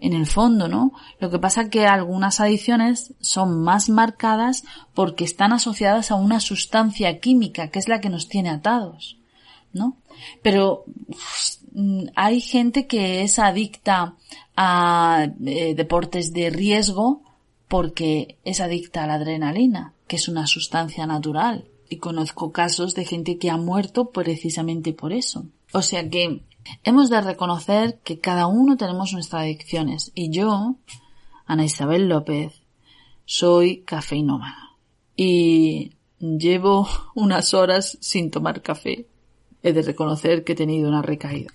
en 0.00 0.12
el 0.12 0.26
fondo, 0.26 0.68
¿no? 0.68 0.92
Lo 1.18 1.30
que 1.30 1.38
pasa 1.38 1.70
que 1.70 1.86
algunas 1.86 2.40
adicciones 2.40 3.14
son 3.20 3.62
más 3.62 3.88
marcadas 3.88 4.64
porque 4.94 5.24
están 5.24 5.52
asociadas 5.52 6.10
a 6.10 6.14
una 6.14 6.40
sustancia 6.40 7.18
química 7.18 7.68
que 7.68 7.78
es 7.78 7.88
la 7.88 8.00
que 8.00 8.08
nos 8.08 8.28
tiene 8.28 8.50
atados, 8.50 9.18
¿no? 9.72 9.96
Pero 10.42 10.84
mm, 11.72 12.06
hay 12.14 12.40
gente 12.40 12.86
que 12.86 13.22
es 13.22 13.38
adicta 13.38 14.14
a 14.56 15.26
eh, 15.44 15.74
deportes 15.74 16.32
de 16.32 16.50
riesgo 16.50 17.22
porque 17.66 18.38
es 18.44 18.60
adicta 18.60 19.04
a 19.04 19.06
la 19.06 19.14
adrenalina, 19.14 19.94
que 20.06 20.16
es 20.16 20.28
una 20.28 20.46
sustancia 20.46 21.06
natural. 21.06 21.66
Y 21.88 21.98
conozco 21.98 22.52
casos 22.52 22.94
de 22.94 23.04
gente 23.04 23.38
que 23.38 23.50
ha 23.50 23.56
muerto 23.56 24.10
precisamente 24.10 24.92
por 24.92 25.12
eso. 25.12 25.46
O 25.72 25.82
sea 25.82 26.08
que 26.08 26.42
Hemos 26.84 27.10
de 27.10 27.20
reconocer 27.20 27.98
que 28.04 28.20
cada 28.20 28.46
uno 28.46 28.76
tenemos 28.76 29.12
nuestras 29.12 29.42
adicciones 29.42 30.12
y 30.14 30.30
yo, 30.30 30.76
Ana 31.46 31.64
Isabel 31.64 32.08
López, 32.08 32.62
soy 33.24 33.82
cafeinómana 33.82 34.76
y 35.16 35.92
llevo 36.18 36.88
unas 37.14 37.54
horas 37.54 37.98
sin 38.00 38.30
tomar 38.30 38.62
café. 38.62 39.06
He 39.62 39.72
de 39.72 39.82
reconocer 39.82 40.44
que 40.44 40.52
he 40.52 40.56
tenido 40.56 40.88
una 40.88 41.02
recaída. 41.02 41.50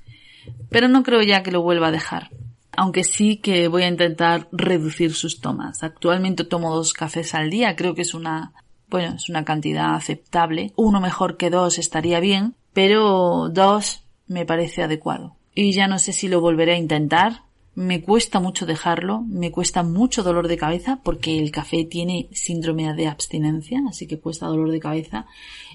Pero 0.70 0.90
no 0.90 1.04
creo 1.04 1.22
ya 1.22 1.42
que 1.42 1.52
lo 1.52 1.62
vuelva 1.62 1.88
a 1.88 1.92
dejar. 1.92 2.32
Aunque 2.76 3.06
sí 3.06 3.38
que 3.38 3.70
voy 3.70 3.84
a 3.84 3.88
intentar 3.88 4.50
reducir 4.52 5.14
sus 5.14 5.40
tomas. 5.40 5.84
Actualmente 5.84 6.44
tomo 6.44 6.76
dos 6.76 6.92
cafés 6.92 7.34
al 7.34 7.50
día. 7.50 7.78
Creo 7.78 7.96
que 7.96 8.02
es 8.02 8.14
una, 8.14 8.52
bueno, 8.94 9.16
es 9.16 9.28
una 9.28 9.44
cantidad 9.44 9.96
aceptable. 9.96 10.72
Uno 10.76 11.02
mejor 11.02 11.36
que 11.36 11.50
dos 11.50 11.80
estaría 11.80 12.20
bien. 12.20 12.54
Pero 12.74 13.50
dos 13.50 14.04
me 14.28 14.46
parece 14.46 14.84
adecuado. 14.84 15.36
Y 15.56 15.72
ya 15.72 15.88
no 15.88 15.98
sé 15.98 16.14
si 16.14 16.28
lo 16.28 16.42
volveré 16.42 16.74
a 16.74 16.78
intentar, 16.78 17.42
me 17.74 18.04
cuesta 18.04 18.40
mucho 18.40 18.68
dejarlo, 18.68 19.22
me 19.22 19.52
cuesta 19.52 19.82
mucho 19.82 20.22
dolor 20.22 20.48
de 20.48 20.58
cabeza 20.58 21.00
porque 21.04 21.40
el 21.40 21.50
café 21.52 21.86
tiene 21.86 22.28
síndrome 22.32 22.94
de 22.94 23.08
abstinencia, 23.08 23.82
así 23.90 24.06
que 24.06 24.20
cuesta 24.20 24.46
dolor 24.46 24.70
de 24.70 24.80
cabeza 24.80 25.26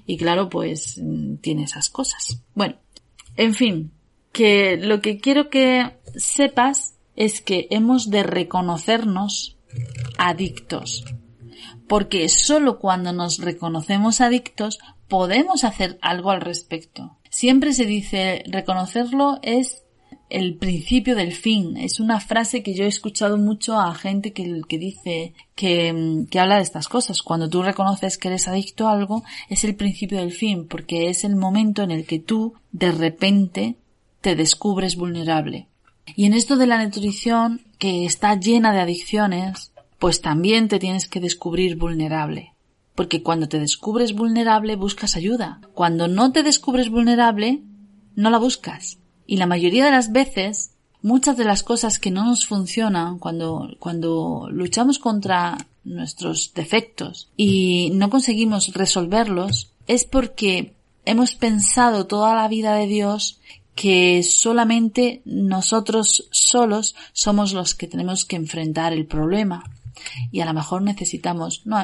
y 0.06 0.16
claro, 0.16 0.48
pues 0.48 1.00
mm, 1.02 1.36
tiene 1.36 1.64
esas 1.64 1.90
cosas. 1.90 2.40
Bueno, 2.54 2.76
en 3.36 3.54
fin, 3.54 3.90
que 4.30 4.76
lo 4.76 5.00
que 5.00 5.18
quiero 5.18 5.50
que 5.50 5.90
sepas 6.14 6.94
es 7.16 7.40
que 7.40 7.66
hemos 7.70 8.10
de 8.10 8.22
reconocernos 8.22 9.56
adictos. 10.18 11.04
Porque 11.88 12.28
solo 12.28 12.78
cuando 12.78 13.12
nos 13.12 13.38
reconocemos 13.38 14.20
adictos 14.20 14.78
podemos 15.08 15.64
hacer 15.64 15.98
algo 16.02 16.30
al 16.30 16.40
respecto. 16.40 17.16
Siempre 17.30 17.72
se 17.72 17.86
dice 17.86 18.44
reconocerlo 18.46 19.38
es 19.42 19.82
el 20.30 20.56
principio 20.56 21.16
del 21.16 21.32
fin. 21.32 21.76
Es 21.76 22.00
una 22.00 22.20
frase 22.20 22.62
que 22.62 22.74
yo 22.74 22.84
he 22.84 22.88
escuchado 22.88 23.38
mucho 23.38 23.78
a 23.78 23.94
gente 23.94 24.32
que, 24.32 24.60
que 24.68 24.78
dice 24.78 25.32
que, 25.54 26.26
que, 26.30 26.40
habla 26.40 26.56
de 26.56 26.62
estas 26.62 26.88
cosas. 26.88 27.22
Cuando 27.22 27.48
tú 27.48 27.62
reconoces 27.62 28.18
que 28.18 28.28
eres 28.28 28.48
adicto 28.48 28.88
a 28.88 28.92
algo, 28.92 29.24
es 29.48 29.64
el 29.64 29.74
principio 29.74 30.18
del 30.18 30.32
fin, 30.32 30.66
porque 30.68 31.08
es 31.08 31.24
el 31.24 31.36
momento 31.36 31.82
en 31.82 31.90
el 31.90 32.04
que 32.04 32.18
tú, 32.18 32.54
de 32.72 32.92
repente, 32.92 33.76
te 34.20 34.36
descubres 34.36 34.96
vulnerable. 34.96 35.68
Y 36.16 36.26
en 36.26 36.34
esto 36.34 36.56
de 36.56 36.66
la 36.66 36.82
nutrición, 36.82 37.62
que 37.78 38.04
está 38.04 38.34
llena 38.34 38.72
de 38.72 38.80
adicciones, 38.80 39.72
pues 39.98 40.20
también 40.20 40.68
te 40.68 40.78
tienes 40.78 41.08
que 41.08 41.20
descubrir 41.20 41.76
vulnerable. 41.76 42.54
Porque 42.94 43.22
cuando 43.22 43.48
te 43.48 43.58
descubres 43.58 44.14
vulnerable 44.14 44.76
buscas 44.76 45.16
ayuda. 45.16 45.60
Cuando 45.74 46.08
no 46.08 46.32
te 46.32 46.42
descubres 46.42 46.90
vulnerable, 46.90 47.62
no 48.14 48.30
la 48.30 48.38
buscas. 48.38 48.98
Y 49.26 49.36
la 49.36 49.46
mayoría 49.46 49.84
de 49.84 49.90
las 49.90 50.10
veces, 50.10 50.72
muchas 51.02 51.36
de 51.36 51.44
las 51.44 51.62
cosas 51.62 51.98
que 51.98 52.10
no 52.10 52.24
nos 52.24 52.46
funcionan 52.46 53.18
cuando, 53.18 53.76
cuando 53.78 54.48
luchamos 54.50 54.98
contra 54.98 55.58
nuestros 55.84 56.52
defectos 56.54 57.30
y 57.36 57.90
no 57.94 58.10
conseguimos 58.10 58.74
resolverlos, 58.74 59.72
es 59.86 60.04
porque 60.04 60.74
hemos 61.04 61.34
pensado 61.34 62.06
toda 62.06 62.34
la 62.34 62.48
vida 62.48 62.74
de 62.74 62.86
Dios 62.86 63.40
que 63.74 64.24
solamente 64.24 65.22
nosotros 65.24 66.28
solos 66.32 66.96
somos 67.12 67.52
los 67.52 67.74
que 67.74 67.86
tenemos 67.86 68.24
que 68.24 68.36
enfrentar 68.36 68.92
el 68.92 69.06
problema. 69.06 69.62
Y 70.30 70.40
a 70.40 70.46
lo 70.46 70.54
mejor 70.54 70.82
necesitamos, 70.82 71.62
no, 71.66 71.78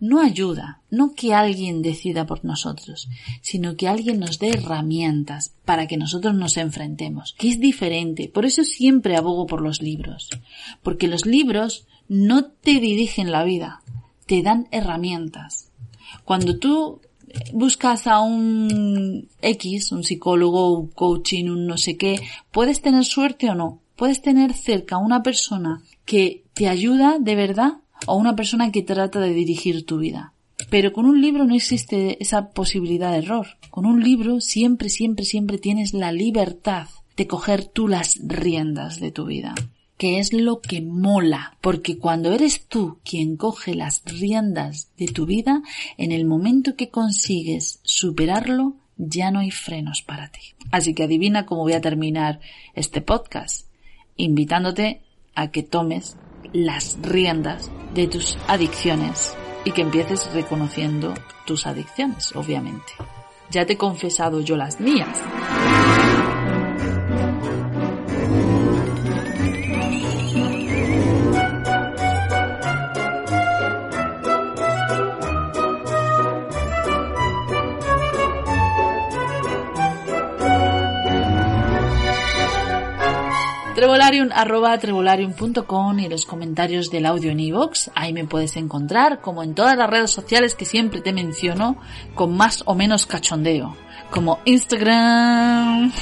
no 0.00 0.20
ayuda, 0.20 0.80
no 0.90 1.14
que 1.14 1.34
alguien 1.34 1.82
decida 1.82 2.26
por 2.26 2.44
nosotros, 2.44 3.08
sino 3.40 3.76
que 3.76 3.88
alguien 3.88 4.20
nos 4.20 4.38
dé 4.38 4.50
herramientas 4.50 5.52
para 5.64 5.86
que 5.86 5.96
nosotros 5.96 6.34
nos 6.34 6.56
enfrentemos, 6.56 7.34
que 7.38 7.48
es 7.48 7.60
diferente. 7.60 8.28
Por 8.28 8.46
eso 8.46 8.64
siempre 8.64 9.16
abogo 9.16 9.46
por 9.46 9.60
los 9.60 9.82
libros, 9.82 10.30
porque 10.82 11.08
los 11.08 11.26
libros 11.26 11.86
no 12.08 12.44
te 12.44 12.80
dirigen 12.80 13.32
la 13.32 13.44
vida, 13.44 13.82
te 14.26 14.42
dan 14.42 14.68
herramientas. 14.70 15.70
Cuando 16.24 16.58
tú 16.58 17.00
buscas 17.52 18.06
a 18.06 18.20
un 18.20 19.28
X, 19.42 19.92
un 19.92 20.04
psicólogo, 20.04 20.78
un 20.78 20.88
coaching, 20.88 21.46
un 21.46 21.66
no 21.66 21.76
sé 21.76 21.96
qué, 21.96 22.20
puedes 22.50 22.80
tener 22.80 23.04
suerte 23.04 23.50
o 23.50 23.54
no. 23.54 23.80
Puedes 23.96 24.22
tener 24.22 24.52
cerca 24.52 24.96
a 24.96 24.98
una 24.98 25.22
persona 25.22 25.82
que 26.08 26.44
te 26.54 26.68
ayuda 26.68 27.18
de 27.20 27.34
verdad 27.34 27.74
o 28.06 28.16
una 28.16 28.34
persona 28.34 28.72
que 28.72 28.82
trata 28.82 29.20
de 29.20 29.34
dirigir 29.34 29.84
tu 29.84 29.98
vida. 29.98 30.32
Pero 30.70 30.94
con 30.94 31.04
un 31.04 31.20
libro 31.20 31.44
no 31.44 31.54
existe 31.54 32.20
esa 32.22 32.48
posibilidad 32.48 33.12
de 33.12 33.18
error. 33.18 33.58
Con 33.70 33.84
un 33.84 34.02
libro 34.02 34.40
siempre, 34.40 34.88
siempre, 34.88 35.26
siempre 35.26 35.58
tienes 35.58 35.92
la 35.92 36.10
libertad 36.10 36.88
de 37.14 37.26
coger 37.26 37.66
tú 37.66 37.88
las 37.88 38.18
riendas 38.22 39.00
de 39.00 39.12
tu 39.12 39.26
vida 39.26 39.54
que 39.98 40.20
es 40.20 40.32
lo 40.32 40.60
que 40.60 40.80
mola, 40.80 41.58
porque 41.60 41.98
cuando 41.98 42.32
eres 42.32 42.66
tú 42.68 43.00
quien 43.04 43.36
coge 43.36 43.74
las 43.74 44.04
riendas 44.04 44.92
de 44.96 45.08
tu 45.08 45.26
vida, 45.26 45.60
en 45.96 46.12
el 46.12 46.24
momento 46.24 46.76
que 46.76 46.88
consigues 46.88 47.80
superarlo, 47.82 48.76
ya 48.96 49.32
no 49.32 49.40
hay 49.40 49.50
frenos 49.50 50.02
para 50.02 50.30
ti. 50.30 50.54
Así 50.70 50.94
que 50.94 51.02
adivina 51.02 51.46
cómo 51.46 51.62
voy 51.62 51.72
a 51.72 51.80
terminar 51.80 52.38
este 52.74 53.00
podcast, 53.00 53.66
invitándote 54.16 55.02
a 55.38 55.52
que 55.52 55.62
tomes 55.62 56.16
las 56.52 56.98
riendas 57.00 57.70
de 57.94 58.08
tus 58.08 58.36
adicciones 58.48 59.36
y 59.64 59.70
que 59.70 59.82
empieces 59.82 60.32
reconociendo 60.32 61.14
tus 61.46 61.64
adicciones, 61.64 62.34
obviamente. 62.34 62.92
Ya 63.48 63.64
te 63.64 63.74
he 63.74 63.76
confesado 63.76 64.40
yo 64.40 64.56
las 64.56 64.80
mías. 64.80 65.16
Trevolarium 83.78 84.30
arroba 84.32 84.76
trevolarium.com 84.76 86.00
y 86.00 86.08
los 86.08 86.26
comentarios 86.26 86.90
del 86.90 87.06
audio 87.06 87.30
en 87.30 87.38
iVoox. 87.38 87.90
Ahí 87.94 88.12
me 88.12 88.24
puedes 88.24 88.56
encontrar, 88.56 89.20
como 89.20 89.44
en 89.44 89.54
todas 89.54 89.76
las 89.76 89.88
redes 89.88 90.10
sociales 90.10 90.56
que 90.56 90.64
siempre 90.64 91.00
te 91.00 91.12
menciono, 91.12 91.80
con 92.16 92.36
más 92.36 92.64
o 92.66 92.74
menos 92.74 93.06
cachondeo. 93.06 93.76
Como 94.10 94.40
Instagram. 94.46 95.92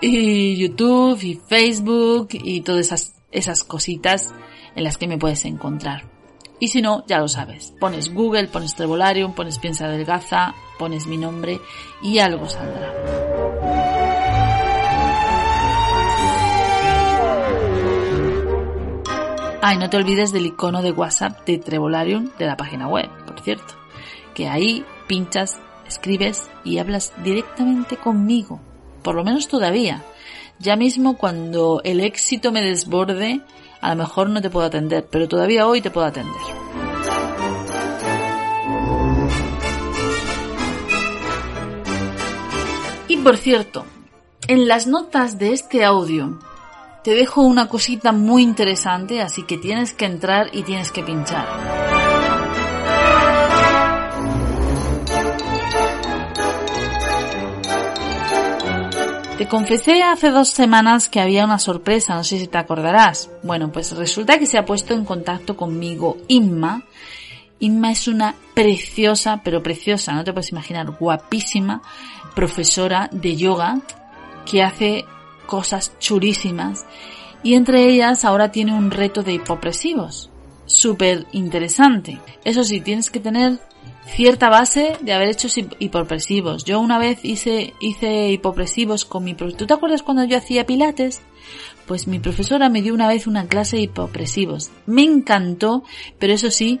Y 0.00 0.56
YouTube 0.56 1.22
y 1.22 1.34
Facebook 1.34 2.28
y 2.32 2.62
todas 2.62 2.86
esas, 2.86 3.16
esas 3.30 3.62
cositas 3.62 4.32
en 4.74 4.84
las 4.84 4.96
que 4.96 5.06
me 5.06 5.18
puedes 5.18 5.44
encontrar. 5.44 6.13
Y 6.60 6.68
si 6.68 6.82
no, 6.82 7.04
ya 7.06 7.18
lo 7.18 7.28
sabes. 7.28 7.74
Pones 7.78 8.12
Google, 8.14 8.48
pones 8.48 8.74
Trevolarium, 8.74 9.34
pones 9.34 9.58
Piensa 9.58 9.88
Delgaza, 9.88 10.54
pones 10.78 11.06
mi 11.06 11.16
nombre 11.16 11.60
y 12.02 12.18
algo 12.18 12.48
saldrá. 12.48 12.92
Ah, 19.66 19.72
y 19.72 19.78
no 19.78 19.88
te 19.88 19.96
olvides 19.96 20.30
del 20.30 20.44
icono 20.44 20.82
de 20.82 20.92
WhatsApp 20.92 21.46
de 21.46 21.56
Trevolarium 21.56 22.28
de 22.38 22.44
la 22.44 22.54
página 22.54 22.86
web, 22.86 23.08
por 23.26 23.40
cierto. 23.40 23.72
Que 24.34 24.46
ahí 24.46 24.84
pinchas, 25.06 25.58
escribes 25.88 26.50
y 26.64 26.76
hablas 26.76 27.14
directamente 27.24 27.96
conmigo. 27.96 28.60
Por 29.02 29.14
lo 29.14 29.24
menos 29.24 29.48
todavía. 29.48 30.02
Ya 30.58 30.76
mismo 30.76 31.16
cuando 31.16 31.80
el 31.82 32.00
éxito 32.00 32.52
me 32.52 32.60
desborde, 32.60 33.40
a 33.84 33.90
lo 33.90 33.96
mejor 33.96 34.30
no 34.30 34.40
te 34.40 34.48
puedo 34.48 34.66
atender, 34.66 35.06
pero 35.10 35.28
todavía 35.28 35.66
hoy 35.66 35.82
te 35.82 35.90
puedo 35.90 36.06
atender. 36.06 36.32
Y 43.08 43.18
por 43.18 43.36
cierto, 43.36 43.84
en 44.48 44.68
las 44.68 44.86
notas 44.86 45.38
de 45.38 45.52
este 45.52 45.84
audio 45.84 46.38
te 47.02 47.10
dejo 47.10 47.42
una 47.42 47.68
cosita 47.68 48.12
muy 48.12 48.42
interesante, 48.42 49.20
así 49.20 49.42
que 49.42 49.58
tienes 49.58 49.92
que 49.92 50.06
entrar 50.06 50.48
y 50.52 50.62
tienes 50.62 50.90
que 50.90 51.02
pinchar. 51.02 51.83
Te 59.38 59.48
confesé 59.48 60.00
hace 60.00 60.30
dos 60.30 60.48
semanas 60.48 61.08
que 61.08 61.20
había 61.20 61.44
una 61.44 61.58
sorpresa, 61.58 62.14
no 62.14 62.22
sé 62.22 62.38
si 62.38 62.46
te 62.46 62.56
acordarás. 62.56 63.30
Bueno, 63.42 63.72
pues 63.72 63.90
resulta 63.90 64.38
que 64.38 64.46
se 64.46 64.58
ha 64.58 64.64
puesto 64.64 64.94
en 64.94 65.04
contacto 65.04 65.56
conmigo 65.56 66.18
Inma. 66.28 66.84
Inma 67.58 67.90
es 67.90 68.06
una 68.06 68.36
preciosa, 68.54 69.40
pero 69.42 69.60
preciosa, 69.60 70.12
no 70.12 70.22
te 70.22 70.32
puedes 70.32 70.52
imaginar, 70.52 70.88
guapísima 70.92 71.82
profesora 72.36 73.08
de 73.10 73.34
yoga 73.34 73.80
que 74.48 74.62
hace 74.62 75.04
cosas 75.46 75.98
chulísimas 75.98 76.86
y 77.42 77.54
entre 77.54 77.88
ellas 77.88 78.24
ahora 78.24 78.52
tiene 78.52 78.72
un 78.72 78.92
reto 78.92 79.24
de 79.24 79.32
hipopresivos. 79.32 80.30
Súper 80.66 81.26
interesante. 81.32 82.20
Eso 82.44 82.62
sí, 82.62 82.80
tienes 82.80 83.10
que 83.10 83.18
tener 83.18 83.58
cierta 84.06 84.48
base 84.48 84.96
de 85.00 85.12
haber 85.12 85.28
hecho 85.28 85.48
hipopresivos. 85.78 86.64
Yo 86.64 86.80
una 86.80 86.98
vez 86.98 87.24
hice, 87.24 87.74
hice 87.80 88.30
hipopresivos 88.30 89.04
con 89.04 89.24
mi 89.24 89.34
profesora. 89.34 89.58
¿Tú 89.58 89.66
te 89.66 89.74
acuerdas 89.74 90.02
cuando 90.02 90.24
yo 90.24 90.36
hacía 90.36 90.66
pilates? 90.66 91.22
Pues 91.86 92.06
mi 92.06 92.18
profesora 92.18 92.68
me 92.68 92.82
dio 92.82 92.94
una 92.94 93.08
vez 93.08 93.26
una 93.26 93.46
clase 93.46 93.76
de 93.76 93.82
hipopresivos. 93.82 94.70
Me 94.86 95.02
encantó, 95.02 95.84
pero 96.18 96.32
eso 96.32 96.50
sí, 96.50 96.80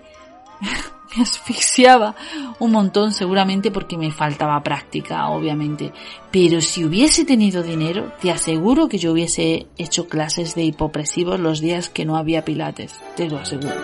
me 1.16 1.22
asfixiaba 1.22 2.14
un 2.58 2.72
montón 2.72 3.12
seguramente 3.12 3.70
porque 3.70 3.98
me 3.98 4.10
faltaba 4.10 4.62
práctica, 4.62 5.28
obviamente. 5.28 5.92
Pero 6.30 6.60
si 6.60 6.84
hubiese 6.84 7.24
tenido 7.24 7.62
dinero, 7.62 8.12
te 8.20 8.30
aseguro 8.30 8.88
que 8.88 8.98
yo 8.98 9.12
hubiese 9.12 9.66
hecho 9.76 10.08
clases 10.08 10.54
de 10.54 10.64
hipopresivos 10.64 11.38
los 11.38 11.60
días 11.60 11.88
que 11.88 12.04
no 12.04 12.16
había 12.16 12.44
pilates. 12.44 12.94
Te 13.16 13.28
lo 13.28 13.38
aseguro. 13.38 13.74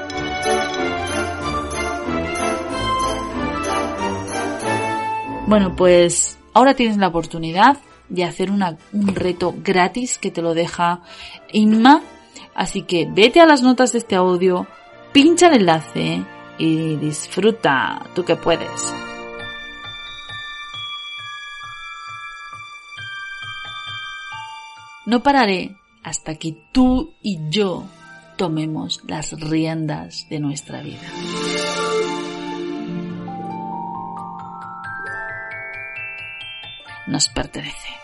Bueno, 5.47 5.75
pues 5.75 6.39
ahora 6.55 6.75
tienes 6.75 6.97
la 6.97 7.09
oportunidad 7.09 7.79
de 8.09 8.25
hacer 8.25 8.51
un 8.51 8.61
reto 9.15 9.55
gratis 9.57 10.19
que 10.19 10.31
te 10.31 10.43
lo 10.43 10.55
deja 10.55 11.03
Inma. 11.53 12.03
Así 12.55 12.83
que 12.83 13.09
vete 13.11 13.41
a 13.41 13.47
las 13.47 13.63
notas 13.63 13.93
de 13.93 13.99
este 13.99 14.17
audio, 14.17 14.67
pincha 15.13 15.49
el 15.49 15.61
enlace 15.61 16.23
y 16.59 16.97
disfruta, 16.97 18.03
tú 18.15 18.25
que 18.25 18.37
puedes. 18.37 18.95
No 25.07 25.23
pararé 25.23 25.77
hasta 26.03 26.35
que 26.37 26.57
tú 26.73 27.15
y 27.23 27.39
yo 27.51 27.85
tomemos 28.37 29.03
las 29.07 29.33
riendas 29.41 30.27
de 30.29 30.41
nuestra 30.41 30.83
vida. 30.83 31.01
Nos 37.11 37.29
pertenece. 37.29 38.01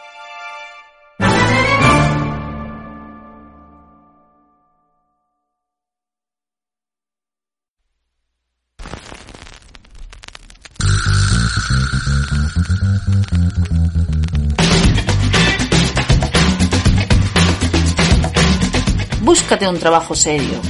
búscate 19.47 19.69
un 19.69 19.79
trabajo 19.79 20.15
serio. 20.17 20.61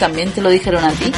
¿También 0.00 0.32
te 0.32 0.40
lo 0.40 0.48
dijeron 0.48 0.82
a 0.82 0.90
ti? 0.92 1.12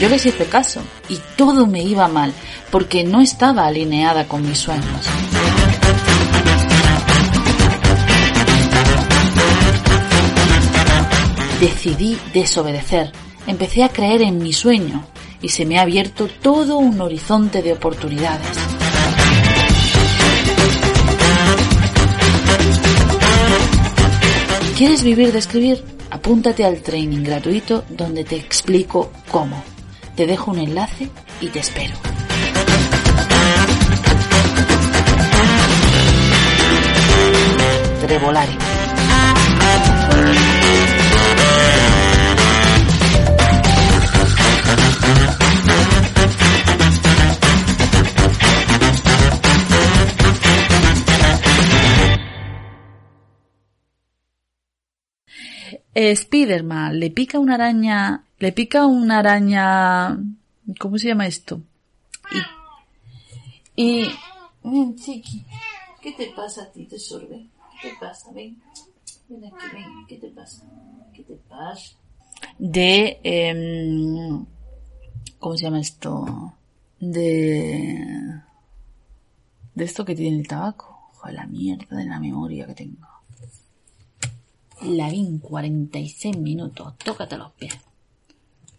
Yo 0.00 0.08
les 0.08 0.26
hice 0.26 0.46
caso 0.46 0.82
y 1.08 1.20
todo 1.36 1.66
me 1.66 1.82
iba 1.82 2.08
mal 2.08 2.32
porque 2.70 3.04
no 3.04 3.20
estaba 3.20 3.66
alineada 3.66 4.26
con 4.26 4.44
mis 4.44 4.58
sueños. 4.58 5.06
Decidí 11.60 12.18
desobedecer 12.32 13.12
empecé 13.48 13.82
a 13.82 13.88
creer 13.88 14.22
en 14.22 14.38
mi 14.38 14.52
sueño 14.52 15.04
y 15.42 15.48
se 15.48 15.64
me 15.64 15.78
ha 15.78 15.82
abierto 15.82 16.28
todo 16.42 16.78
un 16.78 17.00
horizonte 17.00 17.62
de 17.62 17.72
oportunidades. 17.72 18.77
¿Quieres 24.78 25.02
vivir 25.02 25.32
de 25.32 25.40
escribir? 25.40 25.84
Apúntate 26.08 26.64
al 26.64 26.82
training 26.82 27.24
gratuito 27.24 27.82
donde 27.88 28.22
te 28.22 28.36
explico 28.36 29.10
cómo. 29.28 29.60
Te 30.14 30.24
dejo 30.24 30.52
un 30.52 30.60
enlace 30.60 31.08
y 31.40 31.48
te 31.48 31.58
espero. 31.58 31.96
Eh, 55.94 56.14
Spiderman 56.14 56.98
le 56.98 57.10
pica 57.10 57.38
una 57.38 57.54
araña, 57.54 58.24
le 58.38 58.52
pica 58.52 58.86
una 58.86 59.18
araña, 59.18 60.18
¿cómo 60.78 60.98
se 60.98 61.08
llama 61.08 61.26
esto? 61.26 61.60
Y, 63.74 64.02
y 64.02 64.08
ven, 64.62 64.94
chiqui, 64.96 65.44
¿qué 66.02 66.12
te 66.12 66.30
pasa 66.36 66.64
a 66.64 66.72
ti, 66.72 66.84
te 66.84 66.98
sorbe? 66.98 67.46
¿Qué 67.80 67.90
te 67.90 67.96
pasa? 67.98 68.30
Ven, 68.32 68.60
ven 69.28 69.44
aquí, 69.46 69.66
ven, 69.72 70.06
¿qué 70.06 70.16
te 70.18 70.28
pasa? 70.28 70.62
¿Qué 71.14 71.22
te 71.24 71.34
pasa? 71.34 71.96
De, 72.58 73.20
eh, 73.24 74.44
¿cómo 75.38 75.56
se 75.56 75.64
llama 75.64 75.80
esto? 75.80 76.54
De, 77.00 78.40
de 79.74 79.84
esto 79.84 80.04
que 80.04 80.14
tiene 80.14 80.36
el 80.36 80.46
tabaco. 80.46 81.10
Joder, 81.14 81.34
la 81.34 81.46
mierda 81.46 81.96
de 81.96 82.04
la 82.04 82.20
memoria 82.20 82.66
que 82.66 82.74
tengo. 82.74 83.07
La 84.82 85.10
vi 85.10 85.26
en 85.26 85.38
46 85.38 86.38
minutos. 86.38 86.96
Tócate 86.98 87.36
los 87.36 87.50
pies. 87.52 87.74